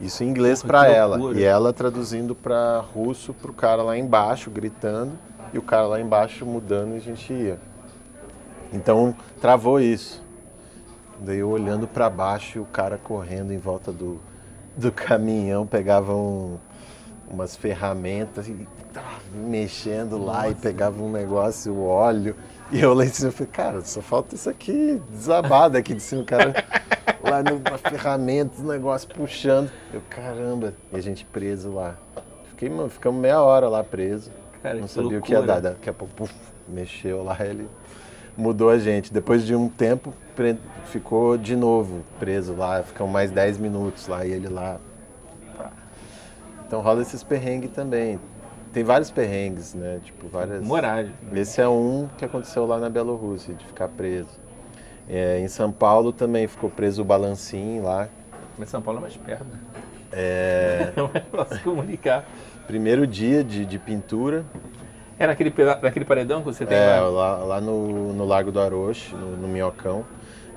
Isso 0.00 0.22
em 0.22 0.28
inglês 0.28 0.62
para 0.62 0.86
ela. 0.86 1.18
E 1.34 1.42
ela 1.42 1.72
traduzindo 1.72 2.32
para 2.32 2.78
russo 2.78 3.34
pro 3.34 3.52
cara 3.52 3.82
lá 3.82 3.98
embaixo, 3.98 4.52
gritando. 4.52 5.18
E 5.52 5.58
o 5.58 5.62
cara 5.62 5.86
lá 5.86 6.00
embaixo 6.00 6.44
mudando 6.44 6.94
e 6.94 6.96
a 6.96 7.00
gente 7.00 7.32
ia. 7.32 7.58
Então 8.72 9.14
travou 9.40 9.80
isso. 9.80 10.24
Daí 11.20 11.38
eu 11.38 11.48
olhando 11.48 11.86
para 11.86 12.10
baixo 12.10 12.58
e 12.58 12.60
o 12.60 12.66
cara 12.66 12.98
correndo 12.98 13.52
em 13.52 13.58
volta 13.58 13.90
do, 13.90 14.20
do 14.76 14.92
caminhão, 14.92 15.66
pegava 15.66 16.14
um, 16.14 16.58
umas 17.30 17.56
ferramentas 17.56 18.48
e 18.48 18.68
mexendo 19.34 20.18
lá 20.18 20.42
Nossa. 20.42 20.48
e 20.50 20.54
pegava 20.54 21.02
um 21.02 21.10
negócio, 21.10 21.72
o 21.72 21.86
óleo. 21.86 22.36
E 22.70 22.80
eu 22.80 22.92
lá 22.92 23.04
em 23.04 23.08
cima 23.08 23.30
falei, 23.30 23.52
cara, 23.52 23.80
só 23.82 24.02
falta 24.02 24.34
isso 24.34 24.50
aqui 24.50 25.00
desabado 25.10 25.76
aqui 25.78 25.94
de 25.94 26.02
cima, 26.02 26.22
o 26.22 26.24
cara 26.24 26.52
lá 27.22 27.42
na 27.42 27.78
ferramenta, 27.78 28.60
o 28.60 28.66
negócio 28.66 29.08
puxando. 29.08 29.70
Eu, 29.92 30.02
caramba, 30.10 30.74
e 30.92 30.96
a 30.96 31.00
gente 31.00 31.24
preso 31.24 31.72
lá. 31.72 31.96
Fiquei, 32.50 32.68
mano, 32.68 32.88
ficamos 32.88 33.20
meia 33.20 33.40
hora 33.40 33.68
lá 33.68 33.84
preso. 33.84 34.30
Cara, 34.66 34.80
não 34.80 34.88
sabia 34.88 35.02
loucura. 35.02 35.20
o 35.20 35.22
que 35.22 35.32
ia 35.32 35.42
dar. 35.42 35.60
Daqui 35.60 35.88
a 35.88 35.92
pouco, 35.92 36.12
puf, 36.12 36.34
mexeu 36.66 37.22
lá, 37.22 37.36
ele 37.40 37.68
mudou 38.36 38.68
a 38.68 38.78
gente. 38.78 39.12
Depois 39.12 39.46
de 39.46 39.54
um 39.54 39.68
tempo, 39.68 40.12
ficou 40.86 41.38
de 41.38 41.54
novo 41.54 42.02
preso 42.18 42.52
lá, 42.52 42.82
ficam 42.82 43.06
mais 43.06 43.30
10 43.30 43.58
minutos 43.58 44.08
lá 44.08 44.26
e 44.26 44.32
ele 44.32 44.48
lá. 44.48 44.78
Então 46.66 46.80
rola 46.80 47.00
esses 47.00 47.22
perrengues 47.22 47.70
também. 47.70 48.18
Tem 48.72 48.82
vários 48.82 49.08
perrengues, 49.08 49.72
né? 49.72 50.00
Tipo, 50.02 50.26
várias. 50.26 50.64
Morais. 50.64 51.08
Esse 51.32 51.60
é 51.60 51.68
um 51.68 52.08
que 52.18 52.24
aconteceu 52.24 52.66
lá 52.66 52.80
na 52.80 52.90
Bielorrússia, 52.90 53.54
de 53.54 53.64
ficar 53.64 53.86
preso. 53.86 54.28
É, 55.08 55.38
em 55.38 55.46
São 55.46 55.70
Paulo 55.70 56.12
também 56.12 56.48
ficou 56.48 56.68
preso 56.68 57.02
o 57.02 57.04
Balancim 57.04 57.78
lá. 57.82 58.08
Mas 58.58 58.68
São 58.68 58.82
Paulo 58.82 58.98
é 58.98 59.02
mais 59.02 59.16
perto. 59.16 59.44
Né? 59.44 59.60
É. 60.12 60.92
Não 60.96 61.08
é 61.14 61.20
fácil 61.20 61.62
comunicar. 61.62 62.24
Primeiro 62.66 63.06
dia 63.06 63.44
de, 63.44 63.64
de 63.64 63.78
pintura, 63.78 64.44
é 65.18 65.26
naquele, 65.26 65.52
naquele 65.82 66.04
paredão 66.04 66.40
que 66.40 66.46
você 66.46 66.66
tem 66.66 66.76
é, 66.76 67.00
lá? 67.00 67.08
lá, 67.08 67.36
lá 67.44 67.60
no, 67.60 68.12
no 68.12 68.24
Lago 68.24 68.50
do 68.50 68.60
Aroche, 68.60 69.14
no, 69.14 69.36
no 69.36 69.48
Minhocão, 69.48 70.04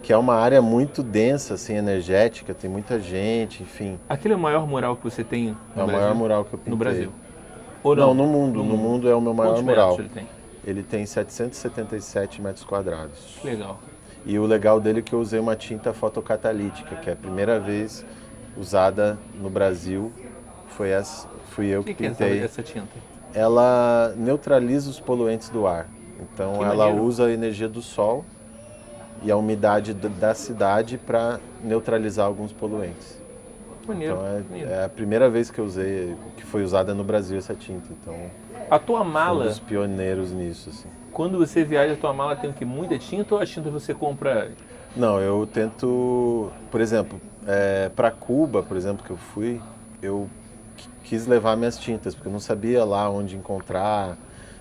que 0.02 0.12
é 0.12 0.18
uma 0.18 0.36
área 0.36 0.62
muito 0.62 1.04
densa, 1.04 1.54
assim, 1.54 1.76
energética, 1.76 2.54
tem 2.54 2.70
muita 2.70 3.00
gente, 3.00 3.64
enfim. 3.64 4.00
Aquele 4.10 4.34
é 4.34 4.38
o 4.38 4.40
maior 4.40 4.68
mural 4.68 4.96
que 4.96 5.04
você 5.04 5.24
tem 5.24 5.56
no 5.76 5.82
É 5.82 5.84
o 5.84 5.86
Brasil? 5.86 6.02
maior 6.02 6.16
mural 6.16 6.46
que 6.46 6.54
eu 6.54 6.58
pintei. 6.58 6.72
No 6.72 6.78
Brasil? 6.78 7.12
Ou 7.84 7.96
não? 7.96 8.08
não, 8.08 8.26
no 8.26 8.32
mundo. 8.32 8.58
No, 8.58 8.64
no 8.64 8.78
mundo. 8.78 8.82
mundo 8.82 9.10
é 9.10 9.16
o 9.16 9.22
meu 9.22 9.34
maior 9.34 9.52
Quantos 9.52 9.64
mural. 9.64 9.96
ele 10.00 10.10
tem? 10.10 10.28
Ele 10.66 10.84
tem 10.84 11.06
777 11.06 12.42
metros 12.42 12.66
quadrados. 12.66 13.38
Legal. 13.44 13.80
E 14.26 14.38
o 14.38 14.46
legal 14.46 14.82
dele 14.82 15.00
é 15.00 15.02
que 15.02 15.14
eu 15.14 15.20
usei 15.20 15.40
uma 15.40 15.56
tinta 15.56 15.94
fotocatalítica, 15.94 16.96
que 16.98 17.10
é 17.10 17.14
a 17.14 17.16
primeira 17.16 17.60
vez 17.60 18.06
usada 18.58 19.18
no 19.40 19.50
Brasil. 19.50 20.12
Foi 20.80 20.92
essa, 20.92 21.28
fui 21.50 21.68
eu 21.68 21.84
que, 21.84 21.94
que, 21.94 22.04
que 22.04 22.10
pintei. 22.10 22.40
é 22.40 22.46
essa 22.46 22.64
tinta? 22.64 22.88
ela 23.34 24.14
neutraliza 24.16 24.90
os 24.90 24.98
poluentes 24.98 25.50
do 25.50 25.68
ar. 25.68 25.90
Então 26.22 26.60
que 26.60 26.64
ela 26.64 26.86
maneiro. 26.86 27.04
usa 27.04 27.26
a 27.26 27.32
energia 27.34 27.68
do 27.68 27.82
sol 27.82 28.24
e 29.22 29.30
a 29.30 29.36
umidade 29.36 29.94
da 29.94 30.34
cidade 30.34 30.98
para 30.98 31.38
neutralizar 31.62 32.26
alguns 32.26 32.54
poluentes. 32.54 33.22
Maneiro, 33.86 34.16
então 34.16 34.26
é, 34.26 34.40
maneiro. 34.40 34.72
é, 34.72 34.86
a 34.86 34.88
primeira 34.88 35.30
vez 35.30 35.52
que 35.52 35.60
eu 35.60 35.66
usei, 35.66 36.16
que 36.38 36.46
foi 36.46 36.64
usada 36.64 36.94
no 36.94 37.04
Brasil 37.04 37.38
essa 37.38 37.54
tinta. 37.54 37.90
Então 37.92 38.16
a 38.72 38.80
tua 38.80 39.04
mala. 39.04 39.44
Um 39.44 39.48
dos 39.50 39.60
pioneiros 39.60 40.32
nisso, 40.32 40.70
assim. 40.70 40.88
Quando 41.12 41.38
você 41.38 41.66
viaja, 41.66 41.92
a 41.92 41.98
tua 41.98 42.14
mala 42.14 42.38
tem 42.38 42.54
que 42.54 42.64
muita 42.64 42.98
tinta 42.98 43.36
ou 43.36 43.42
a 43.42 43.46
tinta 43.46 43.70
você 43.70 43.94
compra? 43.94 44.50
Não, 44.96 45.20
eu 45.20 45.46
tento, 45.46 46.50
por 46.72 46.80
exemplo, 46.80 47.20
é, 47.46 47.90
para 47.90 48.10
Cuba, 48.12 48.64
por 48.64 48.78
exemplo, 48.78 49.04
que 49.04 49.12
eu 49.12 49.18
fui, 49.18 49.60
eu 50.02 50.30
quis 51.04 51.26
levar 51.26 51.56
minhas 51.56 51.78
tintas, 51.78 52.14
porque 52.14 52.28
eu 52.28 52.32
não 52.32 52.40
sabia 52.40 52.86
lá 52.86 53.10
onde 53.10 53.36
encontrar, 53.36 54.18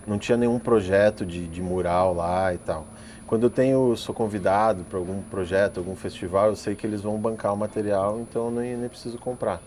não 0.07 0.19
tinha 0.19 0.37
nenhum 0.39 0.59
projeto 0.59 1.27
de, 1.27 1.47
de 1.47 1.61
mural 1.61 2.15
lá 2.15 2.55
e 2.55 2.59
tal. 2.59 2.87
Quando 3.27 3.43
eu 3.43 3.51
tenho, 3.51 3.95
sou 3.95 4.15
convidado 4.15 4.85
para 4.85 4.99
algum 4.99 5.21
projeto, 5.21 5.79
algum 5.79 5.95
festival, 5.95 6.49
eu 6.49 6.57
sei 6.57 6.75
que 6.75 6.87
eles 6.87 7.03
vão 7.03 7.19
bancar 7.19 7.53
o 7.53 7.57
material, 7.57 8.19
então 8.21 8.47
eu 8.47 8.51
nem, 8.51 8.77
nem 8.77 8.89
preciso 8.89 9.19
comprar. 9.19 9.61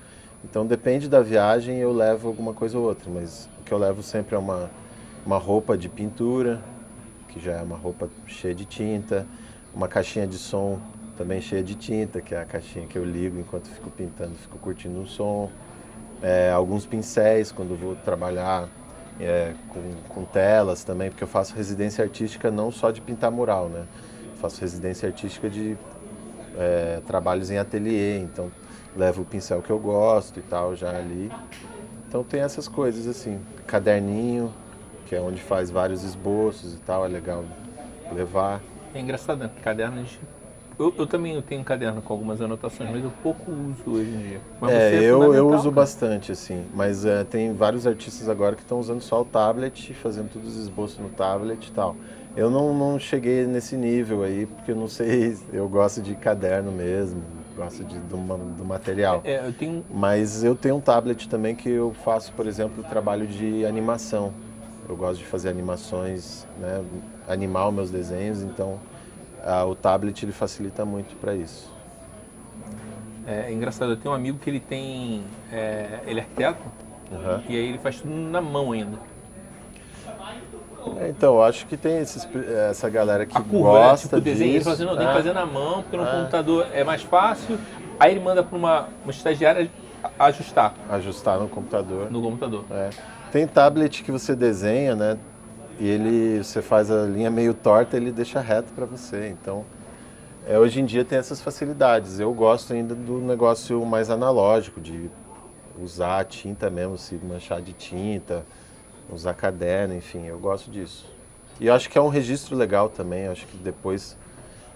Então 0.43 0.65
depende 0.65 1.07
da 1.07 1.21
viagem, 1.21 1.77
eu 1.77 1.93
levo 1.93 2.27
alguma 2.27 2.53
coisa 2.53 2.77
ou 2.77 2.85
outra, 2.85 3.11
mas 3.11 3.47
o 3.59 3.63
que 3.63 3.71
eu 3.71 3.77
levo 3.77 4.01
sempre 4.01 4.35
é 4.35 4.39
uma, 4.39 4.71
uma 5.23 5.37
roupa 5.37 5.77
de 5.77 5.87
pintura, 5.87 6.59
que 7.29 7.39
já 7.39 7.53
é 7.53 7.61
uma 7.61 7.77
roupa 7.77 8.09
cheia 8.25 8.55
de 8.55 8.65
tinta, 8.65 9.27
uma 9.75 9.87
caixinha 9.87 10.25
de 10.25 10.39
som 10.39 10.79
também 11.15 11.39
cheia 11.39 11.61
de 11.61 11.75
tinta, 11.75 12.19
que 12.19 12.33
é 12.33 12.41
a 12.41 12.45
caixinha 12.45 12.87
que 12.87 12.97
eu 12.97 13.05
ligo 13.05 13.39
enquanto 13.39 13.67
fico 13.67 13.91
pintando, 13.91 14.33
fico 14.33 14.57
curtindo 14.57 15.01
o 15.01 15.05
som 15.05 15.51
é, 16.21 16.51
alguns 16.51 16.85
pincéis 16.85 17.51
quando 17.51 17.75
vou 17.75 17.95
trabalhar 17.95 18.69
é, 19.19 19.53
com, 19.69 19.93
com, 20.09 20.25
telas 20.25 20.83
também, 20.83 21.09
porque 21.09 21.23
eu 21.23 21.27
faço 21.27 21.55
residência 21.55 22.03
artística 22.03 22.49
não 22.49 22.71
só 22.71 22.91
de 22.91 23.01
pintar 23.01 23.31
mural, 23.31 23.69
né? 23.69 23.85
faço 24.41 24.59
residência 24.59 25.07
artística 25.07 25.49
de 25.49 25.77
é, 26.57 26.99
trabalhos 27.05 27.51
em 27.51 27.57
ateliê, 27.57 28.17
então 28.17 28.51
levo 28.95 29.21
o 29.21 29.25
pincel 29.25 29.61
que 29.61 29.69
eu 29.69 29.79
gosto 29.79 30.39
e 30.39 30.43
tal 30.43 30.75
já 30.75 30.89
ali. 30.89 31.31
Então 32.07 32.23
tem 32.23 32.41
essas 32.41 32.67
coisas 32.67 33.07
assim, 33.07 33.39
caderninho, 33.67 34.51
que 35.05 35.15
é 35.15 35.21
onde 35.21 35.41
faz 35.41 35.69
vários 35.69 36.03
esboços 36.03 36.73
e 36.73 36.77
tal, 36.79 37.05
é 37.05 37.07
legal 37.07 37.45
levar. 38.11 38.61
É 38.93 38.99
engraçado, 38.99 39.39
né? 39.39 39.51
Caderno 39.61 40.03
de 40.03 40.19
eu, 40.81 40.93
eu, 40.97 41.07
também 41.07 41.39
tenho 41.43 41.61
um 41.61 41.63
caderno 41.63 42.01
com 42.01 42.13
algumas 42.13 42.41
anotações, 42.41 42.89
mas 42.89 43.03
eu 43.03 43.11
pouco 43.21 43.51
uso 43.51 43.97
hoje 43.97 44.09
em 44.09 44.17
dia. 44.17 44.41
Mas 44.59 44.71
é, 44.71 44.95
é 44.95 45.03
eu, 45.03 45.33
eu 45.33 45.47
uso 45.47 45.63
cara. 45.63 45.71
bastante, 45.71 46.31
assim. 46.31 46.65
Mas 46.73 47.05
é, 47.05 47.23
tem 47.23 47.53
vários 47.53 47.85
artistas 47.85 48.27
agora 48.27 48.55
que 48.55 48.63
estão 48.63 48.79
usando 48.79 49.01
só 49.01 49.21
o 49.21 49.25
tablet, 49.25 49.93
fazendo 49.93 50.31
todos 50.33 50.57
os 50.57 50.63
esboços 50.63 50.97
no 50.97 51.09
tablet 51.09 51.67
e 51.67 51.71
tal. 51.71 51.95
Eu 52.35 52.49
não, 52.49 52.73
não 52.73 52.97
cheguei 52.97 53.45
nesse 53.45 53.75
nível 53.75 54.23
aí, 54.23 54.47
porque 54.47 54.71
eu 54.71 54.75
não 54.75 54.87
sei, 54.87 55.37
eu 55.53 55.69
gosto 55.69 56.01
de 56.01 56.15
caderno 56.15 56.71
mesmo, 56.71 57.21
gosto 57.55 57.83
de, 57.83 57.99
do, 57.99 58.17
do 58.17 58.65
material. 58.65 59.21
É, 59.23 59.45
eu 59.45 59.53
tenho... 59.53 59.85
Mas 59.93 60.43
eu 60.43 60.55
tenho 60.55 60.77
um 60.77 60.81
tablet 60.81 61.29
também 61.29 61.53
que 61.53 61.69
eu 61.69 61.93
faço, 62.03 62.31
por 62.33 62.47
exemplo, 62.47 62.83
trabalho 62.83 63.27
de 63.27 63.65
animação. 63.67 64.33
Eu 64.89 64.95
gosto 64.95 65.19
de 65.19 65.25
fazer 65.25 65.49
animações, 65.49 66.47
né, 66.59 66.83
animar 67.27 67.71
meus 67.71 67.91
desenhos, 67.91 68.41
então 68.41 68.79
o 69.67 69.75
tablet 69.75 70.23
ele 70.23 70.31
facilita 70.31 70.85
muito 70.85 71.15
para 71.15 71.35
isso. 71.35 71.71
É, 73.25 73.47
é, 73.47 73.53
engraçado, 73.53 73.91
eu 73.91 73.97
tenho 73.97 74.13
um 74.13 74.17
amigo 74.17 74.37
que 74.39 74.49
ele 74.49 74.59
tem. 74.59 75.23
É, 75.51 75.99
ele 76.05 76.19
é 76.19 76.23
arquiteto 76.23 76.63
uhum. 77.11 77.41
e 77.47 77.55
aí 77.55 77.69
ele 77.69 77.77
faz 77.77 78.01
tudo 78.01 78.13
na 78.13 78.41
mão 78.41 78.71
ainda. 78.71 78.97
É, 80.99 81.09
então, 81.09 81.35
eu 81.35 81.43
acho 81.43 81.67
que 81.67 81.77
tem 81.77 81.99
esses, 81.99 82.27
essa 82.69 82.89
galera 82.89 83.25
que 83.25 83.39
curva, 83.43 83.69
gosta 83.69 84.17
né? 84.17 84.23
tipo, 84.23 84.43
ele 84.43 84.61
fala 84.61 84.75
assim, 84.75 84.85
não, 84.85 84.97
tem 84.97 85.07
que 85.07 85.13
fazer 85.13 85.33
na 85.33 85.45
mão, 85.45 85.83
porque 85.83 85.95
no 85.95 86.03
é. 86.03 86.11
computador 86.11 86.67
é 86.73 86.83
mais 86.83 87.03
fácil. 87.03 87.59
Aí 87.99 88.11
ele 88.11 88.19
manda 88.19 88.41
para 88.41 88.57
uma, 88.57 88.89
uma 89.03 89.11
estagiária 89.11 89.69
ajustar. 90.17 90.73
Ajustar 90.89 91.39
no 91.39 91.47
computador. 91.47 92.11
No 92.11 92.21
computador. 92.21 92.65
É. 92.71 92.89
Tem 93.31 93.45
tablet 93.47 94.03
que 94.03 94.11
você 94.11 94.35
desenha, 94.35 94.95
né? 94.95 95.17
E 95.81 95.87
ele 95.87 96.43
você 96.43 96.61
faz 96.61 96.91
a 96.91 97.07
linha 97.07 97.31
meio 97.31 97.55
torta, 97.55 97.97
ele 97.97 98.11
deixa 98.11 98.39
reto 98.39 98.71
para 98.73 98.85
você. 98.85 99.29
Então, 99.29 99.65
é, 100.47 100.59
hoje 100.59 100.79
em 100.79 100.85
dia 100.85 101.03
tem 101.03 101.17
essas 101.17 101.41
facilidades. 101.41 102.19
Eu 102.19 102.31
gosto 102.35 102.71
ainda 102.71 102.93
do 102.93 103.17
negócio 103.17 103.83
mais 103.83 104.11
analógico, 104.11 104.79
de 104.79 105.09
usar 105.81 106.23
tinta 106.25 106.69
mesmo, 106.69 106.99
se 106.99 107.15
manchar 107.15 107.63
de 107.63 107.73
tinta, 107.73 108.45
usar 109.11 109.33
caderno, 109.33 109.95
enfim, 109.95 110.27
eu 110.27 110.37
gosto 110.37 110.69
disso. 110.69 111.11
E 111.59 111.65
eu 111.65 111.73
acho 111.73 111.89
que 111.89 111.97
é 111.97 112.01
um 112.01 112.09
registro 112.09 112.55
legal 112.55 112.87
também, 112.87 113.27
acho 113.27 113.47
que 113.47 113.57
depois 113.57 114.15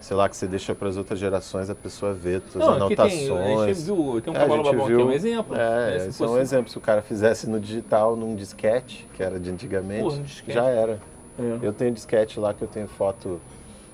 sei 0.00 0.16
lá, 0.16 0.28
que 0.28 0.36
você 0.36 0.46
deixa 0.46 0.74
para 0.74 0.88
as 0.88 0.96
outras 0.96 1.18
gerações, 1.18 1.70
a 1.70 1.74
pessoa 1.74 2.12
vê 2.12 2.36
as 2.36 2.54
Não, 2.54 2.70
anotações. 2.74 3.28
Tem, 3.28 3.62
a 3.62 3.66
gente 3.66 3.82
viu, 3.82 4.20
tem 4.20 4.32
um 4.32 4.36
é, 4.36 4.40
cavalo 4.40 4.62
babão 4.62 4.86
viu, 4.86 4.96
aqui, 4.96 5.02
é 5.02 5.04
um 5.04 5.12
exemplo. 5.12 5.56
É, 5.56 6.06
esse 6.08 6.22
é 6.22 6.26
um 6.26 6.38
exemplo. 6.38 6.70
Se 6.70 6.78
o 6.78 6.80
cara 6.80 7.02
fizesse 7.02 7.48
no 7.48 7.58
digital, 7.58 8.16
num 8.16 8.34
disquete, 8.34 9.06
que 9.14 9.22
era 9.22 9.40
de 9.40 9.50
antigamente, 9.50 10.42
Pô, 10.44 10.52
já 10.52 10.64
era. 10.66 11.00
É. 11.38 11.58
Eu 11.66 11.72
tenho 11.72 11.92
disquete 11.92 12.38
lá 12.38 12.54
que 12.54 12.62
eu 12.62 12.68
tenho 12.68 12.88
foto 12.88 13.40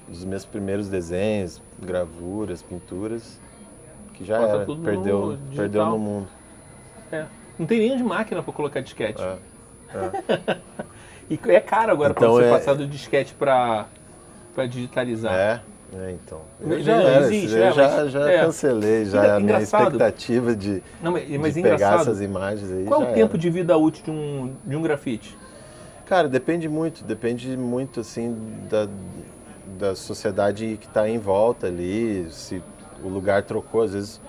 dos 0.09 0.25
meus 0.25 0.45
primeiros 0.45 0.89
desenhos, 0.89 1.61
gravuras, 1.81 2.63
pinturas, 2.63 3.41
que 4.15 4.25
já 4.25 4.41
era. 4.41 4.67
Perdeu 4.67 5.27
no, 5.27 5.39
perdeu 5.57 5.87
no 5.87 5.99
mundo. 5.99 6.29
É. 7.11 7.27
Não 7.59 7.67
tem 7.67 7.79
nem 7.79 7.97
de 7.97 8.03
máquina 8.03 8.43
para 8.43 8.53
colocar 8.53 8.81
disquete. 8.81 9.23
É. 9.23 9.39
É. 9.95 10.57
e 11.29 11.39
é 11.51 11.61
caro 11.61 11.93
agora 11.93 12.13
então, 12.13 12.23
para 12.23 12.29
você 12.31 12.47
é... 12.47 12.51
passar 12.51 12.73
do 12.73 12.87
disquete 12.87 13.35
para 13.35 13.87
digitalizar. 14.67 15.35
É. 15.35 15.61
É, 15.95 16.13
então. 16.13 16.41
Eu 16.61 16.81
já, 16.83 16.97
não 16.97 17.07
era, 17.07 17.27
existe, 17.27 17.55
eu 17.55 17.65
é, 17.65 17.73
já, 17.73 18.07
já 18.09 18.31
é. 18.31 18.41
cancelei 18.41 19.05
já 19.05 19.19
Engra- 19.19 19.37
a 19.37 19.41
minha 19.41 19.61
expectativa 19.61 20.57
de, 20.57 20.83
Não, 21.03 21.13
mas, 21.13 21.29
mas 21.29 21.55
de 21.55 21.63
pegar 21.63 21.75
engraçado. 21.77 22.01
essas 22.01 22.21
imagens 22.23 22.71
aí. 22.73 22.85
Qual 22.87 23.03
é 23.03 23.05
já 23.05 23.11
o 23.11 23.15
tempo 23.15 23.33
era. 23.33 23.39
de 23.39 23.51
vida 23.51 23.77
útil 23.77 24.05
de 24.05 24.11
um, 24.11 24.55
de 24.65 24.77
um 24.77 24.83
grafite? 24.83 25.37
Cara, 26.07 26.29
depende 26.29 26.69
muito, 26.69 27.05
depende 27.05 27.57
muito 27.57 28.01
assim 28.01 28.35
da, 28.71 28.89
da 29.79 29.95
sociedade 29.95 30.79
que 30.81 30.87
está 30.87 31.09
em 31.09 31.19
volta 31.19 31.67
ali, 31.67 32.27
se 32.31 32.63
o 33.05 33.09
lugar 33.09 33.43
trocou, 33.43 33.83
às 33.83 33.93
vezes 33.93 34.21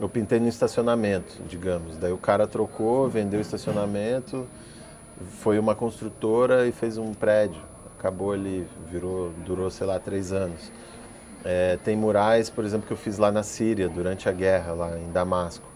eu 0.00 0.08
pintei 0.08 0.40
no 0.40 0.48
estacionamento, 0.48 1.40
digamos, 1.48 1.96
daí 1.96 2.12
o 2.12 2.18
cara 2.18 2.46
trocou, 2.46 3.08
vendeu 3.08 3.38
o 3.38 3.42
estacionamento, 3.42 4.46
foi 5.38 5.58
uma 5.60 5.74
construtora 5.76 6.66
e 6.66 6.72
fez 6.72 6.98
um 6.98 7.14
prédio, 7.14 7.60
acabou 7.98 8.32
ali, 8.32 8.66
virou, 8.90 9.30
durou 9.46 9.70
sei 9.70 9.86
lá 9.86 9.98
três 10.00 10.32
anos. 10.32 10.72
É, 11.44 11.76
tem 11.84 11.94
murais, 11.94 12.48
por 12.48 12.64
exemplo, 12.64 12.86
que 12.86 12.92
eu 12.92 12.96
fiz 12.96 13.18
lá 13.18 13.30
na 13.30 13.42
Síria 13.42 13.88
durante 13.88 14.28
a 14.28 14.32
guerra, 14.32 14.72
lá 14.72 14.98
em 14.98 15.12
Damasco. 15.12 15.66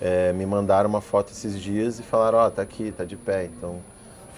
É, 0.00 0.32
me 0.32 0.46
mandaram 0.46 0.88
uma 0.88 1.00
foto 1.00 1.32
esses 1.32 1.60
dias 1.60 1.98
e 1.98 2.02
falaram, 2.02 2.38
ó, 2.38 2.50
tá 2.50 2.62
aqui, 2.62 2.92
tá 2.92 3.04
de 3.04 3.16
pé. 3.16 3.46
Então 3.46 3.80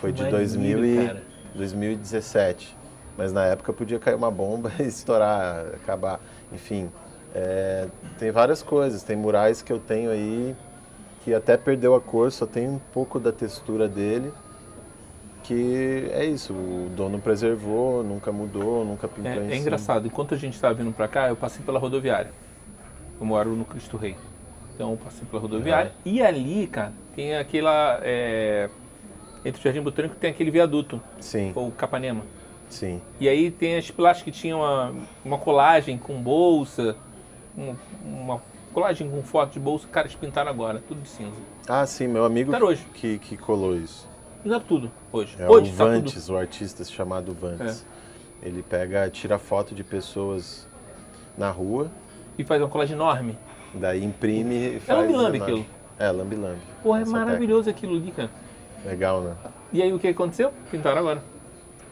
foi 0.01 0.13
de 0.13 0.23
Maneiro, 0.23 0.39
2000 0.39 0.85
e, 0.85 1.07
cara. 1.07 1.23
2017. 1.55 2.77
Mas 3.17 3.33
na 3.33 3.45
época 3.45 3.73
podia 3.73 3.99
cair 3.99 4.15
uma 4.15 4.31
bomba 4.31 4.73
e 4.81 4.85
estourar, 4.85 5.67
acabar. 5.75 6.21
Enfim, 6.53 6.91
é, 7.35 7.89
tem 8.19 8.31
várias 8.31 8.63
coisas. 8.63 9.03
Tem 9.03 9.17
murais 9.17 9.61
que 9.61 9.73
eu 9.73 9.79
tenho 9.79 10.11
aí 10.11 10.57
que 11.23 11.35
até 11.35 11.57
perdeu 11.57 11.95
a 11.95 12.01
cor, 12.01 12.31
só 12.31 12.47
tem 12.47 12.69
um 12.69 12.79
pouco 12.93 13.19
da 13.19 13.33
textura 13.33 13.89
dele. 13.89 14.33
Que 15.47 16.09
é 16.13 16.25
isso, 16.25 16.53
o 16.53 16.91
dono 16.97 17.21
preservou, 17.21 18.03
nunca 18.03 18.33
mudou, 18.33 18.85
nunca 18.85 19.07
pintou 19.07 19.31
em 19.31 19.49
É, 19.49 19.55
é 19.55 19.57
engraçado, 19.57 20.05
enquanto 20.09 20.35
a 20.35 20.37
gente 20.37 20.55
estava 20.55 20.75
vindo 20.75 20.91
para 20.93 21.07
cá, 21.07 21.29
eu 21.29 21.37
passei 21.37 21.65
pela 21.65 21.79
rodoviária. 21.79 22.33
Eu 23.21 23.25
moro 23.25 23.51
no 23.55 23.65
Cristo 23.65 23.97
Rei. 23.97 24.17
Então 24.75 24.91
eu 24.91 24.97
passei 24.97 25.25
pela 25.31 25.41
rodoviária. 25.41 25.93
E 26.05 26.21
ali, 26.21 26.67
cara, 26.67 26.93
tem 27.15 27.37
aquela. 27.37 28.01
é, 28.03 28.69
entre 29.45 29.61
o 29.61 29.63
Jardim 29.63 29.81
Botânico 29.83 30.17
tem 30.17 30.31
aquele 30.31 30.51
viaduto, 30.51 31.01
Sim, 31.21 31.53
ou 31.55 31.71
Capanema. 31.71 32.23
sim. 32.69 33.01
E 33.21 33.29
aí 33.29 33.49
tem 33.49 33.77
as 33.77 33.89
plásticas 33.89 34.35
que 34.35 34.41
tinham 34.41 34.59
uma, 34.59 34.93
uma 35.25 35.39
colagem 35.39 35.97
com 35.97 36.21
bolsa, 36.21 36.97
um- 37.57 37.77
uma 38.05 38.43
colagem 38.75 39.09
com 39.09 39.23
foto 39.23 39.53
de 39.53 39.61
bolsa, 39.61 39.87
cara, 39.93 40.09
eles 40.09 40.17
pintaram 40.19 40.51
agora, 40.51 40.83
tudo 40.89 41.01
de 41.03 41.09
cinza. 41.09 41.37
Ah, 41.69 41.87
sim, 41.87 42.09
meu 42.09 42.25
amigo 42.25 42.53
que, 42.95 43.21
que 43.21 43.37
colou 43.37 43.77
isso. 43.77 44.09
Pintaram 44.47 44.65
tudo 44.65 44.93
hoje. 45.13 45.35
É 45.41 45.49
hoje 45.51 45.73
o 45.73 45.77
tá. 45.77 45.85
É. 45.85 45.87
Vantes, 45.89 46.29
o 46.31 46.37
artista 46.37 46.85
chamado 46.85 47.35
Vantes. 47.35 47.85
Ele 48.41 48.63
pega, 48.63 49.11
tira 49.11 49.39
foto 49.41 49.75
de 49.75 49.83
pessoas 49.83 50.69
na 51.37 51.51
rua, 51.51 51.91
E 52.39 52.45
faz 52.45 52.63
uma 52.63 52.69
colagem 52.69 52.95
enorme. 52.95 53.37
daí 53.75 54.05
imprime 54.05 54.55
e 54.55 54.77
É 54.77 54.81
faz... 54.81 55.01
lambi-lambi 55.01 55.39
na- 55.41 55.45
aquilo. 55.45 55.67
É, 55.99 56.11
lambi-lambi. 56.13 56.61
Porra, 56.81 57.01
é 57.01 57.05
maravilhoso 57.07 57.69
aquilo 57.69 57.97
ali, 57.97 58.13
cara. 58.13 58.31
Legal, 58.85 59.21
né? 59.23 59.35
E 59.73 59.83
aí 59.83 59.93
o 59.93 59.99
que 59.99 60.07
aconteceu? 60.07 60.53
Pintaram 60.71 60.99
agora. 60.99 61.23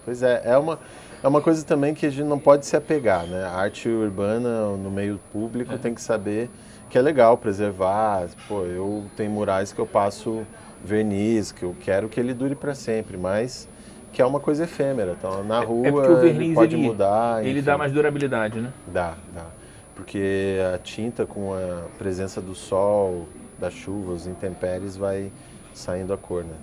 Pois 0.04 0.22
é, 0.22 0.42
é 0.44 0.56
uma, 0.56 0.78
é 1.24 1.26
uma 1.26 1.40
coisa 1.40 1.64
também 1.66 1.92
que 1.92 2.06
a 2.06 2.10
gente 2.10 2.22
não 2.28 2.38
pode 2.38 2.66
se 2.66 2.76
apegar, 2.76 3.26
né? 3.26 3.42
A 3.46 3.50
arte 3.56 3.88
urbana 3.88 4.68
no 4.76 4.92
meio 4.92 5.18
público 5.32 5.74
É. 5.74 5.76
tem 5.78 5.92
que 5.92 6.00
saber 6.00 6.48
que 6.88 6.96
é 6.96 7.02
legal 7.02 7.36
preservar. 7.36 8.28
Pô, 8.46 8.60
eu 8.62 9.06
tenho 9.16 9.32
murais 9.32 9.72
que 9.72 9.80
eu 9.80 9.86
passo 9.86 10.46
verniz, 10.84 11.50
que 11.50 11.62
eu 11.62 11.74
quero 11.80 12.08
que 12.08 12.20
ele 12.20 12.34
dure 12.34 12.54
para 12.54 12.74
sempre, 12.74 13.16
mas 13.16 13.68
que 14.12 14.20
é 14.22 14.26
uma 14.26 14.38
coisa 14.38 14.64
efêmera. 14.64 15.16
Então, 15.18 15.42
na 15.42 15.60
rua 15.60 15.86
é 15.88 15.90
porque 15.92 16.12
o 16.12 16.16
verniz, 16.20 16.42
ele 16.48 16.54
pode 16.54 16.76
ele- 16.76 16.82
mudar. 16.86 17.40
Ele 17.44 17.58
enfim. 17.58 17.66
dá 17.66 17.78
mais 17.78 17.90
durabilidade, 17.92 18.60
né? 18.60 18.70
Dá, 18.86 19.14
dá. 19.34 19.46
Porque 19.94 20.58
a 20.74 20.78
tinta 20.78 21.24
com 21.24 21.54
a 21.54 21.82
presença 21.98 22.40
do 22.40 22.54
sol, 22.54 23.26
da 23.58 23.70
chuva, 23.70 24.12
os 24.12 24.26
intempéries, 24.26 24.96
vai 24.96 25.32
saindo 25.72 26.12
a 26.12 26.18
cor, 26.18 26.44
né? 26.44 26.54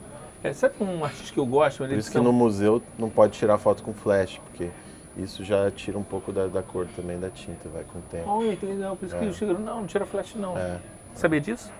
É, 0.43 0.53
sabe 0.53 0.75
um 0.81 1.03
artista 1.03 1.33
que 1.33 1.39
eu 1.39 1.45
gosto? 1.45 1.77
Por 1.79 1.91
isso 1.91 2.11
que 2.11 2.19
no 2.19 2.33
museu 2.33 2.81
não 2.97 3.09
pode 3.09 3.33
tirar 3.33 3.57
foto 3.57 3.83
com 3.83 3.93
flash, 3.93 4.39
porque 4.45 4.69
isso 5.17 5.43
já 5.43 5.69
tira 5.71 5.97
um 5.97 6.03
pouco 6.03 6.31
da, 6.31 6.47
da 6.47 6.63
cor 6.63 6.87
também 6.95 7.19
da 7.19 7.29
tinta, 7.29 7.69
vai 7.69 7.83
com 7.83 7.99
o 7.99 8.01
tempo. 8.09 8.27
Olha, 8.29 8.55
que 8.55 8.65
legal. 8.65 8.95
Por 8.95 9.05
isso 9.05 9.15
que 9.15 9.21
É. 9.21 9.25
eles 9.25 9.37
chegam, 9.37 9.59
não, 9.59 9.81
não 9.81 9.85
tira 9.87 10.05
flash 10.05 10.35
não. 10.35 10.57
É. 10.57 10.77
Sabia 11.13 11.39
disso? 11.39 11.71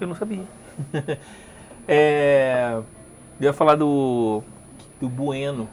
Eu 0.00 0.08
não 0.08 0.14
sabia. 0.14 0.42
é, 1.86 2.72
eu 3.40 3.44
ia 3.46 3.52
falar 3.52 3.74
do, 3.76 4.42
do 5.00 5.08
Bueno. 5.08 5.68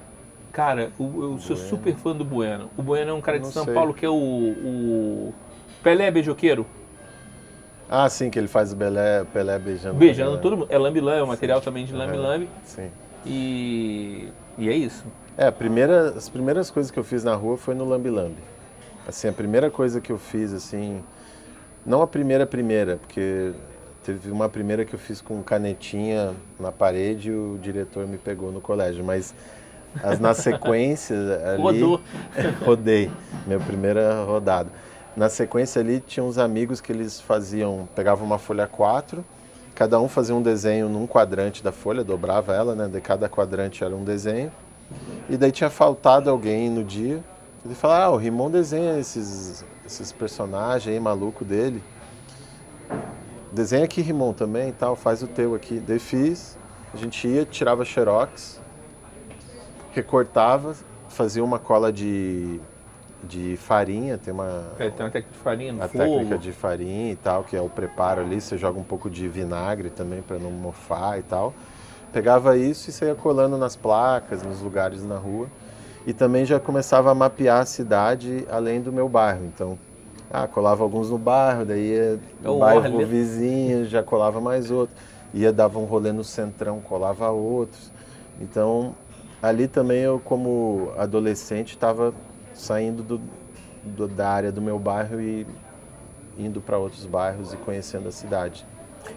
Cara, 0.52 0.92
o- 1.00 1.04
eu 1.34 1.40
sou 1.40 1.56
Bueno. 1.56 1.70
super 1.70 1.96
fã 1.96 2.14
do 2.16 2.26
Bueno. 2.26 2.70
O 2.78 2.82
Bueno 2.82 3.12
é 3.12 3.14
um 3.14 3.22
cara 3.22 3.38
de 3.40 3.46
Não 3.46 3.52
São 3.52 3.64
sei. 3.66 3.74
Paulo 3.74 3.94
que 3.94 4.06
é 4.06 4.10
o, 4.10 4.14
o 4.14 5.34
Pelé 5.82 6.12
Beijoqueiro. 6.12 6.66
Ah, 7.90 8.08
sim, 8.10 8.30
que 8.30 8.40
ele 8.40 8.48
faz 8.48 8.72
o 8.72 8.76
Belé, 8.76 9.26
Pelé 9.34 9.60
beijando. 9.60 9.96
Beijando 9.98 10.38
todo 10.40 10.58
mundo. 10.58 10.68
É 10.70 10.78
lambi-lambi, 10.78 11.20
é 11.20 11.24
um 11.24 11.28
material 11.28 11.60
também 11.60 11.84
de 11.86 11.94
lambi-lambi. 11.94 12.48
Sim. 12.64 12.90
E, 13.26 14.30
e 14.58 14.70
é 14.70 14.74
isso. 14.74 15.06
É, 15.38 15.48
a 15.48 15.52
primeira, 15.52 16.10
as 16.10 16.30
primeiras 16.30 16.72
coisas 16.72 16.90
que 16.92 16.98
eu 16.98 17.04
fiz 17.04 17.24
na 17.24 17.36
rua 17.36 17.58
foi 17.58 17.76
no 17.76 17.84
Lambi 17.86 18.10
Lambi. 18.10 18.42
Assim, 19.08 19.28
a 19.28 19.34
primeira 19.34 19.70
coisa 19.70 20.00
que 20.00 20.12
eu 20.12 20.18
fiz, 20.18 20.54
assim, 20.54 21.02
não 21.86 22.02
a 22.02 22.08
primeira 22.08 22.46
primeira, 22.46 22.98
porque 22.98 23.52
teve 24.04 24.32
uma 24.32 24.50
primeira 24.50 24.84
que 24.84 24.94
eu 24.94 25.00
fiz 25.00 25.22
com 25.22 25.42
canetinha 25.44 26.34
na 26.60 26.72
parede 26.72 27.30
e 27.30 27.34
o 27.34 27.60
diretor 27.62 28.08
me 28.08 28.18
pegou 28.18 28.52
no 28.52 28.62
colégio, 28.62 29.04
mas 29.04 29.34
as 30.04 30.20
na 30.20 30.34
sequência 30.34 31.16
ali... 31.54 31.62
Rodou. 31.62 32.02
Rodei, 32.66 33.12
minha 33.46 33.60
primeira 33.60 34.24
rodada. 34.24 34.70
Na 35.16 35.30
sequência 35.30 35.82
ali 35.82 36.00
tinha 36.00 36.24
uns 36.24 36.38
amigos 36.38 36.80
que 36.80 36.92
eles 36.92 37.20
faziam, 37.20 37.88
pegavam 37.96 38.26
uma 38.26 38.40
folha 38.40 38.66
4, 38.66 39.24
cada 39.76 40.00
um 40.00 40.08
fazia 40.08 40.34
um 40.34 40.42
desenho 40.42 40.88
num 40.88 41.06
quadrante 41.06 41.64
da 41.64 41.72
folha, 41.72 42.04
dobrava 42.04 42.54
ela, 42.54 42.76
né? 42.76 42.88
De 42.88 43.02
cada 43.02 43.28
quadrante 43.28 43.84
era 43.84 43.96
um 43.96 44.04
desenho. 44.04 44.52
E 45.30 45.38
daí 45.38 45.52
tinha 45.52 45.70
faltado 45.70 46.30
alguém 46.30 46.70
no 46.70 46.84
dia. 46.84 47.22
Ele 47.66 47.76
falava, 47.76 48.06
ah, 48.06 48.10
o 48.12 48.18
Rimon 48.18 48.50
desenha 48.50 48.98
esses, 49.00 49.64
esses 49.86 50.12
personagens 50.12 50.94
aí, 50.94 51.00
maluco 51.00 51.46
dele. 51.46 51.82
Desenha 53.52 53.84
aqui, 53.86 54.02
Rimon, 54.02 54.34
também 54.34 54.70
e 54.70 54.72
tal, 54.72 54.96
faz 54.96 55.22
o 55.22 55.28
teu 55.28 55.54
aqui. 55.56 55.80
Daí 55.80 56.00
fiz, 56.00 56.58
a 56.94 56.98
gente 56.98 57.28
ia, 57.28 57.46
tirava 57.46 57.84
xerox, 57.84 58.62
recortava, 59.94 60.74
fazia 61.10 61.44
uma 61.44 61.60
cola 61.60 61.92
de, 61.92 62.60
de 63.24 63.58
farinha, 63.58 64.18
tem 64.18 64.34
uma, 64.34 64.72
É, 64.80 64.90
tem 64.90 65.06
uma 65.06 65.12
técnica 65.12 65.34
de 65.34 65.38
farinha 65.44 65.74
no 65.74 65.84
a 65.84 65.88
fogo. 65.88 66.04
técnica 66.04 66.38
de 66.38 66.52
farinha 66.54 67.12
e 67.12 67.16
tal, 67.16 67.44
que 67.44 67.56
é 67.56 67.62
o 67.62 67.70
preparo 67.70 68.22
ali, 68.22 68.40
você 68.40 68.58
joga 68.58 68.80
um 68.80 68.84
pouco 68.84 69.10
de 69.10 69.28
vinagre 69.28 69.90
também 69.90 70.22
para 70.22 70.40
não 70.40 70.52
mofar 70.52 71.20
e 71.20 71.24
tal. 71.24 71.54
Pegava 72.14 72.58
isso 72.58 72.90
e 72.90 72.94
saía 72.94 73.16
colando 73.16 73.58
nas 73.58 73.76
placas, 73.76 74.44
nos 74.44 74.62
lugares 74.62 75.04
na 75.04 75.18
rua. 75.18 75.48
E 76.06 76.14
também 76.14 76.46
já 76.46 76.60
começava 76.60 77.12
a 77.12 77.16
mapear 77.16 77.62
a 77.62 77.66
cidade 77.66 78.46
além 78.50 78.82
do 78.82 78.92
meu 78.92 79.08
bairro. 79.08 79.46
Então, 79.46 79.78
ah, 80.34 80.48
colava 80.48 80.84
alguns 80.84 81.10
no 81.10 81.18
bairro, 81.18 81.66
daí 81.66 81.82
ia 81.94 82.20
no 82.42 82.54
Oh, 82.54 82.60
bairro 82.60 82.96
olha. 82.96 83.06
vizinho, 83.06 83.86
já 83.86 84.02
colava 84.04 84.40
mais 84.42 84.72
outro. 84.72 84.96
Ia, 85.34 85.52
dava 85.52 85.80
um 85.80 85.86
rolê 85.86 86.12
no 86.12 86.24
centrão, 86.24 86.82
colava 86.82 87.30
outros. 87.30 87.92
Então, 88.40 88.96
ali 89.42 89.68
também 89.68 90.02
eu, 90.02 90.20
como 90.20 90.92
adolescente, 90.98 91.70
estava 91.72 92.14
saindo 92.54 93.04
do, 93.04 93.22
do- 93.84 94.08
da 94.08 94.30
área 94.30 94.52
do 94.52 94.62
meu 94.62 94.78
bairro 94.80 95.22
e 95.22 95.46
indo 96.38 96.62
para 96.62 96.78
outros 96.78 97.06
bairros 97.06 97.54
e 97.54 97.58
conhecendo 97.58 98.08
a 98.08 98.12
cidade. 98.12 98.66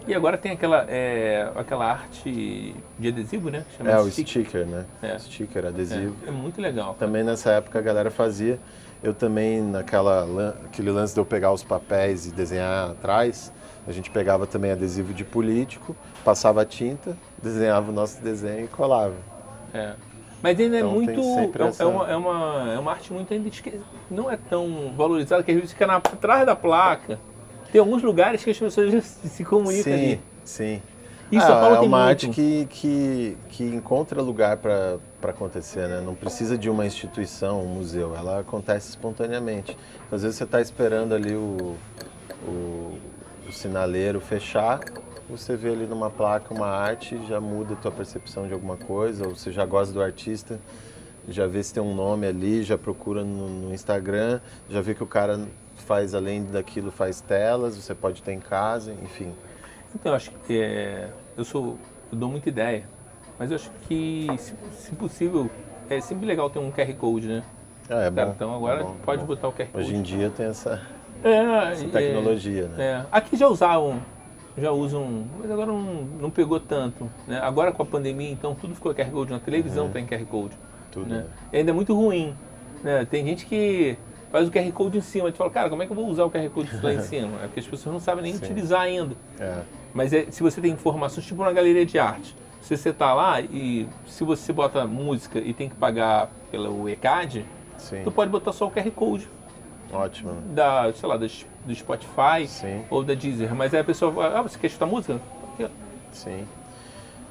E 0.07 0.15
agora 0.15 0.37
tem 0.39 0.53
aquela, 0.53 0.85
é, 0.89 1.51
aquela 1.55 1.85
arte 1.85 2.75
de 2.99 3.09
adesivo, 3.09 3.51
né? 3.51 3.65
Chama 3.77 3.91
É, 3.91 3.99
o 3.99 4.11
stick. 4.11 4.29
sticker, 4.29 4.67
né? 4.67 4.85
É. 5.03 5.19
Sticker, 5.19 5.67
adesivo. 5.67 6.17
É, 6.25 6.29
é 6.29 6.33
muito 6.33 6.61
legal. 6.61 6.95
Também 6.99 7.23
nessa 7.23 7.53
época 7.53 7.79
a 7.79 7.83
galera 7.83 8.11
fazia. 8.11 8.59
Eu 9.05 9.13
também, 9.13 9.61
naquela 9.61 10.57
aquele 10.65 10.91
lance 10.91 11.13
de 11.13 11.21
eu 11.21 11.27
pegar 11.27 11.53
os 11.53 11.63
papéis 11.63 12.27
e 12.27 12.31
desenhar 12.31 12.91
atrás, 12.93 13.53
a 13.87 13.93
gente 13.93 14.11
pegava 14.11 14.47
também 14.47 14.73
adesivo 14.73 15.13
de 15.13 15.25
político, 15.25 15.95
passava 16.25 16.63
a 16.63 16.65
tinta, 16.65 17.15
desenhava 17.43 17.91
o 17.91 17.95
nosso 17.95 18.23
desenho 18.23 18.65
e 18.65 18.69
colava. 18.69 19.15
É. 19.75 19.93
Mas 20.43 20.59
ainda 20.59 20.79
Então, 20.79 20.91
é 20.91 20.93
muito. 20.95 21.21
É, 21.21 21.67
essa- 21.69 21.83
é 21.83 21.87
uma, 21.87 22.11
é, 22.11 22.17
uma, 22.17 22.73
é 22.75 22.79
uma 22.79 22.91
arte 22.93 23.13
muito 23.13 23.33
ainda 23.33 23.49
esque... 23.49 23.79
não 24.11 24.31
é 24.31 24.37
tão 24.39 24.93
valorizada, 24.97 25.43
que 25.43 25.51
às 25.51 25.57
vezes 25.57 25.73
fica 25.73 25.87
na, 25.87 25.97
atrás 25.97 26.47
da 26.47 26.57
placa. 26.57 27.19
Tem 27.71 27.81
alguns 27.81 28.03
lugares 28.03 28.43
que 28.43 28.51
as 28.51 28.59
pessoas 28.59 29.05
se 29.25 29.45
comunicam 29.45 29.85
sim, 29.85 29.93
ali. 29.93 30.21
sim. 30.45 30.83
E 30.89 30.94
em 31.37 31.41
São 31.41 31.61
Paulo 31.61 31.77
é 31.77 31.79
tem 31.79 31.89
uma 31.89 31.99
muito. 31.99 32.09
arte 32.09 32.29
que, 32.29 32.67
que, 32.67 33.37
que 33.49 33.65
encontra 33.65 34.21
lugar 34.21 34.57
para 34.59 34.99
acontecer, 35.23 35.89
né? 35.89 36.01
Não 36.01 36.15
precisa 36.15 36.57
de 36.59 36.69
uma 36.69 36.85
instituição, 36.87 37.63
um 37.63 37.69
museu. 37.69 38.15
Ela 38.15 38.41
acontece 38.41 38.91
espontaneamente. 38.91 39.77
Às 40.11 40.23
vezes 40.23 40.37
você 40.37 40.45
está 40.45 40.61
esperando 40.61 41.15
ali 41.15 41.35
o, 41.35 41.77
o, 42.47 42.99
o 43.49 43.53
sinaleiro 43.53 44.21
fechar, 44.21 44.81
você 45.29 45.57
vê 45.57 45.71
ali 45.71 45.87
numa 45.87 46.11
placa 46.11 46.53
uma 46.53 46.67
arte, 46.67 47.19
já 47.27 47.41
muda 47.41 47.75
a 47.75 47.77
tua 47.77 47.91
percepção 47.91 48.47
de 48.47 48.53
alguma 48.53 48.77
coisa, 48.77 49.27
ou 49.27 49.35
você 49.35 49.51
já 49.51 49.65
gosta 49.65 49.93
do 49.93 50.03
artista, 50.03 50.61
já 51.29 51.47
vê 51.47 51.63
se 51.63 51.73
tem 51.73 51.83
um 51.83 51.95
nome 51.95 52.27
ali, 52.27 52.63
já 52.63 52.77
procura 52.77 53.25
no, 53.25 53.49
no 53.49 53.75
Instagram, 53.75 54.41
já 54.69 54.81
vê 54.81 54.95
que 54.95 55.03
o 55.03 55.07
cara 55.07 55.41
faz 55.87 56.15
além 56.15 56.45
daquilo, 56.45 56.91
faz 56.91 57.21
telas, 57.21 57.77
você 57.77 57.95
pode 57.95 58.23
ter 58.23 58.33
em 58.33 58.41
casa, 58.41 58.93
enfim. 59.03 59.33
Então, 59.95 60.13
eu 60.13 60.17
acho 60.17 60.31
que 60.47 60.61
é, 60.61 61.11
eu 61.37 61.45
sou, 61.45 61.77
eu 62.13 62.19
dou 62.19 62.29
muita 62.29 62.49
ideia, 62.49 62.85
mas 63.39 63.51
eu 63.51 63.57
acho 63.57 63.71
que, 63.89 64.27
se, 64.39 64.55
se 64.73 64.95
possível, 64.95 65.51
é 65.91 66.01
sempre 66.01 66.27
legal 66.27 66.49
ter 66.51 66.59
um 66.59 66.71
QR 66.71 66.93
Code, 66.95 67.27
né? 67.27 67.43
Ah, 67.89 68.03
é 68.05 68.11
bom, 68.11 68.33
então 68.35 68.55
agora 68.55 68.81
é 68.81 68.85
bom, 68.85 68.97
pode 69.05 69.25
botar 69.25 69.49
o 69.49 69.53
QR 69.53 69.67
Code. 69.67 69.85
Hoje 69.85 69.95
em 69.97 70.03
dia 70.03 70.31
tem 70.31 70.47
essa, 70.47 70.81
É, 71.23 71.73
essa 71.73 71.85
é, 71.85 71.89
tecnologia, 71.89 72.69
né? 72.69 72.85
É, 72.85 73.07
aqui 73.13 73.37
já 73.37 73.47
usavam, 73.49 74.01
já 74.57 74.71
usam, 74.71 75.25
mas 75.39 75.51
agora 75.51 75.67
não, 75.67 75.83
não 76.21 76.31
pegou 76.31 76.59
tanto. 76.61 77.11
Né? 77.27 77.39
Agora 77.43 77.73
com 77.73 77.83
a 77.83 77.87
pandemia, 77.87 78.31
então 78.31 78.55
tudo 78.55 78.75
ficou 78.75 78.95
QR 78.95 79.11
Code, 79.11 79.33
na 79.33 79.39
televisão 79.39 79.89
tem 79.91 80.07
QR 80.07 80.25
Code. 80.25 80.57
Tudo, 80.93 81.09
Né? 81.11 81.19
né? 81.19 81.27
E 81.53 81.57
ainda 81.59 81.71
é 81.73 81.75
muito 81.75 81.95
ruim. 81.95 82.35
Né? 82.83 83.05
Tem 83.11 83.25
gente 83.25 83.45
que 83.47 83.99
faz 84.31 84.49
o 84.49 84.51
QR 84.51 84.71
Code 84.73 84.99
em 84.99 85.01
cima, 85.01 85.25
a 85.25 85.29
gente 85.29 85.37
fala, 85.37 85.51
cara, 85.51 85.69
como 85.69 85.83
é 85.83 85.87
que 85.87 85.93
eu 85.93 85.97
vou 85.97 86.07
usar 86.09 86.25
o 86.25 86.31
QR 86.31 86.49
Code 86.51 86.71
lá 86.83 86.95
em 86.95 87.01
cima? 87.03 87.37
É 87.43 87.47
porque 87.47 87.61
as 87.61 87.67
pessoas 87.67 87.93
não 87.93 88.01
sabem 88.01 88.23
nem 88.23 88.33
Sim. 88.35 88.45
utilizar 88.45 88.81
ainda. 88.83 89.15
É, 89.39 89.59
Mas 89.95 90.13
é, 90.13 90.27
se 90.31 90.43
você 90.43 90.61
tem 90.61 90.73
informações, 90.73 91.25
tipo 91.25 91.41
uma 91.41 91.53
galeria 91.53 91.87
de 91.87 91.99
arte, 91.99 92.37
se 92.61 92.77
você 92.77 92.93
tá 92.93 93.15
lá 93.15 93.41
e 93.41 93.89
se 94.09 94.25
você 94.25 94.53
bota 94.53 94.85
música 94.87 95.39
e 95.39 95.55
tem 95.55 95.69
que 95.69 95.77
pagar 95.77 96.31
pelo 96.51 96.89
ECAD, 96.89 97.47
sim, 97.79 98.03
tu 98.03 98.11
pode 98.11 98.31
botar 98.31 98.53
só 98.53 98.67
o 98.67 98.71
QR 98.71 98.91
Code 98.91 99.29
ótimo. 99.93 100.35
da, 100.53 100.93
sei 100.95 101.09
lá, 101.09 101.17
das- 101.17 101.47
do 101.65 101.75
Spotify 101.75 102.47
Sim. 102.49 102.85
ou 102.91 103.05
da 103.05 103.15
Deezer. 103.15 103.55
Mas 103.55 103.73
aí 103.73 103.81
a 103.81 103.85
pessoa 103.85 104.13
fala, 104.13 104.39
ah, 104.41 104.43
você 104.43 104.59
quer 104.59 104.67
escutar 104.67 104.87
música? 104.87 105.21
Sim. 106.13 106.45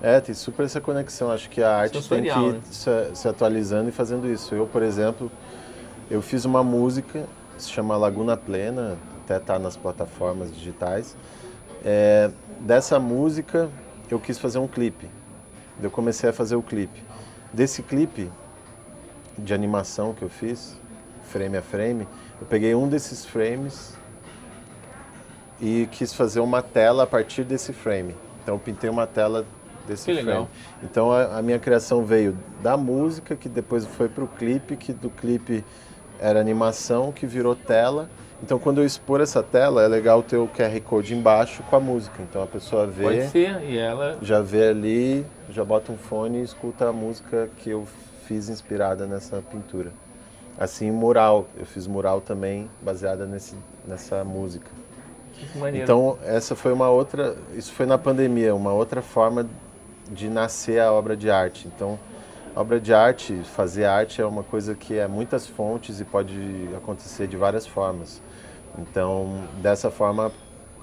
É, 0.02 0.20
tem 0.20 0.34
super 0.36 0.66
essa 0.66 0.82
conexão. 0.82 1.32
Acho 1.32 1.50
que 1.50 1.62
a 1.64 1.78
arte 1.78 1.94
tem 1.94 2.02
que 2.02 2.08
Sensorial, 2.08 2.50
ir 2.50 2.54
né? 2.54 2.60
se, 2.66 2.90
se 3.16 3.28
atualizando 3.28 3.90
e 3.90 3.92
fazendo 3.92 4.28
isso. 4.30 4.54
Eu, 4.54 4.68
por 4.68 4.82
exemplo, 4.84 5.32
eu 6.12 6.22
fiz 6.22 6.44
uma 6.46 6.64
música, 6.64 7.26
se 7.58 7.70
chama 7.70 7.96
Laguna 7.96 8.36
Plena, 8.36 8.98
até 9.24 9.40
tá 9.40 9.58
nas 9.58 9.78
plataformas 9.78 10.54
digitais. 10.54 11.16
É, 11.84 12.32
dessa 12.60 13.00
música, 13.00 13.70
eu 14.10 14.20
quis 14.20 14.38
fazer 14.38 14.60
um 14.60 14.68
clipe. 14.68 15.08
Eu 15.82 15.92
comecei 15.92 16.30
a 16.30 16.34
fazer 16.34 16.56
o 16.56 16.62
clipe. 16.62 17.04
Desse 17.52 17.84
clipe 17.84 18.32
de 19.38 19.54
animação 19.54 20.14
que 20.14 20.22
eu 20.22 20.30
fiz, 20.30 20.78
frame 21.24 21.58
a 21.58 21.62
frame, 21.62 22.08
eu 22.40 22.48
peguei 22.48 22.76
um 22.76 22.88
desses 22.88 23.26
frames 23.26 23.96
e 25.60 25.88
quis 25.92 26.14
fazer 26.14 26.40
uma 26.40 26.62
tela 26.62 27.04
a 27.04 27.08
partir 27.08 27.44
desse 27.44 27.74
frame. 27.74 28.16
Então 28.42 28.56
eu 28.56 28.60
pintei 28.60 28.90
uma 28.90 29.08
tela 29.08 29.46
desse 29.88 30.06
Que 30.06 30.14
frame. 30.14 30.28
legal. 30.28 30.50
Então 30.84 31.12
a, 31.12 31.38
a 31.38 31.42
minha 31.42 31.60
criação 31.60 32.06
veio 32.06 32.38
da 32.62 32.78
música, 32.78 33.36
que 33.36 33.50
depois 33.50 33.86
foi 33.86 34.08
para 34.08 34.24
o 34.24 34.28
clipe, 34.28 34.76
que 34.76 34.94
do 34.94 35.10
clipe 35.10 35.64
era 36.20 36.40
animação, 36.40 37.12
que 37.12 37.26
virou 37.26 37.56
tela. 37.56 38.10
Então 38.44 38.60
quando 38.60 38.82
eu 38.82 38.86
expor 38.86 39.22
essa 39.22 39.42
tela, 39.42 39.82
é 39.82 39.88
legal 39.88 40.22
ter 40.22 40.36
o 40.36 40.50
QR 40.50 40.78
Code 40.82 41.16
embaixo 41.16 41.64
com 41.64 41.78
a 41.78 41.80
música. 41.80 42.22
Então 42.22 42.44
a 42.44 42.48
pessoa 42.48 42.86
vê, 42.86 43.04
Pode 43.04 43.28
ser, 43.30 43.62
e 43.64 43.78
ela. 43.78 44.18
já 44.22 44.42
vê 44.42 44.68
ali, 44.68 45.26
já 45.50 45.64
bota 45.64 45.94
um 45.94 45.98
fone 45.98 46.40
e 46.40 46.44
escuta 46.44 46.90
a 46.90 46.92
música 46.92 47.50
que 47.60 47.70
eu 47.70 47.88
fiz 48.26 48.50
inspirada 48.50 49.08
nessa 49.08 49.42
pintura. 49.42 49.92
Assim, 50.60 50.92
mural. 50.92 51.48
Eu 51.58 51.66
fiz 51.66 51.88
mural 51.88 52.20
também 52.20 52.70
baseada 52.82 53.26
nesse, 53.26 53.56
nessa 53.88 54.26
música. 54.26 54.70
Que 55.34 55.58
maneiro. 55.58 55.84
Então, 55.86 56.18
essa 56.26 56.54
foi 56.54 56.74
uma 56.74 56.90
outra. 56.90 57.36
Isso 57.56 57.72
foi 57.72 57.86
na 57.86 57.98
pandemia, 57.98 58.54
uma 58.54 58.74
outra 58.74 59.02
forma 59.02 59.48
de 60.12 60.30
nascer 60.30 60.82
a 60.82 60.92
obra 60.92 61.16
de 61.16 61.32
arte. 61.32 61.68
Então, 61.74 61.98
obra 62.56 62.80
de 62.80 62.94
arte, 62.94 63.36
fazer 63.44 63.86
arte 63.86 64.22
é 64.22 64.26
uma 64.26 64.44
coisa 64.44 64.76
que 64.76 64.98
é 64.98 65.08
muitas 65.08 65.48
fontes 65.48 66.00
e 66.00 66.06
pode 66.06 66.70
acontecer 66.78 67.28
de 67.28 67.36
várias 67.36 67.66
formas. 67.66 68.22
Então, 68.78 69.44
dessa 69.62 69.90
forma, 69.90 70.32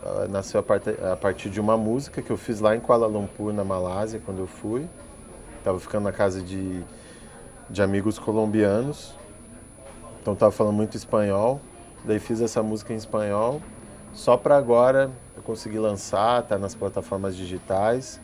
ah, 0.02 0.26
nasceu 0.28 0.60
a, 0.60 1.16
partir 1.16 1.48
de 1.50 1.60
uma 1.60 1.76
música 1.76 2.22
que 2.22 2.30
eu 2.30 2.36
fiz 2.36 2.60
lá 2.60 2.74
em 2.74 2.80
Kuala 2.80 3.06
Lumpur, 3.06 3.52
na 3.52 3.64
Malásia, 3.64 4.20
quando 4.24 4.40
eu 4.40 4.46
fui. 4.46 4.88
Estava 5.58 5.78
ficando 5.78 6.04
na 6.04 6.12
casa 6.12 6.40
de, 6.40 6.82
de 7.68 7.82
amigos 7.82 8.18
colombianos. 8.18 9.14
Então, 10.20 10.34
estava 10.34 10.52
falando 10.52 10.74
muito 10.74 10.96
espanhol. 10.96 11.60
Daí 12.04 12.18
fiz 12.18 12.40
essa 12.40 12.62
música 12.62 12.92
em 12.92 12.96
espanhol. 12.96 13.60
Só 14.12 14.36
para 14.36 14.56
agora 14.56 15.10
eu 15.36 15.42
consegui 15.42 15.78
lançar, 15.78 16.42
tá 16.42 16.58
nas 16.58 16.74
plataformas 16.74 17.36
digitais 17.36 18.20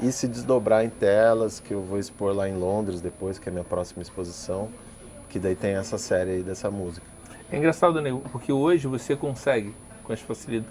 e 0.00 0.12
se 0.12 0.28
desdobrar 0.28 0.84
em 0.84 0.90
telas, 0.90 1.60
que 1.60 1.72
eu 1.72 1.82
vou 1.82 1.98
expor 1.98 2.34
lá 2.34 2.48
em 2.48 2.56
Londres 2.56 3.00
depois, 3.00 3.38
que 3.38 3.48
é 3.48 3.50
a 3.50 3.52
minha 3.52 3.64
próxima 3.64 4.02
exposição, 4.02 4.68
que 5.28 5.38
daí 5.38 5.54
tem 5.54 5.74
essa 5.74 5.98
série 5.98 6.32
aí 6.32 6.42
dessa 6.42 6.70
música. 6.70 7.06
É 7.50 7.56
engraçado, 7.56 8.00
né? 8.00 8.10
Porque 8.32 8.52
hoje 8.52 8.86
você 8.86 9.14
consegue, 9.14 9.74
com, 10.04 10.12
as 10.12 10.22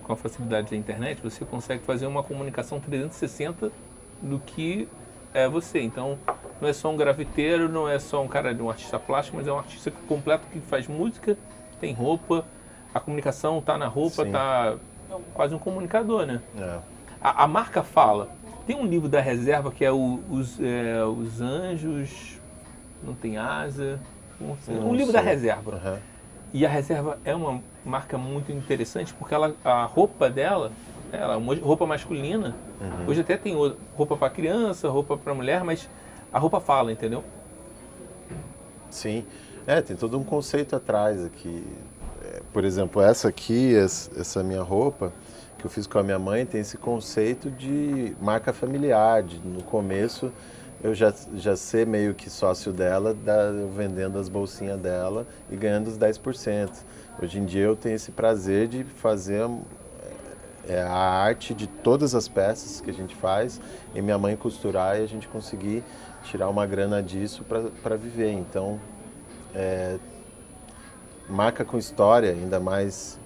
com 0.03 0.13
a 0.13 0.15
facilidade 0.15 0.71
da 0.71 0.75
internet, 0.75 1.21
você 1.21 1.45
consegue 1.45 1.83
fazer 1.83 2.05
uma 2.05 2.21
comunicação 2.21 2.79
360 2.79 3.71
do 4.21 4.39
que 4.39 4.87
é 5.33 5.47
você. 5.47 5.81
Então, 5.81 6.17
não 6.61 6.67
é 6.67 6.73
só 6.73 6.91
um 6.91 6.97
grafiteiro, 6.97 7.69
não 7.69 7.87
é 7.87 7.99
só 7.99 8.21
um 8.21 8.27
cara 8.27 8.53
de 8.53 8.61
um 8.61 8.69
artista 8.69 8.99
plástico, 8.99 9.37
mas 9.37 9.47
é 9.47 9.51
um 9.51 9.57
artista 9.57 9.91
completo 10.07 10.45
que 10.51 10.59
faz 10.59 10.87
música, 10.87 11.37
tem 11.79 11.93
roupa, 11.93 12.45
a 12.93 12.99
comunicação 12.99 13.61
tá 13.61 13.77
na 13.77 13.87
roupa, 13.87 14.23
Sim. 14.23 14.31
tá 14.31 14.77
quase 15.33 15.53
um 15.53 15.59
comunicador, 15.59 16.25
né? 16.25 16.41
É. 16.57 16.79
A, 17.21 17.43
a 17.43 17.47
marca 17.47 17.83
fala. 17.83 18.29
Tem 18.65 18.75
um 18.75 18.85
livro 18.85 19.07
da 19.07 19.21
reserva 19.21 19.71
que 19.71 19.85
é 19.85 19.91
o- 19.91 20.19
os, 20.29 20.59
é, 20.59 21.03
os 21.05 21.39
Anjos 21.41 22.39
Não 23.03 23.13
Tem 23.13 23.37
Asa. 23.37 23.99
Não 24.39 24.89
um 24.89 24.95
livro 24.95 25.13
da 25.13 25.21
reserva. 25.21 25.75
Aham. 25.75 25.99
E 26.53 26.65
a 26.65 26.69
reserva 26.69 27.17
é 27.25 27.35
uma 27.35 27.61
marca 27.85 28.17
muito 28.17 28.51
interessante 28.51 29.13
porque 29.13 29.33
ela, 29.33 29.53
a 29.63 29.85
roupa 29.85 30.29
dela, 30.29 30.71
ela 31.11 31.33
é 31.33 31.37
uma 31.37 31.53
roupa 31.55 31.85
masculina. 31.85 32.55
Uhum. 32.81 33.07
Hoje 33.09 33.21
até 33.21 33.37
tem 33.37 33.53
roupa 33.95 34.15
para 34.17 34.29
criança, 34.29 34.89
roupa 34.89 35.15
para 35.17 35.33
mulher, 35.33 35.63
mas 35.63 35.87
a 36.31 36.39
roupa 36.39 36.59
fala, 36.59 36.91
entendeu? 36.91 37.23
Sim. 38.89 39.25
É, 39.67 39.81
tem 39.81 39.95
todo 39.95 40.17
um 40.17 40.23
conceito 40.23 40.75
atrás 40.75 41.23
aqui. 41.25 41.63
É, 42.23 42.41
por 42.53 42.63
exemplo, 42.63 43.01
essa 43.01 43.27
aqui, 43.27 43.73
es- 43.73 44.09
essa 44.17 44.41
minha 44.43 44.61
roupa 44.61 45.11
que 45.65 45.67
eu 45.67 45.69
fiz 45.71 45.87
com 45.87 45.97
a 45.97 46.03
minha 46.03 46.19
mãe, 46.19 46.45
tem 46.45 46.61
esse 46.61 46.77
conceito 46.77 47.49
de 47.49 48.15
marca 48.21 48.53
familiar. 48.53 49.23
de- 49.23 49.39
no 49.39 49.63
começo 49.63 50.31
eu 50.83 50.93
já, 50.93 51.11
já 51.33 51.55
ser 51.55 51.87
meio 51.87 52.13
que 52.13 52.29
sócio 52.29 52.71
dela, 52.71 53.15
da, 53.15 53.51
vendendo 53.75 54.19
as 54.19 54.29
bolsinhas 54.29 54.79
dela 54.79 55.25
e 55.49 55.55
ganhando 55.55 55.87
os 55.87 55.97
10%. 55.97 56.85
Hoje 57.19 57.39
em 57.39 57.45
dia 57.45 57.63
eu 57.63 57.75
tenho 57.75 57.95
esse 57.95 58.11
prazer 58.11 58.67
de 58.67 58.83
fazer 58.83 59.49
é, 60.67 60.83
a 60.83 60.93
arte 60.95 61.55
de 61.55 61.65
todas 61.65 62.13
as 62.13 62.27
peças 62.27 62.79
que 62.79 62.91
a 62.91 62.93
gente 62.93 63.15
faz 63.15 63.59
e 63.95 64.01
minha 64.03 64.19
mãe 64.19 64.35
costurar 64.35 64.99
e 64.99 65.03
a 65.03 65.07
gente 65.07 65.27
conseguir 65.27 65.83
tirar 66.23 66.47
uma 66.47 66.67
grana 66.67 67.01
disso 67.01 67.43
para 67.81 67.95
viver. 67.95 68.31
Então, 68.31 68.79
é, 69.55 69.97
marca 71.27 71.65
com 71.65 71.77
história, 71.79 72.29
ainda 72.31 72.59
mais 72.59 73.19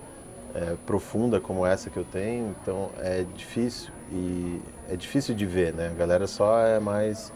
é, 0.55 0.75
profunda 0.85 1.39
como 1.39 1.65
essa 1.65 1.89
que 1.89 1.97
eu 1.97 2.05
tenho, 2.05 2.55
então 2.61 2.89
é 2.99 3.25
difícil 3.35 3.91
e 4.11 4.59
é 4.89 4.95
difícil 4.95 5.35
de 5.35 5.45
ver, 5.45 5.73
né? 5.73 5.89
A 5.93 5.97
galera 5.97 6.27
só 6.27 6.59
é 6.65 6.79
mais 6.79 7.31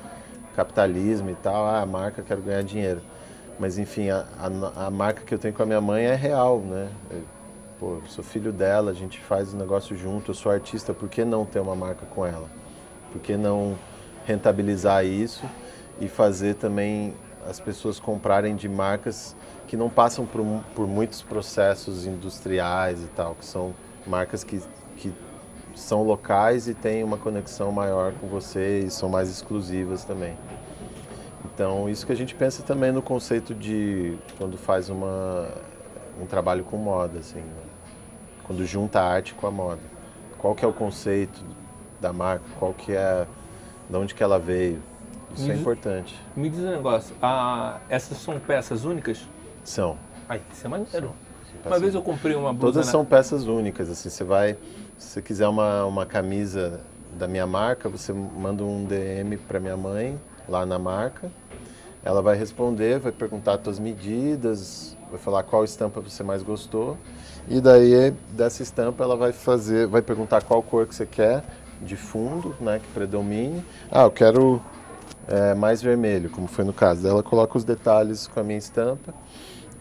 capitalismo 0.55 1.29
e 1.29 1.35
tal, 1.35 1.65
ah, 1.65 1.81
a 1.81 1.85
marca 1.85 2.21
quero 2.21 2.41
ganhar 2.41 2.63
dinheiro. 2.63 3.01
Mas 3.59 3.77
enfim, 3.77 4.09
a, 4.09 4.25
a, 4.39 4.87
a 4.87 4.89
marca 4.89 5.21
que 5.21 5.33
eu 5.33 5.39
tenho 5.39 5.53
com 5.53 5.63
a 5.63 5.65
minha 5.65 5.81
mãe 5.81 6.05
é 6.05 6.15
real, 6.15 6.59
né? 6.59 6.89
Eu, 7.11 7.21
pô, 7.79 7.95
eu 7.95 8.03
sou 8.07 8.23
filho 8.23 8.51
dela, 8.51 8.91
a 8.91 8.93
gente 8.93 9.19
faz 9.19 9.53
o 9.53 9.57
negócio 9.57 9.95
junto, 9.95 10.31
eu 10.31 10.35
sou 10.35 10.51
artista, 10.51 10.93
por 10.93 11.07
que 11.07 11.23
não 11.23 11.45
ter 11.45 11.59
uma 11.59 11.75
marca 11.75 12.05
com 12.07 12.25
ela? 12.25 12.47
Por 13.11 13.21
que 13.21 13.37
não 13.37 13.77
rentabilizar 14.25 15.05
isso 15.05 15.43
e 15.99 16.07
fazer 16.07 16.55
também 16.55 17.13
as 17.49 17.59
pessoas 17.59 17.99
comprarem 17.99 18.55
de 18.55 18.67
marcas 18.69 19.35
que 19.67 19.77
não 19.77 19.89
passam 19.89 20.25
por, 20.25 20.43
por 20.75 20.87
muitos 20.87 21.21
processos 21.21 22.05
industriais 22.05 23.01
e 23.01 23.07
tal, 23.07 23.35
que 23.35 23.45
são 23.45 23.73
marcas 24.05 24.43
que, 24.43 24.61
que 24.97 25.13
são 25.75 26.03
locais 26.03 26.67
e 26.67 26.73
têm 26.73 27.03
uma 27.03 27.17
conexão 27.17 27.71
maior 27.71 28.13
com 28.13 28.27
você 28.27 28.79
e 28.79 28.89
são 28.89 29.09
mais 29.09 29.29
exclusivas 29.29 30.03
também. 30.03 30.37
Então, 31.45 31.89
isso 31.89 32.05
que 32.05 32.11
a 32.11 32.15
gente 32.15 32.33
pensa 32.33 32.63
também 32.63 32.91
no 32.91 33.01
conceito 33.01 33.53
de 33.53 34.17
quando 34.37 34.57
faz 34.57 34.89
uma, 34.89 35.49
um 36.19 36.25
trabalho 36.25 36.63
com 36.63 36.77
moda, 36.77 37.19
assim, 37.19 37.39
né? 37.39 37.63
quando 38.43 38.65
junta 38.65 38.99
a 38.99 39.07
arte 39.07 39.33
com 39.33 39.47
a 39.47 39.51
moda. 39.51 39.81
Qual 40.37 40.55
que 40.55 40.65
é 40.65 40.67
o 40.67 40.73
conceito 40.73 41.43
da 42.01 42.11
marca? 42.11 42.43
Qual 42.59 42.73
que 42.73 42.93
é, 42.93 43.25
de 43.89 43.95
onde 43.95 44.13
que 44.13 44.23
ela 44.23 44.39
veio? 44.39 44.81
Isso 45.35 45.51
é 45.51 45.55
importante. 45.55 46.15
Me 46.35 46.49
diz 46.49 46.59
um 46.59 46.71
negócio, 46.71 47.15
a, 47.21 47.79
essas 47.89 48.17
são 48.17 48.39
peças 48.39 48.85
únicas? 48.85 49.27
São. 49.63 49.97
Ai, 50.29 50.41
isso 50.51 50.65
é 50.65 50.69
maneiro. 50.69 51.07
Uma 51.53 51.63
peças 51.63 51.81
vez 51.81 51.95
eu 51.95 52.01
comprei 52.01 52.35
uma 52.35 52.51
blusa 52.53 52.73
Todas 52.73 52.85
na- 52.87 52.91
são 52.91 53.05
peças 53.05 53.45
únicas, 53.45 53.89
assim, 53.89 54.09
você 54.09 54.23
vai, 54.23 54.57
se 54.97 55.07
você 55.09 55.21
quiser 55.21 55.47
uma, 55.47 55.85
uma 55.85 56.05
camisa 56.05 56.81
da 57.17 57.27
minha 57.27 57.47
marca, 57.47 57.87
você 57.89 58.11
manda 58.11 58.63
um 58.63 58.85
DM 58.85 59.37
para 59.37 59.59
minha 59.59 59.77
mãe 59.77 60.19
lá 60.49 60.65
na 60.65 60.77
marca 60.79 61.31
Ela 62.03 62.21
vai 62.21 62.35
responder, 62.35 62.99
vai 62.99 63.11
perguntar 63.13 63.53
as 63.53 63.61
tuas 63.61 63.79
medidas, 63.79 64.97
vai 65.09 65.19
falar 65.19 65.43
qual 65.43 65.63
estampa 65.63 66.01
você 66.01 66.21
mais 66.23 66.43
gostou. 66.43 66.97
E 67.47 67.61
daí 67.61 68.11
dessa 68.31 68.61
estampa 68.63 69.03
ela 69.03 69.15
vai 69.15 69.31
fazer, 69.31 69.87
vai 69.87 70.01
perguntar 70.01 70.41
qual 70.43 70.61
cor 70.61 70.85
que 70.85 70.93
você 70.95 71.05
quer 71.05 71.43
de 71.81 71.95
fundo, 71.95 72.55
né, 72.59 72.79
que 72.79 72.87
predomine. 72.93 73.63
Ah, 73.91 74.03
eu 74.03 74.11
quero 74.11 74.61
é, 75.27 75.53
mais 75.53 75.81
vermelho, 75.81 76.29
como 76.29 76.47
foi 76.47 76.65
no 76.65 76.73
caso. 76.73 77.07
Ela 77.07 77.23
coloca 77.23 77.57
os 77.57 77.63
detalhes 77.63 78.27
com 78.27 78.39
a 78.39 78.43
minha 78.43 78.57
estampa. 78.57 79.13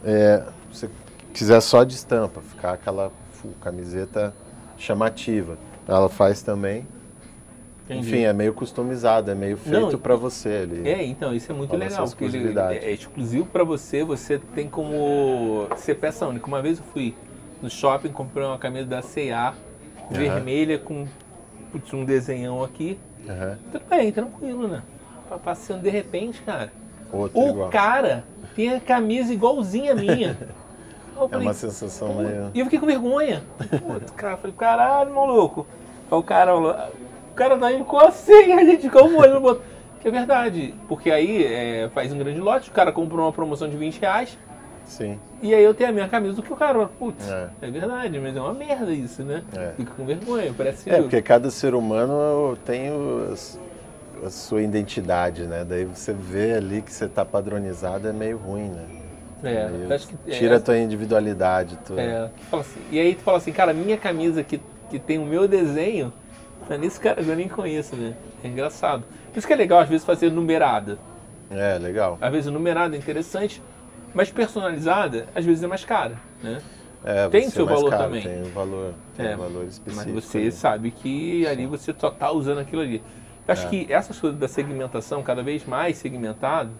É, 0.05 0.45
se 0.73 0.89
quiser 1.33 1.61
só 1.61 1.85
de 1.85 1.95
estampa, 1.95 2.41
ficar 2.41 2.73
aquela 2.73 3.13
camiseta 3.61 4.33
chamativa, 4.79 5.59
ela 5.87 6.09
faz 6.09 6.43
também. 6.43 6.87
Entendi. 7.85 8.09
Enfim, 8.09 8.21
é 8.23 8.33
meio 8.33 8.55
customizado, 8.55 9.31
é 9.31 9.35
meio 9.35 9.57
feito 9.57 9.99
para 9.99 10.15
você 10.15 10.63
ali. 10.63 10.89
É, 10.89 11.05
então, 11.05 11.35
isso 11.35 11.51
é 11.51 11.55
muito 11.55 11.77
legal, 11.77 12.07
porque 12.07 12.25
ele 12.25 12.59
é, 12.59 12.77
é 12.77 12.93
exclusivo 12.93 13.47
para 13.47 13.65
você, 13.65 14.05
você 14.05 14.39
tem 14.39 14.69
como 14.69 15.67
ser 15.77 15.97
peça 15.97 16.27
única. 16.27 16.47
Uma 16.47 16.63
vez 16.63 16.79
eu 16.79 16.85
fui 16.85 17.15
no 17.61 17.69
shopping, 17.69 18.11
comprei 18.11 18.47
uma 18.47 18.59
camisa 18.59 18.87
da 18.87 19.03
C&A, 19.03 19.51
uhum. 19.51 20.17
vermelha, 20.17 20.79
com 20.79 21.07
um 21.93 22.05
desenhão 22.05 22.63
aqui. 22.63 22.99
Uhum. 23.27 23.57
Tudo 23.73 23.85
bem, 23.89 24.13
tranquilo, 24.13 24.69
né? 24.69 24.83
Passeando 25.39 25.83
de 25.83 25.91
repente, 25.91 26.43
cara. 26.43 26.73
Outro 27.13 27.39
o 27.39 27.49
igual. 27.49 27.71
cara 27.71 28.25
tem 28.55 28.75
a 28.75 28.81
camisa 28.81 29.33
igualzinha 29.33 29.93
a 29.93 29.95
minha. 29.95 30.37
Falei, 31.15 31.31
é 31.33 31.37
uma 31.37 31.55
sensação 31.55 32.15
meio... 32.15 32.51
E 32.55 32.59
eu 32.59 32.65
fiquei 32.65 32.81
com 32.81 32.87
vergonha. 32.87 33.43
Pô, 33.59 34.15
cara, 34.17 34.37
falei, 34.39 34.57
caralho, 34.57 35.15
maluco. 35.15 35.67
o 36.11 36.23
cara 36.23 36.57
o 37.33 37.35
cara 37.35 37.57
tá 37.57 37.73
indo 37.73 37.87
assim, 37.99 38.53
a 38.53 38.65
gente 38.65 38.83
ficou 38.83 39.15
olhando 39.17 39.41
no. 39.41 39.61
Que 40.01 40.09
é 40.09 40.11
verdade, 40.11 40.75
porque 40.89 41.11
aí 41.11 41.45
é, 41.45 41.89
faz 41.95 42.13
um 42.13 42.19
grande 42.19 42.41
lote, 42.41 42.69
o 42.69 42.73
cara 42.73 42.91
comprou 42.91 43.25
uma 43.25 43.33
promoção 43.33 43.69
de 43.69 43.77
20 43.77 44.01
reais. 44.01 44.39
Sim. 44.85 45.19
E 45.41 45.55
aí 45.55 45.63
eu 45.63 45.73
tenho 45.73 45.91
a 45.91 45.93
minha 45.93 46.09
camisa 46.09 46.35
do 46.35 46.43
que 46.43 46.53
o 46.53 46.57
cara. 46.57 46.87
Putz, 46.87 47.31
é. 47.31 47.49
é 47.63 47.71
verdade, 47.71 48.19
mas 48.19 48.37
é 48.37 48.41
uma 48.41 48.53
merda 48.53 48.93
isso, 48.93 49.23
né? 49.23 49.45
É. 49.57 49.73
Fica 49.77 49.93
com 49.95 50.05
vergonha, 50.05 50.53
parece. 50.57 50.91
É, 50.91 51.01
porque 51.01 51.23
cada 51.23 51.51
ser 51.51 51.75
humano 51.75 52.59
tem 52.67 52.91
os, 52.91 53.59
a 54.25 54.31
sua 54.31 54.63
identidade, 54.63 55.43
né? 55.45 55.65
Daí 55.65 55.85
você 55.85 56.13
vê 56.13 56.55
ali 56.55 56.81
que 56.81 56.93
você 56.93 57.09
tá 57.09 57.25
padronizado 57.25 58.09
é 58.09 58.13
meio 58.13 58.39
ruim, 58.39 58.69
né? 58.69 58.87
É, 59.43 59.69
meio, 59.69 59.93
acho 59.93 60.07
que, 60.09 60.17
tira 60.31 60.55
é, 60.55 60.57
a 60.57 60.61
tua 60.61 60.79
individualidade. 60.79 61.77
Tu... 61.85 61.99
É, 61.99 62.31
assim, 62.53 62.81
e 62.91 63.01
aí 63.01 63.15
tu 63.15 63.23
fala 63.23 63.39
assim, 63.39 63.53
cara, 63.53 63.73
minha 63.73 63.97
camisa 63.97 64.43
que, 64.45 64.61
que 64.89 64.99
tem 64.99 65.19
o 65.19 65.27
meu 65.27 65.49
desenho, 65.49 66.13
é 66.71 66.79
nesse 66.79 67.01
cara 67.01 67.21
eu 67.21 67.37
nem 67.37 67.49
conheço, 67.49 67.97
né? 67.97 68.15
É 68.45 68.49
engraçado. 68.49 69.03
Por 69.33 69.39
isso 69.39 69.47
que 69.47 69.53
é 69.53 69.57
legal, 69.57 69.81
às 69.81 69.89
vezes, 69.89 70.05
fazer 70.05 70.31
numerada. 70.31 70.99
É, 71.51 71.77
legal. 71.79 72.19
Às 72.21 72.31
vezes 72.33 72.53
numerada 72.53 72.95
é 72.95 72.99
interessante, 72.99 73.61
mas 74.15 74.31
personalizada, 74.31 75.27
às 75.35 75.45
vezes 75.45 75.65
é 75.65 75.67
mais 75.67 75.85
cara, 75.85 76.17
né? 76.43 76.61
É, 77.05 77.29
tem 77.29 77.51
seu 77.51 77.67
valor 77.67 77.91
caro, 77.91 78.05
também. 78.05 78.23
Tem 78.23 78.43
um 78.43 78.51
valor, 78.51 78.95
tem 79.17 79.27
é, 79.27 79.35
um 79.35 79.39
valor 79.39 79.65
específico. 79.65 80.13
Mas 80.15 80.25
você 80.25 80.53
sabe 80.53 80.93
que 80.93 81.45
ali 81.49 81.67
você 81.67 81.93
só 81.99 82.09
está 82.09 82.31
usando 82.31 82.59
aquilo 82.59 82.81
ali. 82.81 83.03
Eu 83.47 83.53
acho 83.53 83.67
é. 83.67 83.71
que 83.71 83.93
essas 83.93 84.19
coisas 84.19 84.39
da 84.39 84.49
segmentação, 84.49 85.23
cada 85.23 85.43
vez 85.43 85.65
mais 85.65 85.97
segmentado, 85.99 86.71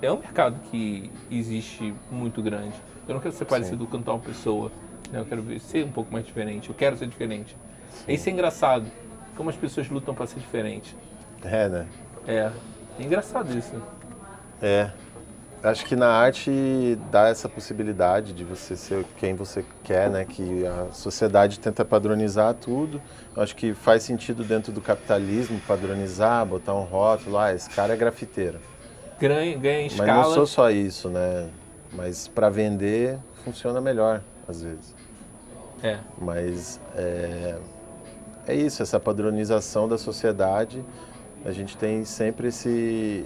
é 0.00 0.12
um 0.12 0.18
mercado 0.18 0.60
que 0.70 1.10
existe 1.30 1.94
muito 2.10 2.42
grande. 2.42 2.74
Eu 3.06 3.14
não 3.14 3.20
quero 3.20 3.34
ser 3.34 3.46
parecido 3.46 3.84
Sim. 3.84 3.90
com 3.90 4.02
tal 4.02 4.18
pessoa. 4.18 4.70
Né? 5.10 5.20
Eu 5.20 5.24
quero 5.24 5.60
ser 5.60 5.84
um 5.84 5.90
pouco 5.90 6.12
mais 6.12 6.26
diferente. 6.26 6.68
Eu 6.68 6.74
quero 6.74 6.96
ser 6.96 7.08
diferente. 7.08 7.56
Sim. 7.90 8.12
Isso 8.12 8.28
é 8.28 8.32
engraçado. 8.32 8.86
Como 9.36 9.48
as 9.48 9.56
pessoas 9.56 9.88
lutam 9.88 10.14
para 10.14 10.26
ser 10.26 10.40
diferente. 10.40 10.94
É, 11.42 11.68
né? 11.68 11.86
É. 12.26 12.50
É 12.98 13.02
engraçado 13.02 13.56
isso. 13.56 13.80
É. 14.60 14.90
Acho 15.62 15.84
que 15.84 15.96
na 15.96 16.08
arte 16.08 16.96
dá 17.10 17.28
essa 17.28 17.48
possibilidade 17.48 18.32
de 18.32 18.44
você 18.44 18.76
ser 18.76 19.04
quem 19.18 19.34
você 19.34 19.64
quer, 19.82 20.08
né? 20.08 20.24
Que 20.24 20.64
a 20.64 20.92
sociedade 20.92 21.58
tenta 21.58 21.84
padronizar 21.84 22.54
tudo. 22.54 23.02
Eu 23.36 23.42
acho 23.42 23.56
que 23.56 23.74
faz 23.74 24.04
sentido 24.04 24.44
dentro 24.44 24.70
do 24.70 24.80
capitalismo 24.80 25.60
padronizar, 25.66 26.46
botar 26.46 26.74
um 26.74 26.84
rótulo, 26.84 27.38
ah, 27.38 27.52
esse 27.52 27.68
cara 27.70 27.94
é 27.94 27.96
grafiteiro. 27.96 28.60
Ganha, 29.18 29.58
ganha 29.58 29.80
em 29.80 29.86
escala. 29.86 30.12
Mas 30.12 30.26
não 30.26 30.34
sou 30.34 30.46
só 30.46 30.70
isso, 30.70 31.08
né? 31.08 31.48
Mas 31.92 32.28
para 32.28 32.48
vender 32.48 33.18
funciona 33.44 33.80
melhor, 33.80 34.22
às 34.46 34.62
vezes. 34.62 34.94
É. 35.82 35.98
Mas 36.20 36.80
é, 36.94 37.56
é 38.46 38.54
isso, 38.54 38.82
essa 38.82 39.00
padronização 39.00 39.88
da 39.88 39.98
sociedade. 39.98 40.84
A 41.44 41.50
gente 41.50 41.76
tem 41.76 42.04
sempre 42.04 42.48
esse, 42.48 43.24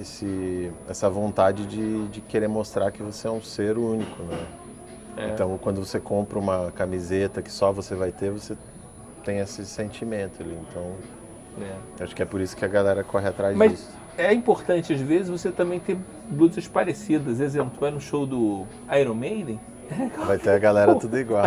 esse, 0.00 0.72
essa 0.88 1.08
vontade 1.08 1.66
de, 1.66 2.08
de 2.08 2.20
querer 2.20 2.48
mostrar 2.48 2.90
que 2.90 3.02
você 3.02 3.26
é 3.26 3.30
um 3.30 3.42
ser 3.42 3.78
único, 3.78 4.22
né? 4.22 4.46
É. 5.16 5.28
Então, 5.28 5.56
quando 5.58 5.84
você 5.84 6.00
compra 6.00 6.38
uma 6.38 6.72
camiseta 6.72 7.40
que 7.40 7.50
só 7.50 7.72
você 7.72 7.94
vai 7.94 8.10
ter, 8.10 8.30
você 8.30 8.56
tem 9.24 9.38
esse 9.38 9.64
sentimento 9.64 10.42
ali. 10.42 10.58
Então, 10.68 10.92
é. 11.60 12.02
acho 12.02 12.14
que 12.14 12.22
é 12.22 12.24
por 12.24 12.40
isso 12.40 12.56
que 12.56 12.64
a 12.64 12.68
galera 12.68 13.04
corre 13.04 13.28
atrás 13.28 13.56
Mas 13.56 13.72
disso. 13.72 13.90
É 14.16 14.32
importante, 14.32 14.92
às 14.92 15.00
vezes, 15.00 15.28
você 15.28 15.50
também 15.50 15.80
ter 15.80 15.96
blusas 16.28 16.68
parecidas. 16.68 17.40
Exemplo, 17.40 17.72
vai 17.80 17.90
no 17.90 18.00
show 18.00 18.26
do 18.26 18.64
Iron 19.00 19.14
Maiden, 19.14 19.60
Vai 20.26 20.38
ter 20.38 20.50
a 20.50 20.58
galera 20.58 20.94
tudo 20.94 21.18
igual. 21.18 21.44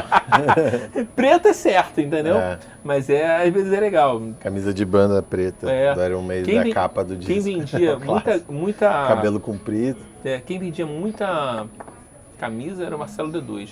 Preto 1.15 1.47
é 1.47 1.53
certo, 1.53 1.99
entendeu? 1.99 2.37
É. 2.37 2.59
Mas 2.83 3.09
é, 3.09 3.43
às 3.47 3.53
vezes 3.53 3.73
é 3.73 3.79
legal. 3.79 4.21
Camisa 4.39 4.73
de 4.73 4.85
banda 4.85 5.21
preta, 5.21 5.69
é. 5.69 5.93
do 5.93 6.03
Iron 6.03 6.21
Maiden, 6.21 6.45
quem, 6.45 6.69
da 6.69 6.73
capa 6.73 7.03
do 7.03 7.15
disco. 7.15 7.33
Quem 7.33 7.41
vendia 7.41 7.97
muita, 7.99 8.41
muita... 8.49 8.89
Cabelo 9.07 9.39
comprido. 9.39 9.99
É, 10.23 10.39
quem 10.39 10.59
vendia 10.59 10.85
muita 10.85 11.67
camisa 12.37 12.85
era 12.85 12.95
o 12.95 12.99
Marcelo 12.99 13.31
D2. 13.31 13.69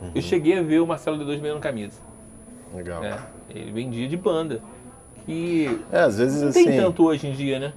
Uhum. 0.00 0.10
Eu 0.14 0.22
cheguei 0.22 0.58
a 0.58 0.62
ver 0.62 0.80
o 0.80 0.86
Marcelo 0.86 1.18
D2 1.18 1.40
vendendo 1.40 1.60
camisa. 1.60 2.00
Legal. 2.74 3.02
É, 3.04 3.18
ele 3.50 3.72
vendia 3.72 4.08
de 4.08 4.16
banda. 4.16 4.60
E 5.26 5.80
é, 5.90 6.00
às 6.00 6.18
vezes 6.18 6.42
não 6.42 6.48
assim... 6.48 6.64
tem 6.64 6.80
tanto 6.80 7.04
hoje 7.04 7.26
em 7.26 7.32
dia, 7.32 7.58
né? 7.58 7.72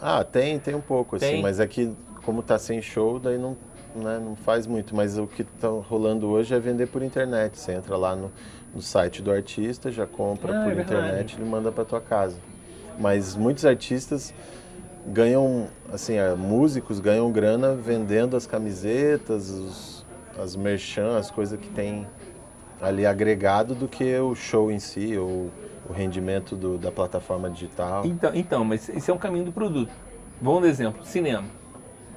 Ah, 0.00 0.22
tem, 0.22 0.58
tem 0.58 0.74
um 0.74 0.80
pouco, 0.80 1.16
assim, 1.16 1.26
tem. 1.26 1.42
mas 1.42 1.58
é 1.58 1.66
que 1.66 1.92
como 2.24 2.42
tá 2.42 2.58
sem 2.58 2.80
show, 2.80 3.18
daí 3.18 3.38
não 3.38 3.56
né, 3.98 4.20
não 4.22 4.36
faz 4.36 4.66
muito, 4.66 4.94
mas 4.94 5.18
o 5.18 5.26
que 5.26 5.42
está 5.42 5.68
rolando 5.68 6.28
hoje 6.28 6.54
é 6.54 6.58
vender 6.58 6.86
por 6.86 7.02
internet. 7.02 7.58
Você 7.58 7.72
entra 7.72 7.96
lá 7.96 8.14
no, 8.16 8.30
no 8.74 8.80
site 8.80 9.22
do 9.22 9.30
artista, 9.30 9.90
já 9.90 10.06
compra 10.06 10.60
ah, 10.60 10.64
por 10.64 10.78
é 10.78 10.80
internet 10.80 11.36
e 11.38 11.44
manda 11.44 11.70
para 11.70 11.84
tua 11.84 12.00
casa. 12.00 12.36
Mas 12.98 13.36
muitos 13.36 13.64
artistas 13.64 14.34
ganham, 15.06 15.68
assim, 15.92 16.16
é, 16.16 16.34
músicos 16.34 17.00
ganham 17.00 17.30
grana 17.30 17.74
vendendo 17.74 18.36
as 18.36 18.46
camisetas, 18.46 19.50
os, 19.50 20.06
as 20.38 20.56
merchan, 20.56 21.16
as 21.16 21.30
coisas 21.30 21.58
que 21.58 21.68
tem 21.68 22.06
ali 22.80 23.04
agregado 23.04 23.74
do 23.74 23.88
que 23.88 24.16
o 24.18 24.34
show 24.34 24.70
em 24.70 24.78
si 24.78 25.16
ou 25.16 25.50
o 25.88 25.92
rendimento 25.92 26.54
do, 26.54 26.78
da 26.78 26.92
plataforma 26.92 27.50
digital. 27.50 28.04
Então, 28.04 28.30
então, 28.34 28.64
mas 28.64 28.88
esse 28.88 29.10
é 29.10 29.14
um 29.14 29.18
caminho 29.18 29.46
do 29.46 29.52
produto. 29.52 29.90
Bom 30.40 30.64
exemplo, 30.64 31.04
cinema 31.04 31.57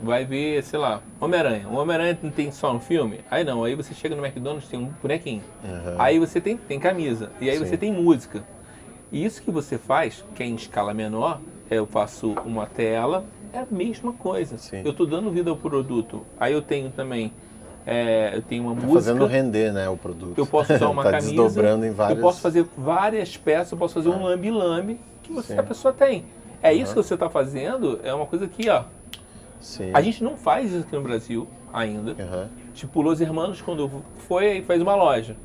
vai 0.02 0.26
ver, 0.26 0.64
sei 0.64 0.80
lá, 0.80 1.02
Homem-Aranha. 1.20 1.68
O 1.68 1.76
Homem-Aranha 1.76 2.18
não 2.22 2.32
tem 2.32 2.52
só 2.52 2.74
no 2.74 2.80
filme? 2.80 3.20
Aí 3.30 3.44
não, 3.44 3.64
aí 3.64 3.76
você 3.76 3.94
chega 3.94 4.16
no 4.16 4.26
McDonald's 4.26 4.68
tem 4.68 4.80
um 4.80 4.92
bonequinho. 5.02 5.44
Uhum. 5.64 5.96
Aí 5.98 6.20
você 6.20 6.42
tem, 6.42 6.58
tem 6.58 6.80
camisa. 6.80 7.32
E 7.40 7.50
aí 7.50 7.58
Sim. 7.58 7.66
você 7.66 7.78
tem 7.78 7.92
música. 7.92 8.44
E 9.12 9.24
isso 9.24 9.42
que 9.42 9.52
você 9.52 9.78
faz, 9.78 10.24
que 10.34 10.42
é 10.42 10.46
em 10.46 10.56
escala 10.56 10.94
menor, 10.94 11.40
é 11.70 11.76
eu 11.76 11.86
faço 11.86 12.32
uma 12.46 12.66
tela, 12.66 13.26
é 13.54 13.60
a 13.60 13.68
mesma 13.70 14.14
coisa. 14.14 14.58
Sim. 14.58 14.82
Eu 14.84 14.92
estou 14.92 15.06
dando 15.06 15.30
vida 15.30 15.50
ao 15.50 15.58
produto. 15.58 16.26
Aí 16.40 16.54
eu 16.54 16.62
tenho 16.62 16.90
também. 16.90 17.32
É, 17.86 18.32
eu 18.36 18.42
tenho 18.42 18.64
uma 18.64 18.76
tá 18.76 18.82
música. 18.82 18.94
fazendo 18.94 19.26
render, 19.26 19.74
né, 19.74 19.90
o 19.90 19.98
produto. 19.98 20.38
Eu 20.38 20.46
posso 20.46 20.74
usar 20.74 20.88
uma 20.90 21.04
tá 21.04 21.12
camisa. 21.12 21.30
Desdobrando 21.32 21.86
em 21.86 21.92
várias... 21.92 22.18
Eu 22.18 22.24
posso 22.24 22.40
fazer 22.40 22.66
várias 22.78 23.36
peças, 23.38 23.72
eu 23.72 23.78
posso 23.78 23.96
fazer 23.96 24.10
um 24.10 24.24
lambi-lambi 24.24 25.00
que 25.24 25.34
você, 25.34 25.54
a 25.54 25.64
pessoa 25.64 25.94
tem. 25.94 26.26
É 26.62 26.72
uhum. 26.72 26.78
isso 26.78 26.94
que 26.94 27.04
você 27.04 27.16
está 27.16 27.30
fazendo, 27.30 28.00
é 28.04 28.14
uma 28.14 28.28
coisa 28.28 28.48
que, 28.48 28.70
ó, 28.70 28.84
Sim. 29.62 29.92
A 29.94 30.02
gente 30.02 30.24
não 30.24 30.36
faz 30.36 30.72
isso 30.72 30.82
aqui 30.82 30.96
no 30.96 31.02
Brasil 31.02 31.48
ainda. 31.72 32.12
Uhum. 32.12 32.50
Tipo, 32.74 33.02
Los 33.02 33.22
Hermanos, 33.22 33.62
quando 33.62 33.90
foi, 34.28 34.58
e 34.58 34.62
faz 34.62 34.82
uma 34.82 34.96
loja. 34.96 35.38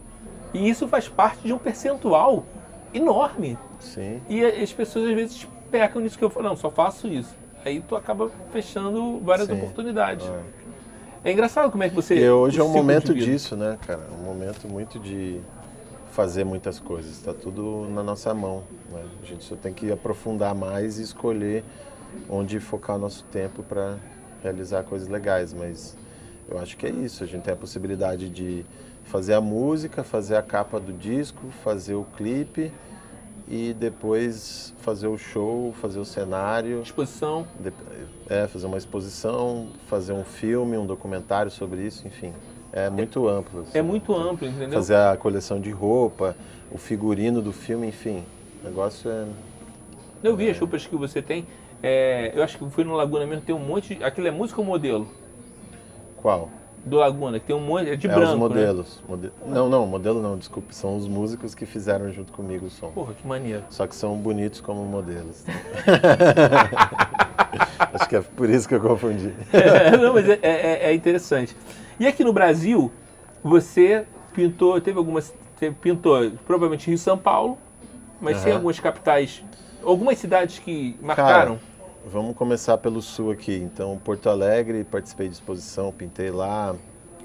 E 0.52 0.68
isso 0.68 0.88
faz 0.88 1.08
parte 1.08 1.42
de 1.42 1.52
um 1.52 1.58
percentual 1.58 2.44
enorme. 2.92 3.58
Sim. 3.78 4.20
E 4.28 4.44
as 4.44 4.72
pessoas 4.72 5.10
às 5.10 5.14
vezes 5.14 5.48
pecam 5.70 6.00
nisso 6.00 6.16
que 6.18 6.24
eu 6.24 6.30
falo, 6.30 6.48
não, 6.48 6.56
só 6.56 6.70
faço 6.70 7.06
isso. 7.06 7.34
Aí 7.64 7.80
tu 7.80 7.96
acaba 7.96 8.30
fechando 8.52 9.20
várias 9.20 9.48
Sim. 9.48 9.54
oportunidades. 9.54 10.26
É. 11.24 11.28
é. 11.28 11.32
engraçado 11.32 11.70
como 11.70 11.82
é 11.82 11.88
que 11.88 11.94
você. 11.94 12.14
E 12.14 12.30
hoje 12.30 12.60
é 12.60 12.62
um 12.62 12.68
momento 12.68 13.14
disso, 13.14 13.56
né, 13.56 13.76
cara? 13.86 14.02
Um 14.18 14.24
momento 14.24 14.68
muito 14.68 14.98
de 14.98 15.40
fazer 16.12 16.44
muitas 16.44 16.78
coisas. 16.78 17.10
Está 17.10 17.34
tudo 17.34 17.86
na 17.90 18.02
nossa 18.02 18.32
mão. 18.32 18.62
Né? 18.90 19.02
A 19.22 19.26
gente 19.26 19.44
só 19.44 19.56
tem 19.56 19.74
que 19.74 19.92
aprofundar 19.92 20.54
mais 20.54 20.98
e 20.98 21.02
escolher 21.02 21.64
onde 22.28 22.60
focar 22.60 22.98
nosso 22.98 23.24
tempo 23.24 23.62
para 23.62 23.96
realizar 24.42 24.82
coisas 24.84 25.08
legais, 25.08 25.52
mas 25.52 25.96
eu 26.48 26.58
acho 26.58 26.76
que 26.76 26.86
é 26.86 26.90
isso. 26.90 27.24
A 27.24 27.26
gente 27.26 27.42
tem 27.42 27.52
a 27.52 27.56
possibilidade 27.56 28.28
de 28.28 28.64
fazer 29.04 29.34
a 29.34 29.40
música, 29.40 30.02
fazer 30.04 30.36
a 30.36 30.42
capa 30.42 30.78
do 30.78 30.92
disco, 30.92 31.42
fazer 31.62 31.94
o 31.94 32.04
clipe, 32.16 32.72
e 33.48 33.72
depois 33.74 34.74
fazer 34.78 35.06
o 35.06 35.16
show, 35.16 35.72
fazer 35.80 36.00
o 36.00 36.04
cenário. 36.04 36.82
Exposição. 36.82 37.46
É, 38.28 38.46
fazer 38.48 38.66
uma 38.66 38.76
exposição, 38.76 39.68
fazer 39.88 40.12
um 40.12 40.24
filme, 40.24 40.76
um 40.76 40.86
documentário 40.86 41.50
sobre 41.50 41.82
isso, 41.82 42.06
enfim. 42.06 42.32
É 42.72 42.90
muito 42.90 43.28
amplo. 43.28 43.60
Assim. 43.60 43.78
É 43.78 43.82
muito 43.82 44.14
amplo, 44.14 44.46
entendeu? 44.46 44.72
Fazer 44.72 44.96
a 44.96 45.16
coleção 45.16 45.60
de 45.60 45.70
roupa, 45.70 46.36
o 46.70 46.76
figurino 46.76 47.40
do 47.40 47.52
filme, 47.52 47.86
enfim. 47.86 48.24
O 48.62 48.68
negócio 48.68 49.08
é. 49.08 49.26
Eu 50.22 50.36
vi 50.36 50.50
as 50.50 50.58
roupas 50.58 50.86
que 50.86 50.96
você 50.96 51.22
tem. 51.22 51.46
É, 51.82 52.32
eu 52.34 52.42
acho 52.42 52.58
que 52.58 52.70
fui 52.70 52.84
no 52.84 52.94
Laguna 52.94 53.26
mesmo, 53.26 53.42
tem 53.42 53.54
um 53.54 53.58
monte. 53.58 53.94
De, 53.94 54.04
aquilo 54.04 54.26
é 54.26 54.30
música 54.30 54.60
ou 54.60 54.66
modelo? 54.66 55.08
Qual? 56.16 56.48
Do 56.84 56.96
Laguna, 56.96 57.40
que 57.40 57.46
tem 57.46 57.56
um 57.56 57.60
monte. 57.60 57.90
É 57.90 57.96
de 57.96 58.06
é, 58.06 58.10
branco. 58.10 58.24
Os 58.26 58.30
né? 58.32 58.36
modelos. 58.36 58.96
Né? 58.96 59.04
Mode... 59.08 59.32
Não, 59.46 59.68
não, 59.68 59.86
modelo 59.86 60.22
não, 60.22 60.36
desculpe. 60.38 60.74
São 60.74 60.96
os 60.96 61.06
músicos 61.06 61.54
que 61.54 61.66
fizeram 61.66 62.12
junto 62.12 62.32
comigo 62.32 62.66
o 62.66 62.70
som. 62.70 62.90
Porra, 62.90 63.14
que 63.14 63.26
maneiro. 63.26 63.64
Só 63.70 63.86
que 63.86 63.94
são 63.94 64.16
bonitos 64.16 64.60
como 64.60 64.84
modelos. 64.84 65.44
acho 67.92 68.08
que 68.08 68.16
é 68.16 68.20
por 68.20 68.48
isso 68.48 68.68
que 68.68 68.74
eu 68.74 68.80
confundi. 68.80 69.32
É, 69.52 69.96
não, 69.98 70.14
mas 70.14 70.28
é, 70.28 70.38
é, 70.42 70.90
é 70.90 70.94
interessante. 70.94 71.56
E 71.98 72.06
aqui 72.06 72.22
no 72.22 72.32
Brasil, 72.32 72.92
você 73.42 74.04
pintou, 74.32 74.80
teve 74.80 74.98
algumas. 74.98 75.34
Teve, 75.58 75.74
pintou 75.74 76.30
provavelmente 76.46 76.86
Rio 76.86 76.96
e 76.96 76.98
São 76.98 77.16
Paulo, 77.16 77.56
mas 78.20 78.38
uhum. 78.38 78.44
tem 78.44 78.52
algumas 78.52 78.78
capitais, 78.78 79.42
algumas 79.82 80.18
cidades 80.18 80.58
que 80.58 80.96
marcaram. 81.00 81.56
Cara, 81.56 81.60
vamos 82.06 82.36
começar 82.36 82.78
pelo 82.78 83.00
sul 83.02 83.30
aqui. 83.30 83.54
Então, 83.54 83.98
Porto 84.02 84.28
Alegre, 84.28 84.84
participei 84.84 85.28
de 85.28 85.34
exposição, 85.34 85.92
pintei 85.92 86.30
lá. 86.30 86.74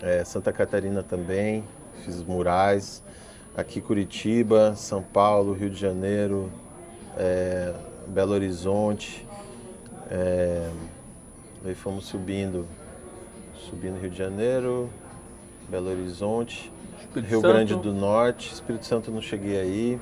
É, 0.01 0.23
Santa 0.23 0.51
Catarina 0.51 1.03
também, 1.03 1.63
fiz 2.03 2.23
murais. 2.23 3.03
Aqui 3.55 3.81
Curitiba, 3.81 4.75
São 4.75 5.03
Paulo, 5.03 5.53
Rio 5.53 5.69
de 5.69 5.79
Janeiro, 5.79 6.49
é, 7.17 7.73
Belo 8.07 8.33
Horizonte. 8.33 9.27
É, 10.09 10.69
aí 11.65 11.75
fomos 11.75 12.05
subindo 12.05 12.65
subindo 13.69 13.99
Rio 13.99 14.09
de 14.09 14.17
Janeiro, 14.17 14.89
Belo 15.69 15.89
Horizonte, 15.89 16.71
Espírito 16.99 17.29
Rio 17.29 17.41
Santo. 17.41 17.53
Grande 17.53 17.75
do 17.75 17.93
Norte, 17.93 18.53
Espírito 18.53 18.85
Santo 18.85 19.11
não 19.11 19.21
cheguei 19.21 19.59
aí, 19.59 19.99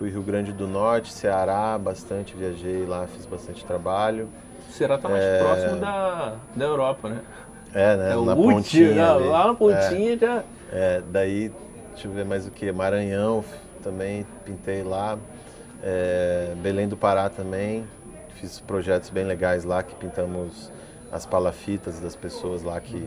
fui 0.00 0.08
Rio 0.08 0.22
Grande 0.22 0.50
do 0.50 0.66
Norte, 0.66 1.12
Ceará, 1.12 1.76
bastante, 1.76 2.34
viajei 2.34 2.86
lá, 2.86 3.06
fiz 3.06 3.26
bastante 3.26 3.62
trabalho. 3.66 4.30
O 4.66 4.72
Ceará 4.72 4.94
está 4.94 5.10
mais 5.10 5.22
é... 5.22 5.38
próximo 5.40 5.76
da, 5.76 6.36
da 6.56 6.64
Europa, 6.64 7.10
né? 7.10 7.20
É, 7.74 7.96
né? 7.98 8.12
É, 8.12 8.16
na 8.16 8.34
pontinha. 8.34 8.94
Não, 8.94 9.28
lá 9.28 9.46
na 9.48 9.54
pontinha 9.54 10.14
é, 10.14 10.16
já. 10.16 10.42
É, 10.72 11.02
daí, 11.12 11.52
deixa 11.90 12.08
eu 12.08 12.12
ver 12.12 12.24
mais 12.24 12.46
o 12.46 12.50
que, 12.50 12.72
Maranhão 12.72 13.44
também 13.82 14.26
pintei 14.42 14.82
lá, 14.82 15.18
é, 15.82 16.54
Belém 16.56 16.88
do 16.88 16.96
Pará 16.96 17.28
também, 17.28 17.86
fiz 18.36 18.58
projetos 18.58 19.10
bem 19.10 19.24
legais 19.24 19.64
lá 19.64 19.82
que 19.82 19.94
pintamos 19.94 20.72
as 21.12 21.26
palafitas 21.26 22.00
das 22.00 22.16
pessoas 22.16 22.62
lá 22.62 22.80
que, 22.80 23.06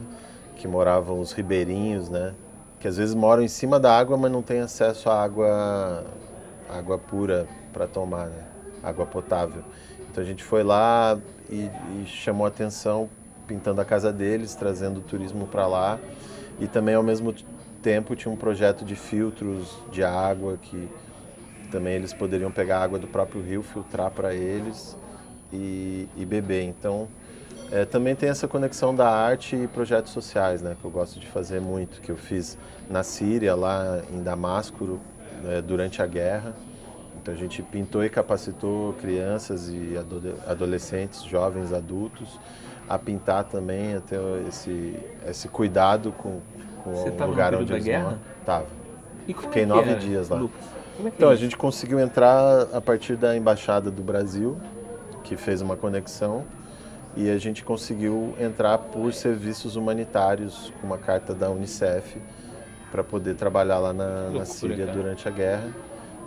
que 0.58 0.68
moravam, 0.68 1.20
os 1.20 1.32
ribeirinhos, 1.32 2.08
né? 2.08 2.36
Que 2.80 2.88
às 2.88 2.98
vezes 2.98 3.16
moram 3.16 3.42
em 3.42 3.48
cima 3.48 3.80
da 3.80 3.98
água, 3.98 4.16
mas 4.16 4.32
não 4.32 4.44
tem 4.44 4.60
acesso 4.60 5.10
à 5.10 5.24
água, 5.24 6.04
água 6.78 6.98
pura 6.98 7.48
para 7.72 7.88
tomar, 7.88 8.28
né? 8.28 8.44
Água 8.82 9.06
potável. 9.06 9.64
Então 10.10 10.24
a 10.24 10.26
gente 10.26 10.44
foi 10.44 10.64
lá 10.64 11.18
e, 11.50 11.70
e 12.02 12.06
chamou 12.06 12.46
atenção 12.46 13.10
pintando 13.48 13.82
a 13.82 13.86
casa 13.86 14.12
deles, 14.12 14.56
trazendo 14.56 14.98
o 14.98 15.02
turismo 15.02 15.48
para 15.48 15.68
lá. 15.68 16.00
E 16.60 16.68
também 16.68 16.96
ao 16.96 17.04
mesmo 17.04 17.34
tempo 17.82 18.16
tinha 18.16 18.32
um 18.32 18.38
projeto 18.38 18.86
de 18.86 18.96
filtros 18.96 19.78
de 19.92 20.04
água 20.04 20.58
que 20.62 20.88
também 21.72 21.96
eles 21.96 22.14
poderiam 22.14 22.52
pegar 22.52 22.82
água 22.82 23.00
do 23.00 23.08
próprio 23.08 23.42
rio, 23.42 23.64
filtrar 23.64 24.12
para 24.12 24.34
eles 24.34 24.96
e, 25.52 26.08
e 26.16 26.26
beber. 26.26 26.64
Então 26.64 27.08
é, 27.72 27.86
também 27.86 28.16
tem 28.16 28.30
essa 28.30 28.48
conexão 28.48 28.96
da 28.96 29.10
arte 29.10 29.56
e 29.56 29.68
projetos 29.68 30.12
sociais, 30.12 30.62
né, 30.62 30.78
que 30.80 30.86
eu 30.86 30.92
gosto 30.92 31.20
de 31.20 31.26
fazer 31.26 31.60
muito, 31.60 32.02
que 32.02 32.12
eu 32.12 32.16
fiz 32.16 32.56
na 32.88 33.02
Síria, 33.02 33.56
lá 33.56 34.02
em 34.14 34.22
Damasco, 34.22 35.00
é, 35.48 35.62
durante 35.62 36.02
a 36.02 36.08
guerra. 36.08 36.54
Então 37.22 37.34
a 37.34 37.38
gente 37.38 37.62
pintou 37.62 38.04
e 38.04 38.10
capacitou 38.10 38.94
crianças 38.94 39.70
e 39.70 39.94
adolescentes, 40.48 41.24
jovens, 41.24 41.72
adultos, 41.72 42.40
a 42.88 43.00
pintar 43.00 43.46
também, 43.46 43.96
a 43.96 44.02
ter 44.02 44.20
esse, 44.48 44.94
esse 45.26 45.48
cuidado 45.48 46.12
com, 46.12 46.42
com 46.84 46.90
o 46.92 47.28
lugar 47.28 47.56
onde 47.56 47.72
eles 47.72 47.86
moram. 47.86 48.20
Tava. 48.46 48.66
E 49.26 49.34
Fiquei 49.34 49.64
é 49.64 49.66
nove 49.66 49.90
era, 49.90 50.00
dias 50.00 50.28
lá. 50.28 50.42
É 50.42 51.08
então, 51.08 51.30
é 51.30 51.34
a 51.34 51.36
gente 51.36 51.56
conseguiu 51.56 52.00
entrar 52.00 52.68
a 52.74 52.82
partir 52.82 53.16
da 53.16 53.38
Embaixada 53.38 53.90
do 53.90 54.04
Brasil, 54.04 54.58
que 55.24 55.38
fez 55.38 55.62
uma 55.62 55.78
conexão 55.78 56.44
e 57.16 57.30
a 57.30 57.38
gente 57.38 57.64
conseguiu 57.64 58.36
entrar 58.40 58.78
por 58.78 59.14
serviços 59.14 59.76
humanitários 59.76 60.74
com 60.82 60.88
uma 60.88 60.98
carta 60.98 61.34
da 61.34 61.50
Unicef 61.50 62.18
para 62.94 63.04
poder 63.04 63.34
trabalhar 63.34 63.80
lá 63.80 63.92
na, 63.92 64.30
na 64.30 64.46
Síria 64.46 64.86
durante 64.86 65.28
a 65.28 65.32
guerra. 65.32 65.68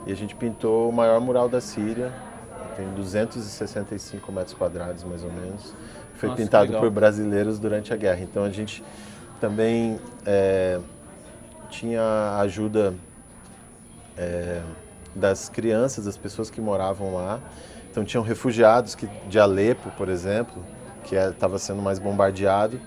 E 0.04 0.10
a 0.10 0.16
gente 0.16 0.34
pintou 0.34 0.88
o 0.88 0.92
maior 0.92 1.20
mural 1.20 1.48
da 1.48 1.60
Síria, 1.60 2.12
tem 2.76 2.88
265 2.88 4.32
metros 4.32 4.52
quadrados 4.52 5.04
mais 5.04 5.22
ou 5.22 5.30
menos. 5.30 5.72
Foi 6.16 6.28
Nossa, 6.28 6.42
pintado 6.42 6.76
por 6.76 6.90
brasileiros 6.90 7.60
durante 7.60 7.94
a 7.94 7.96
guerra. 7.96 8.20
Então 8.20 8.42
a 8.42 8.50
gente 8.50 8.82
também 9.40 10.00
é, 10.24 10.80
tinha 11.70 12.36
ajuda 12.40 12.94
é, 14.18 14.60
das 15.14 15.48
crianças, 15.48 16.04
das 16.04 16.16
pessoas 16.16 16.50
que 16.50 16.60
moravam 16.60 17.14
lá. 17.14 17.38
Então 17.88 18.04
tinham 18.04 18.24
refugiados 18.24 18.96
que, 18.96 19.06
de 19.28 19.38
Alepo, 19.38 19.88
por 19.92 20.08
exemplo, 20.08 20.64
que 21.04 21.14
estava 21.14 21.54
é, 21.54 21.58
sendo 21.60 21.80
mais 21.80 22.00
bombardeado, 22.00 22.80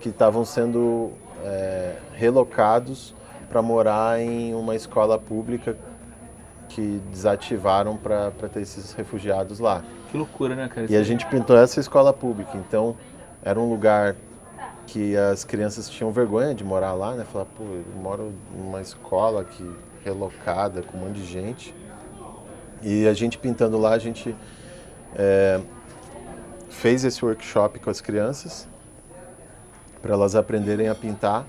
que 0.00 0.08
estavam 0.08 0.44
sendo 0.44 1.12
é, 1.44 1.96
relocados 2.14 3.14
para 3.48 3.60
morar 3.60 4.20
em 4.20 4.54
uma 4.54 4.74
escola 4.74 5.18
pública 5.18 5.76
que 6.68 7.00
desativaram 7.10 7.96
para 7.96 8.30
ter 8.52 8.60
esses 8.62 8.92
refugiados 8.94 9.58
lá. 9.58 9.84
Que 10.10 10.16
loucura, 10.16 10.54
né, 10.54 10.68
cara? 10.68 10.86
E 10.90 10.96
a 10.96 11.02
gente 11.02 11.26
pintou 11.26 11.56
essa 11.56 11.78
escola 11.78 12.12
pública, 12.12 12.56
então 12.56 12.96
era 13.42 13.60
um 13.60 13.68
lugar 13.68 14.16
que 14.86 15.16
as 15.16 15.44
crianças 15.44 15.88
tinham 15.88 16.10
vergonha 16.10 16.54
de 16.54 16.64
morar 16.64 16.92
lá, 16.94 17.14
né? 17.14 17.24
Falar, 17.30 17.44
pô, 17.44 17.62
eu 17.62 18.02
moro 18.02 18.32
numa 18.56 18.80
escola 18.80 19.44
que 19.44 19.70
relocada 20.04 20.82
com 20.82 20.96
um 20.96 21.00
monte 21.02 21.16
de 21.16 21.26
gente. 21.26 21.74
E 22.82 23.06
a 23.06 23.14
gente 23.14 23.38
pintando 23.38 23.78
lá, 23.78 23.92
a 23.92 23.98
gente 23.98 24.34
é, 25.14 25.60
fez 26.68 27.04
esse 27.04 27.24
workshop 27.24 27.78
com 27.78 27.90
as 27.90 28.00
crianças 28.00 28.66
para 30.02 30.12
elas 30.12 30.34
aprenderem 30.34 30.88
a 30.88 30.94
pintar 30.94 31.46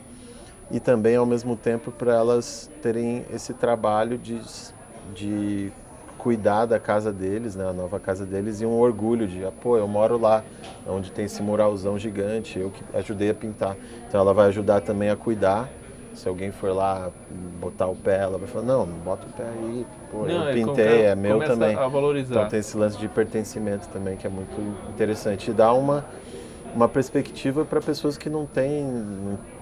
e 0.72 0.80
também 0.80 1.16
ao 1.16 1.26
mesmo 1.26 1.56
tempo 1.56 1.92
para 1.92 2.14
elas 2.14 2.70
terem 2.82 3.26
esse 3.34 3.54
trabalho 3.54 4.18
de, 4.18 4.40
de 5.14 5.72
cuidar 6.18 6.66
da 6.66 6.80
casa 6.80 7.12
deles, 7.12 7.56
né, 7.56 7.68
a 7.68 7.74
nova 7.74 8.00
casa 8.00 8.26
deles 8.26 8.62
e 8.62 8.66
um 8.66 8.80
orgulho 8.80 9.28
de, 9.28 9.44
ah, 9.44 9.52
pô, 9.52 9.78
eu 9.78 9.88
moro 9.88 10.18
lá, 10.18 10.44
onde 10.88 11.12
tem 11.12 11.26
esse 11.26 11.42
muralzão 11.42 12.00
gigante, 12.00 12.58
eu 12.58 12.70
que 12.70 12.82
ajudei 12.96 13.30
a 13.30 13.34
pintar. 13.34 13.76
Então 14.08 14.22
ela 14.22 14.34
vai 14.34 14.48
ajudar 14.48 14.80
também 14.82 15.10
a 15.10 15.16
cuidar 15.16 15.70
se 16.14 16.28
alguém 16.30 16.52
for 16.52 16.74
lá 16.74 17.10
botar 17.60 17.88
o 17.88 17.96
pé, 17.96 18.20
ela 18.20 18.38
vai 18.38 18.48
falar, 18.48 18.66
não, 18.66 18.86
bota 18.86 19.26
o 19.26 19.30
pé 19.32 19.44
aí, 19.44 19.86
pô, 20.12 20.26
não, 20.26 20.50
eu 20.50 20.54
pintei, 20.54 21.02
é 21.06 21.16
meu 21.16 21.40
também. 21.40 21.76
A 21.76 21.88
valorizar. 21.88 22.36
Então 22.36 22.48
tem 22.50 22.60
esse 22.60 22.78
lance 22.78 22.98
de 22.98 23.08
pertencimento 23.08 23.88
também 23.90 24.16
que 24.16 24.28
é 24.28 24.30
muito 24.30 24.62
interessante. 24.90 25.50
E 25.50 25.54
dá 25.54 25.74
uma, 25.74 26.06
uma 26.74 26.90
perspectiva 26.90 27.64
para 27.64 27.80
pessoas 27.80 28.18
que 28.18 28.30
não 28.30 28.46
têm, 28.46 28.84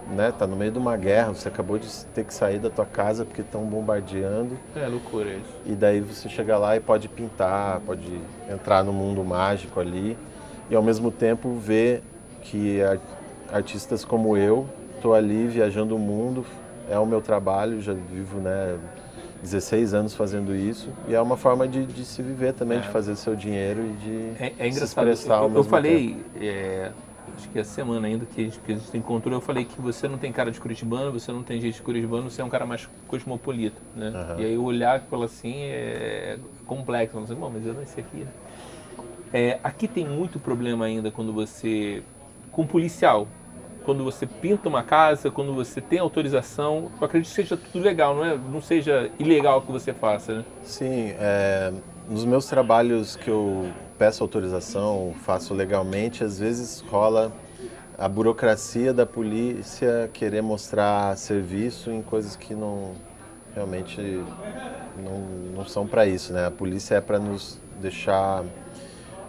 né, 0.09 0.34
tá 0.38 0.47
no 0.47 0.55
meio 0.55 0.72
de 0.72 0.78
uma 0.78 0.95
guerra, 0.95 1.34
você 1.34 1.47
acabou 1.47 1.78
de 1.78 1.88
ter 2.07 2.24
que 2.24 2.34
sair 2.34 2.59
da 2.59 2.70
tua 2.70 2.86
casa 2.86 3.26
porque 3.26 3.41
estão 3.41 3.64
bombardeando. 3.66 4.57
É 4.76 4.88
loucura 4.88 5.30
isso. 5.30 5.55
E 5.66 5.74
daí 5.74 5.99
você 5.99 6.30
chega 6.30 6.57
lá 6.57 6.76
e 6.76 6.80
pode 6.80 7.07
pintar, 7.07 7.82
pode 7.82 8.20
entrar 8.49 8.84
no 8.84 8.93
mundo 8.93 9.24
mágico 9.24 9.80
ali 9.80 10.18
e 10.70 10.76
ao 10.76 10.82
mesmo 10.82 11.12
tempo 11.12 11.53
ver 11.55 12.01
que 12.41 12.80
artistas 13.51 14.05
como 14.05 14.38
eu 14.38 14.68
estou 14.95 15.14
ali 15.14 15.47
viajando 15.47 15.95
o 15.95 15.99
mundo, 15.99 16.45
é 16.89 16.97
o 16.97 17.05
meu 17.05 17.22
trabalho, 17.22 17.82
já 17.82 17.93
vivo 17.93 18.39
né, 18.39 18.78
16 19.42 19.94
anos 19.94 20.14
fazendo 20.14 20.56
isso 20.56 20.89
e 21.08 21.16
é 21.16 21.22
uma 21.22 21.38
forma 21.38 21.68
de, 21.68 21.86
de 21.86 22.06
se 22.06 22.22
viver 22.22 22.54
também, 22.54 22.78
é. 22.78 22.82
de 22.82 22.89
fazer 22.89 23.16
seu 23.16 23.36
dinheiro 23.36 23.82
e 23.82 23.94
de 23.94 24.44
é, 24.44 24.54
é 24.68 24.72
se 24.72 24.84
expressar 24.84 25.44
eu, 25.44 25.50
eu, 25.50 25.56
eu 25.56 25.64
falei, 25.64 26.18
é, 26.36 26.92
acho 27.36 27.50
que 27.50 27.60
a 27.60 27.64
semana 27.64 28.08
ainda 28.08 28.26
que 28.26 28.42
a, 28.42 28.44
gente, 28.44 28.60
que 28.60 28.72
a 28.72 28.76
gente 28.76 28.98
encontrou, 28.98 29.34
eu 29.34 29.42
falei 29.42 29.66
que 29.66 29.82
você 29.82 30.08
não 30.08 30.18
tem 30.18 30.32
cara 30.32 30.52
de 30.52 30.60
curitibano, 30.60 31.12
você 31.12 31.32
não 31.32 31.44
tem 31.44 31.60
jeito 31.60 31.76
de 31.76 31.82
curitibano, 31.82 32.30
você 32.30 32.42
é 32.42 32.46
um 32.46 32.50
cara 32.50 32.66
mais 32.66 32.88
cosmopolita, 33.08 33.82
né? 33.96 34.10
Uhum. 34.10 34.39
E 34.39 34.46
aí 34.46 34.58
olhar 34.58 34.98
aquilo 34.98 35.24
assim 35.24 35.56
é 35.56 36.38
complexo, 36.66 37.20
você, 37.20 37.34
bom, 37.34 37.50
mas 37.52 37.66
eu 37.66 37.74
não 37.74 37.86
sei 37.86 38.04
aqui, 38.04 38.18
né? 38.18 38.32
É, 39.34 39.60
aqui 39.64 39.88
tem 39.88 40.06
muito 40.08 40.39
problema 40.39 40.86
ainda 40.86 41.10
quando 41.10 41.32
você 41.32 42.04
com 42.52 42.68
policial, 42.68 43.28
quando 43.84 44.03
você 44.03 44.25
pinta 44.25 44.69
uma 44.69 44.84
casa, 44.84 45.32
quando 45.32 45.53
você 45.53 45.82
tem 45.82 45.99
autorização, 45.99 46.91
eu 46.99 47.05
acredito 47.05 47.29
que 47.29 47.36
seja 47.36 47.57
tudo 47.57 47.84
legal, 47.84 48.15
não, 48.15 48.25
é, 48.25 48.38
não 48.38 48.61
seja 48.61 49.09
ilegal 49.19 49.61
que 49.61 49.71
você 49.71 49.93
faça, 49.93 50.39
né? 50.39 50.45
Sim, 50.63 51.13
é, 51.19 51.73
nos 52.09 52.25
meus 52.25 52.45
trabalhos 52.45 53.15
que 53.15 53.29
eu 53.29 53.69
peço 53.97 54.23
autorização, 54.23 55.13
faço 55.23 55.53
legalmente, 55.53 56.23
às 56.23 56.39
vezes 56.39 56.82
rola 56.82 57.32
a 57.97 58.07
burocracia 58.07 58.93
da 58.93 59.05
polícia 59.05 60.09
querer 60.11 60.41
mostrar 60.41 61.15
serviço 61.17 61.91
em 61.91 62.01
coisas 62.01 62.36
que 62.36 62.55
não 62.55 62.93
realmente 63.53 64.01
não, 64.97 65.19
não 65.55 65.65
são 65.65 65.86
para 65.86 66.07
isso, 66.07 66.34
né? 66.34 66.47
A 66.47 66.51
polícia 66.51 66.95
é 66.95 67.01
para 67.01 67.19
nos 67.19 67.59
deixar 67.79 68.43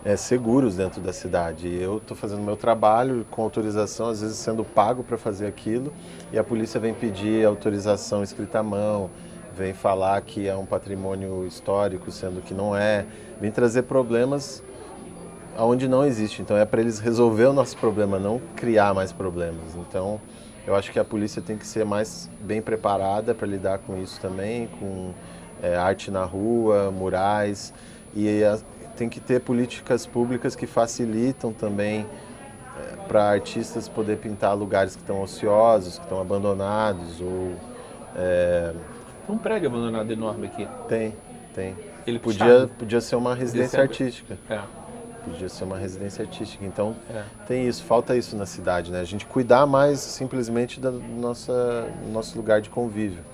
é, 0.04 0.16
seguros 0.16 0.76
dentro 0.76 1.00
da 1.00 1.12
cidade. 1.12 1.68
Eu 1.68 1.98
estou 1.98 2.16
fazendo 2.16 2.42
meu 2.42 2.56
trabalho 2.56 3.26
com 3.30 3.42
autorização, 3.42 4.08
às 4.08 4.20
vezes 4.20 4.36
sendo 4.36 4.64
pago 4.64 5.02
para 5.02 5.16
fazer 5.16 5.46
aquilo, 5.46 5.92
e 6.32 6.38
a 6.38 6.44
polícia 6.44 6.80
vem 6.80 6.92
pedir 6.92 7.46
autorização 7.46 8.22
escrita 8.22 8.58
à 8.60 8.62
mão, 8.62 9.10
vem 9.56 9.72
falar 9.72 10.20
que 10.22 10.48
é 10.48 10.56
um 10.56 10.66
patrimônio 10.66 11.46
histórico, 11.46 12.10
sendo 12.10 12.40
que 12.40 12.54
não 12.54 12.76
é, 12.76 13.06
vem 13.40 13.50
trazer 13.50 13.82
problemas 13.82 14.62
onde 15.58 15.86
não 15.86 16.04
existe. 16.04 16.42
Então 16.42 16.56
é 16.56 16.64
para 16.64 16.80
eles 16.80 16.98
resolver 16.98 17.44
o 17.44 17.52
nosso 17.52 17.76
problema, 17.76 18.18
não 18.18 18.40
criar 18.56 18.94
mais 18.94 19.12
problemas. 19.12 19.76
Então 19.76 20.20
eu 20.66 20.74
acho 20.74 20.90
que 20.90 20.98
a 20.98 21.04
polícia 21.04 21.42
tem 21.42 21.56
que 21.56 21.66
ser 21.66 21.84
mais 21.84 22.30
bem 22.40 22.62
preparada 22.62 23.34
para 23.34 23.46
lidar 23.46 23.78
com 23.78 24.00
isso 24.00 24.20
também, 24.20 24.68
com 24.78 25.12
é, 25.62 25.76
arte 25.76 26.10
na 26.10 26.24
rua, 26.24 26.90
murais 26.90 27.72
e 28.14 28.42
a, 28.44 28.58
tem 29.02 29.08
que 29.08 29.18
ter 29.18 29.40
políticas 29.40 30.06
públicas 30.06 30.54
que 30.54 30.64
facilitam 30.64 31.52
também 31.52 32.06
é, 32.78 32.96
para 33.08 33.30
artistas 33.30 33.88
poder 33.88 34.18
pintar 34.18 34.56
lugares 34.56 34.94
que 34.94 35.02
estão 35.02 35.20
ociosos, 35.20 35.98
que 35.98 36.04
estão 36.04 36.20
abandonados 36.20 37.20
ou 37.20 37.52
é... 38.14 38.72
Tem 39.26 39.34
um 39.34 39.38
prédio 39.38 39.68
abandonado 39.68 40.12
enorme 40.12 40.46
aqui. 40.46 40.68
Tem, 40.88 41.16
tem. 41.52 41.74
Ele 42.06 42.20
podia, 42.20 42.70
podia 42.78 43.00
ser 43.00 43.16
uma 43.16 43.34
residência 43.34 43.80
artística. 43.80 44.38
É. 44.48 44.60
Podia 45.24 45.48
ser 45.48 45.64
uma 45.64 45.78
residência 45.78 46.24
artística. 46.24 46.64
Então 46.64 46.94
é. 47.10 47.24
tem 47.48 47.66
isso, 47.66 47.82
falta 47.82 48.16
isso 48.16 48.36
na 48.36 48.46
cidade, 48.46 48.92
né? 48.92 49.00
A 49.00 49.04
gente 49.04 49.26
cuidar 49.26 49.66
mais 49.66 49.98
simplesmente 49.98 50.80
do 50.80 50.92
nossa, 50.92 51.88
nosso 52.12 52.36
lugar 52.36 52.60
de 52.60 52.70
convívio. 52.70 53.24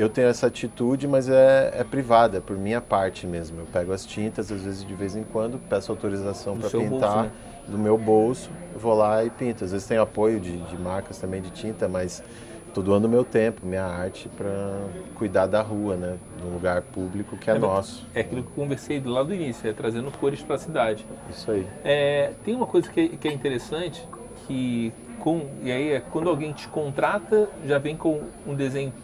Eu 0.00 0.08
tenho 0.08 0.28
essa 0.28 0.46
atitude, 0.46 1.06
mas 1.06 1.28
é, 1.28 1.74
é 1.78 1.84
privada, 1.84 2.38
é 2.38 2.40
por 2.40 2.56
minha 2.56 2.80
parte 2.80 3.26
mesmo. 3.26 3.60
Eu 3.60 3.66
pego 3.66 3.92
as 3.92 4.06
tintas, 4.06 4.50
às 4.50 4.62
vezes 4.62 4.82
de 4.82 4.94
vez 4.94 5.14
em 5.14 5.22
quando, 5.22 5.58
peço 5.68 5.92
autorização 5.92 6.56
para 6.56 6.70
pintar 6.70 6.88
bolso, 6.88 7.16
né? 7.18 7.30
do 7.68 7.76
meu 7.76 7.98
bolso, 7.98 8.50
vou 8.74 8.94
lá 8.94 9.22
e 9.22 9.28
pinto. 9.28 9.62
Às 9.62 9.72
vezes 9.72 9.86
tenho 9.86 10.00
apoio 10.00 10.40
de, 10.40 10.56
de 10.56 10.78
marcas 10.78 11.18
também 11.18 11.42
de 11.42 11.50
tinta, 11.50 11.86
mas 11.86 12.22
estou 12.66 12.82
doando 12.82 13.10
meu 13.10 13.22
tempo, 13.24 13.66
minha 13.66 13.84
arte 13.84 14.26
para 14.30 14.86
cuidar 15.16 15.46
da 15.46 15.60
rua, 15.60 15.96
né? 15.96 16.16
De 16.38 16.46
um 16.46 16.54
lugar 16.54 16.80
público 16.80 17.36
que 17.36 17.50
é, 17.50 17.56
é 17.56 17.58
nosso. 17.58 18.06
É 18.14 18.20
aquilo 18.20 18.42
que 18.42 18.48
eu 18.48 18.54
conversei 18.54 19.02
lado 19.04 19.26
do 19.26 19.34
início, 19.34 19.68
é 19.68 19.72
trazendo 19.74 20.10
cores 20.12 20.40
para 20.40 20.54
a 20.54 20.58
cidade. 20.58 21.04
Isso 21.28 21.50
aí. 21.50 21.66
É, 21.84 22.32
tem 22.42 22.54
uma 22.54 22.66
coisa 22.66 22.90
que, 22.90 23.18
que 23.18 23.28
é 23.28 23.32
interessante, 23.34 24.02
que 24.46 24.94
com, 25.18 25.46
e 25.62 25.70
aí 25.70 25.92
é 25.92 26.00
quando 26.00 26.30
alguém 26.30 26.54
te 26.54 26.68
contrata, 26.68 27.50
já 27.66 27.76
vem 27.76 27.94
com 27.94 28.22
um 28.46 28.54
desenho 28.54 28.94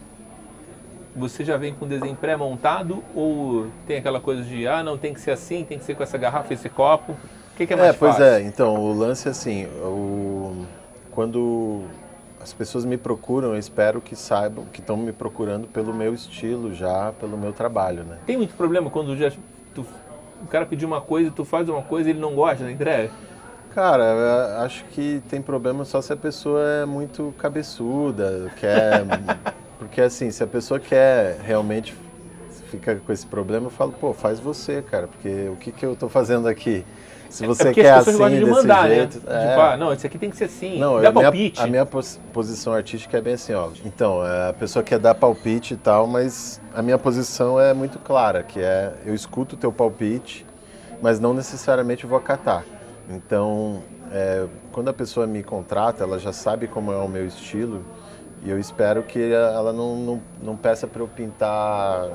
você 1.17 1.43
já 1.43 1.57
vem 1.57 1.73
com 1.73 1.85
o 1.85 1.87
desenho 1.87 2.15
pré-montado 2.15 3.03
ou 3.15 3.67
tem 3.85 3.97
aquela 3.97 4.19
coisa 4.19 4.43
de, 4.43 4.67
ah, 4.67 4.83
não, 4.83 4.97
tem 4.97 5.13
que 5.13 5.19
ser 5.19 5.31
assim, 5.31 5.63
tem 5.63 5.77
que 5.77 5.83
ser 5.83 5.95
com 5.95 6.03
essa 6.03 6.17
garrafa, 6.17 6.53
esse 6.53 6.69
copo? 6.69 7.13
O 7.13 7.57
que, 7.57 7.65
que 7.65 7.73
é 7.73 7.75
mais 7.75 7.89
é, 7.89 7.93
pois 7.93 8.19
é, 8.19 8.41
então, 8.41 8.75
o 8.75 8.93
lance 8.93 9.27
é 9.27 9.31
assim, 9.31 9.65
o, 9.65 10.65
quando 11.11 11.85
as 12.39 12.53
pessoas 12.53 12.85
me 12.85 12.97
procuram, 12.97 13.49
eu 13.49 13.57
espero 13.57 13.99
que 13.99 14.15
saibam 14.15 14.65
que 14.65 14.79
estão 14.79 14.95
me 14.95 15.11
procurando 15.11 15.67
pelo 15.67 15.93
meu 15.93 16.13
estilo 16.13 16.73
já, 16.73 17.11
pelo 17.19 17.35
meu 17.37 17.51
trabalho, 17.51 18.03
né? 18.03 18.19
Tem 18.25 18.37
muito 18.37 18.53
problema 18.55 18.89
quando 18.89 19.17
já, 19.17 19.31
tu, 19.73 19.85
o 20.43 20.47
cara 20.47 20.65
pediu 20.65 20.87
uma 20.87 21.01
coisa, 21.01 21.31
tu 21.31 21.43
faz 21.43 21.67
uma 21.67 21.81
coisa 21.81 22.09
e 22.09 22.11
ele 22.13 22.19
não 22.19 22.35
gosta 22.35 22.63
da 22.63 22.71
entrega? 22.71 23.09
Cara, 23.73 24.63
acho 24.63 24.85
que 24.85 25.21
tem 25.29 25.41
problema 25.41 25.83
só 25.85 26.01
se 26.01 26.11
a 26.13 26.15
pessoa 26.15 26.61
é 26.61 26.85
muito 26.85 27.33
cabeçuda, 27.37 28.51
quer 28.59 29.03
Porque 29.79 30.01
assim, 30.01 30.31
se 30.31 30.43
a 30.43 30.47
pessoa 30.47 30.79
quer 30.79 31.39
realmente 31.43 31.95
fica 32.69 32.95
com 32.95 33.11
esse 33.11 33.25
problema, 33.25 33.67
eu 33.67 33.71
falo, 33.71 33.93
pô, 33.93 34.13
faz 34.13 34.39
você, 34.39 34.81
cara, 34.81 35.07
porque 35.07 35.49
o 35.49 35.55
que, 35.55 35.71
que 35.71 35.85
eu 35.85 35.93
estou 35.93 36.09
fazendo 36.09 36.47
aqui? 36.47 36.85
Se 37.29 37.43
é 37.43 37.47
você 37.47 37.69
é 37.69 37.73
quer 37.73 37.93
assim, 37.93 38.11
de 38.11 38.39
desse 38.39 38.45
mandar, 38.45 38.87
né? 38.87 38.95
jeito... 38.95 39.19
Né? 39.19 39.45
É... 39.45 39.49
Tipo, 39.49 39.61
ah, 39.61 39.77
não, 39.77 39.93
isso 39.93 40.07
aqui 40.07 40.17
tem 40.17 40.29
que 40.29 40.37
ser 40.37 40.45
assim, 40.45 40.79
não, 40.79 41.01
dá 41.01 41.11
palpite. 41.11 41.61
Minha, 41.63 41.81
a 41.81 41.85
minha 41.85 42.03
posição 42.33 42.73
artística 42.73 43.17
é 43.17 43.21
bem 43.21 43.33
assim, 43.33 43.53
ó. 43.53 43.69
Então, 43.83 44.25
é, 44.25 44.49
a 44.49 44.53
pessoa 44.53 44.83
quer 44.83 44.99
dar 44.99 45.13
palpite 45.15 45.73
e 45.73 45.77
tal, 45.77 46.07
mas 46.07 46.61
a 46.73 46.81
minha 46.81 46.97
posição 46.97 47.59
é 47.59 47.73
muito 47.73 47.99
clara, 47.99 48.43
que 48.43 48.59
é, 48.59 48.93
eu 49.05 49.13
escuto 49.13 49.55
o 49.55 49.57
teu 49.57 49.71
palpite, 49.71 50.45
mas 51.01 51.19
não 51.19 51.33
necessariamente 51.33 52.05
vou 52.05 52.17
acatar. 52.17 52.63
Então, 53.09 53.81
é, 54.11 54.45
quando 54.71 54.89
a 54.89 54.93
pessoa 54.93 55.27
me 55.27 55.43
contrata, 55.43 56.03
ela 56.03 56.19
já 56.19 56.31
sabe 56.31 56.67
como 56.67 56.91
é 56.91 56.97
o 56.97 57.07
meu 57.07 57.25
estilo, 57.25 57.83
e 58.43 58.49
eu 58.49 58.59
espero 58.59 59.03
que 59.03 59.31
ela 59.31 59.73
não, 59.73 59.95
não, 59.95 60.21
não 60.41 60.55
peça 60.55 60.87
para 60.87 61.01
eu 61.01 61.07
pintar 61.07 62.09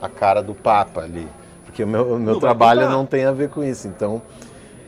a 0.00 0.08
cara 0.08 0.42
do 0.42 0.54
Papa 0.54 1.02
ali, 1.02 1.28
porque 1.64 1.84
o 1.84 1.86
meu, 1.86 2.14
o 2.14 2.18
meu 2.18 2.38
trabalho 2.40 2.88
não 2.88 3.06
tem 3.06 3.24
a 3.24 3.32
ver 3.32 3.50
com 3.50 3.62
isso. 3.62 3.86
Então, 3.86 4.20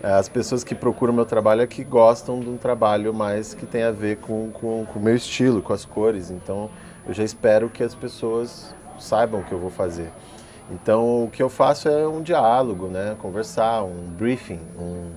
é, 0.02 0.12
as 0.12 0.28
pessoas 0.28 0.64
que 0.64 0.74
procuram 0.74 1.12
meu 1.12 1.24
trabalho 1.24 1.62
é 1.62 1.66
que 1.66 1.84
gostam 1.84 2.40
de 2.40 2.48
um 2.48 2.56
trabalho 2.56 3.14
mais 3.14 3.54
que 3.54 3.64
tem 3.64 3.84
a 3.84 3.92
ver 3.92 4.16
com, 4.16 4.50
com, 4.50 4.84
com 4.84 4.98
o 4.98 5.02
meu 5.02 5.14
estilo, 5.14 5.62
com 5.62 5.72
as 5.72 5.84
cores. 5.84 6.30
Então, 6.30 6.68
eu 7.06 7.14
já 7.14 7.22
espero 7.22 7.68
que 7.68 7.84
as 7.84 7.94
pessoas 7.94 8.74
saibam 8.98 9.40
o 9.40 9.44
que 9.44 9.52
eu 9.52 9.58
vou 9.58 9.70
fazer. 9.70 10.10
Então, 10.70 11.24
o 11.24 11.30
que 11.30 11.42
eu 11.42 11.48
faço 11.48 11.88
é 11.88 12.06
um 12.06 12.22
diálogo, 12.22 12.88
né? 12.88 13.16
Conversar, 13.20 13.84
um 13.84 14.08
briefing, 14.16 14.60
um, 14.78 15.10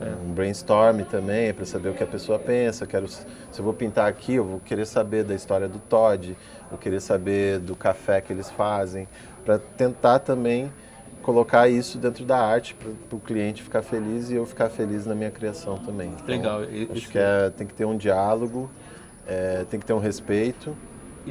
é, 0.00 0.08
um 0.24 0.32
brainstorm 0.32 1.02
também, 1.02 1.52
para 1.52 1.66
saber 1.66 1.90
o 1.90 1.94
que 1.94 2.02
a 2.02 2.06
pessoa 2.06 2.38
pensa. 2.38 2.86
Quero, 2.86 3.06
se 3.06 3.24
eu 3.56 3.64
vou 3.64 3.74
pintar 3.74 4.08
aqui, 4.08 4.34
eu 4.34 4.44
vou 4.44 4.60
querer 4.60 4.86
saber 4.86 5.24
da 5.24 5.34
história 5.34 5.68
do 5.68 5.78
Todd, 5.78 6.36
vou 6.70 6.78
querer 6.78 7.00
saber 7.00 7.58
do 7.58 7.76
café 7.76 8.20
que 8.20 8.32
eles 8.32 8.50
fazem, 8.50 9.06
para 9.44 9.58
tentar 9.58 10.20
também 10.20 10.72
colocar 11.22 11.68
isso 11.68 11.98
dentro 11.98 12.24
da 12.24 12.38
arte 12.38 12.74
para 12.74 13.16
o 13.16 13.20
cliente 13.20 13.62
ficar 13.62 13.82
feliz 13.82 14.30
e 14.30 14.34
eu 14.34 14.46
ficar 14.46 14.70
feliz 14.70 15.04
na 15.04 15.14
minha 15.14 15.30
criação 15.30 15.76
também. 15.78 16.08
Então, 16.08 16.26
Legal. 16.26 16.60
Acho 16.90 17.08
que 17.10 17.18
é, 17.18 17.50
tem 17.50 17.66
que 17.66 17.74
ter 17.74 17.84
um 17.84 17.96
diálogo, 17.96 18.70
é, 19.26 19.64
tem 19.68 19.78
que 19.78 19.84
ter 19.84 19.92
um 19.92 19.98
respeito 19.98 20.74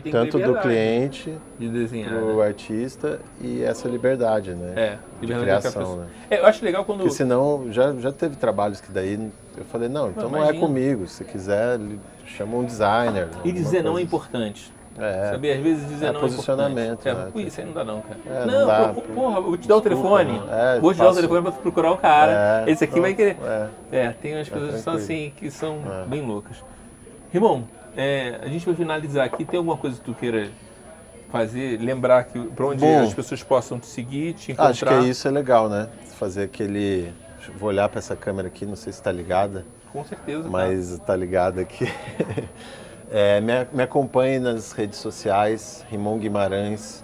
tanto 0.01 0.39
do 0.39 0.55
cliente 0.55 1.33
de 1.57 1.69
desenhar, 1.69 2.19
do 2.19 2.37
né? 2.37 2.45
artista 2.45 3.19
e 3.41 3.63
essa 3.63 3.87
liberdade, 3.87 4.51
né? 4.51 4.73
É, 4.75 4.97
liberdade 5.21 5.67
de 5.67 5.71
criação, 5.71 5.97
né? 5.97 6.07
É, 6.29 6.39
eu 6.39 6.45
acho 6.45 6.63
legal 6.63 6.85
quando 6.85 6.99
porque 6.99 7.13
senão 7.13 7.71
já 7.71 7.93
já 7.95 8.11
teve 8.11 8.35
trabalhos 8.35 8.81
que 8.81 8.91
daí 8.91 9.31
eu 9.57 9.65
falei 9.65 9.89
não, 9.89 10.09
então 10.09 10.29
não, 10.29 10.39
não 10.39 10.45
é 10.45 10.53
comigo. 10.53 11.07
Se 11.07 11.23
quiser 11.23 11.79
chama 12.25 12.57
um 12.57 12.65
designer. 12.65 13.27
E 13.43 13.51
dizer 13.51 13.83
não 13.83 13.97
é 13.97 14.01
importante. 14.01 14.71
É. 14.97 15.31
Saber, 15.31 15.53
às 15.53 15.63
vezes 15.63 15.87
dizer 15.87 16.07
é, 16.07 16.11
não 16.11 16.19
posicionamento, 16.19 17.07
é 17.07 17.11
importante. 17.11 17.39
É, 17.39 17.47
isso 17.47 17.61
aí 17.61 17.65
não 17.65 17.73
dá 17.73 17.83
não, 17.85 18.01
cara. 18.01 18.19
É, 18.25 18.45
não, 18.45 18.59
não 18.59 18.67
dá, 18.67 18.93
porra, 19.15 19.41
vou 19.41 19.57
te 19.57 19.67
dar 19.67 19.77
o 19.77 19.81
telefone. 19.81 20.41
É, 20.51 20.79
vou 20.79 20.93
te 20.93 20.97
dar 20.97 21.09
o 21.09 21.15
telefone 21.15 21.41
pra 21.41 21.51
procurar 21.53 21.91
o 21.93 21.97
cara. 21.97 22.65
É, 22.67 22.71
Esse 22.71 22.83
aqui 22.83 22.99
vai 22.99 23.13
querer. 23.13 23.37
É, 23.91 24.09
tem 24.21 24.35
umas 24.35 24.49
coisas 24.49 24.75
que 24.75 24.81
são 24.81 24.93
assim, 24.93 25.31
que 25.37 25.49
são 25.49 25.77
bem 26.07 26.21
loucas. 26.21 26.57
Irmão, 27.33 27.63
é, 27.99 28.39
a 28.41 28.47
gente 28.47 28.65
vai 28.65 28.75
finalizar 28.75 29.25
aqui. 29.25 29.43
Tem 29.43 29.57
alguma 29.57 29.75
coisa 29.75 29.97
que 29.97 30.03
tu 30.03 30.13
queira 30.13 30.49
fazer? 31.29 31.77
Lembrar 31.81 32.23
que 32.23 32.39
para 32.39 32.65
onde 32.67 32.79
Bom, 32.79 33.03
as 33.03 33.13
pessoas 33.13 33.43
possam 33.43 33.77
te 33.77 33.87
seguir, 33.87 34.33
te 34.33 34.53
encontrar? 34.53 34.69
Acho 34.69 34.85
que 34.85 35.09
isso 35.09 35.27
é 35.27 35.31
legal, 35.31 35.67
né? 35.67 35.89
Fazer 36.17 36.43
aquele. 36.43 37.13
Vou 37.57 37.67
olhar 37.67 37.89
para 37.89 37.99
essa 37.99 38.15
câmera 38.15 38.47
aqui, 38.47 38.65
não 38.65 38.77
sei 38.77 38.93
se 38.93 38.99
está 38.99 39.11
ligada. 39.11 39.65
Com 39.91 40.05
certeza. 40.05 40.43
Tá. 40.43 40.49
Mas 40.49 40.91
está 40.91 41.05
tá 41.05 41.15
ligada 41.15 41.61
aqui. 41.61 41.85
É, 43.11 43.41
me, 43.41 43.53
me 43.73 43.81
acompanhe 43.81 44.37
nas 44.37 44.71
redes 44.71 44.99
sociais, 44.99 45.83
Rimon 45.89 46.19
Guimarães. 46.19 47.03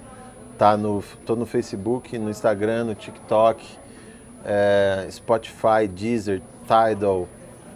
Tá 0.55 0.77
no, 0.77 1.03
tô 1.25 1.35
no 1.35 1.47
Facebook, 1.47 2.15
no 2.19 2.29
Instagram, 2.29 2.83
no 2.83 2.93
TikTok, 2.93 3.65
é, 4.45 5.07
Spotify, 5.09 5.87
Deezer, 5.89 6.43
Tidal, 6.67 7.27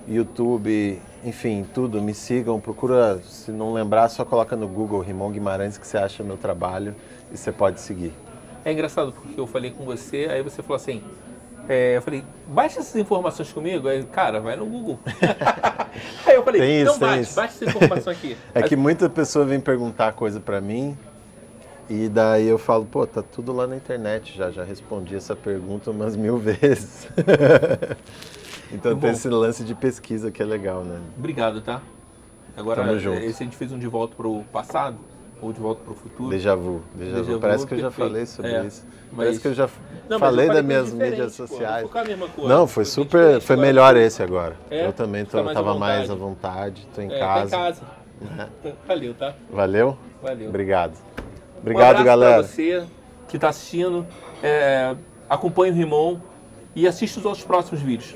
YouTube, 0.08 1.02
enfim, 1.24 1.66
tudo, 1.74 2.02
me 2.02 2.14
sigam, 2.14 2.60
procura, 2.60 3.20
se 3.24 3.52
não 3.52 3.74
lembrar, 3.74 4.10
só 4.10 4.24
coloca 4.24 4.56
no 4.56 4.68
Google 4.68 5.02
Rimon 5.02 5.32
Guimarães 5.32 5.78
que 5.78 5.86
você 5.86 5.98
acha 5.98 6.24
meu 6.24 6.38
trabalho 6.38 6.96
e 7.32 7.38
você 7.38 7.52
pode 7.52 7.82
seguir. 7.82 8.14
É 8.64 8.72
engraçado 8.72 9.12
porque 9.12 9.40
eu 9.40 9.48
falei 9.48 9.72
com 9.72 9.84
você, 9.84 10.28
aí 10.30 10.42
você 10.42 10.62
falou 10.62 10.76
assim, 10.76 11.04
é, 11.68 11.98
eu 11.98 12.02
falei, 12.02 12.24
baixa 12.48 12.80
essas 12.80 12.96
informações 12.96 13.52
comigo, 13.52 13.88
aí, 13.88 14.04
cara, 14.04 14.40
vai 14.40 14.56
no 14.56 14.66
Google. 14.66 15.00
aí 16.26 16.36
eu 16.36 16.44
falei, 16.44 16.62
tem 16.62 16.82
então 16.82 16.94
isso, 16.94 17.00
baixa, 17.00 17.36
baixa 17.36 17.54
essa 17.54 17.66
informação 17.66 18.14
aqui. 18.14 18.38
é 18.56 18.62
que 18.64 18.76
muita 18.76 19.10
pessoa 19.10 19.46
vem 19.46 19.60
perguntar 19.60 20.14
coisa 20.14 20.40
para 20.40 20.60
mim 20.62 20.98
e 21.90 22.08
daí 22.08 22.48
eu 22.48 22.58
falo, 22.58 22.86
pô, 22.86 23.06
tá 23.06 23.22
tudo 23.22 23.52
lá 23.52 23.68
na 23.68 23.76
internet 23.76 24.38
já, 24.38 24.52
já 24.52 24.64
respondi 24.64 25.16
essa 25.16 25.36
pergunta 25.36 25.92
umas 25.92 26.16
mil 26.16 26.38
vezes. 26.42 27.08
Então 28.72 28.98
tem 28.98 29.10
esse 29.12 29.28
lance 29.30 29.64
de 29.64 29.74
pesquisa 29.74 30.30
que 30.32 30.42
é 30.42 30.46
legal, 30.46 30.84
né? 30.84 31.00
Obrigado, 31.18 31.62
tá? 31.62 31.82
Agora, 32.56 32.84
Tamo 32.84 33.00
junto. 33.00 33.20
esse 33.22 33.42
a 33.42 33.46
gente 33.46 33.56
fez 33.56 33.72
um 33.72 33.80
de 33.80 33.88
volta 33.88 34.16
pro 34.16 34.44
passado 34.52 34.98
ou 35.42 35.54
de 35.54 35.60
volta 35.60 35.82
pro 35.84 35.94
futuro. 35.94 36.30
Déjà 36.30 36.54
vu, 36.56 36.82
déjà, 36.94 37.18
Déjà 37.18 37.32
vu. 37.32 37.40
Parece 37.40 37.66
que 37.66 37.74
eu 37.74 37.80
já 37.80 37.88
perfeito. 37.88 38.10
falei 38.10 38.26
sobre 38.26 38.52
É, 38.52 38.66
isso. 38.66 38.86
mas- 39.12 39.16
Parece 39.18 39.40
que 39.40 39.48
eu 39.48 39.54
já 39.54 39.70
Não, 40.10 40.20
falei 40.20 40.50
eu 40.50 40.54
das 40.54 40.66
minhas 40.66 40.94
mídias 40.94 41.38
pô. 41.38 41.48
sociais. 41.48 41.90
Coisa. 41.90 42.16
Não, 42.48 42.68
foi 42.68 42.84
super. 42.86 43.40
Foi 43.42 43.54
agora 43.56 43.68
melhor 43.68 43.94
foi- 43.94 44.04
esse 44.04 44.22
agora. 44.22 44.56
É? 44.70 44.86
Eu 44.86 44.94
também 44.94 45.24
tô, 45.26 45.38
Tá 45.38 45.44
mais 45.44 45.58
à 45.58 45.60
tava 45.64 45.80
mais 45.80 46.10
à 46.12 46.16
vontade. 46.16 46.88
tô 46.94 47.02
em 47.02 47.12
É, 47.12 47.20
casa. 47.20 47.50
Tá 47.50 47.58
em 47.58 47.60
casa. 47.62 47.82
Valeu, 48.86 49.14
tá? 49.14 49.34
Valeu? 49.52 49.98
Valeu. 50.22 50.50
Obrigado. 50.50 50.94
um 50.98 51.60
Obrigado, 51.62 51.88
abraço 51.98 52.06
galera. 52.06 52.44
Você 52.44 52.84
que 53.30 53.38
está 53.38 53.50
assistindo. 53.50 54.06
É, 54.44 54.96
acompanhe 55.30 55.72
o 55.72 55.76
Rimon 55.76 56.18
e 56.76 56.86
assista 56.88 57.20
os 57.20 57.26
outros 57.26 57.44
próximos 57.46 57.82
vídeos. 57.82 58.16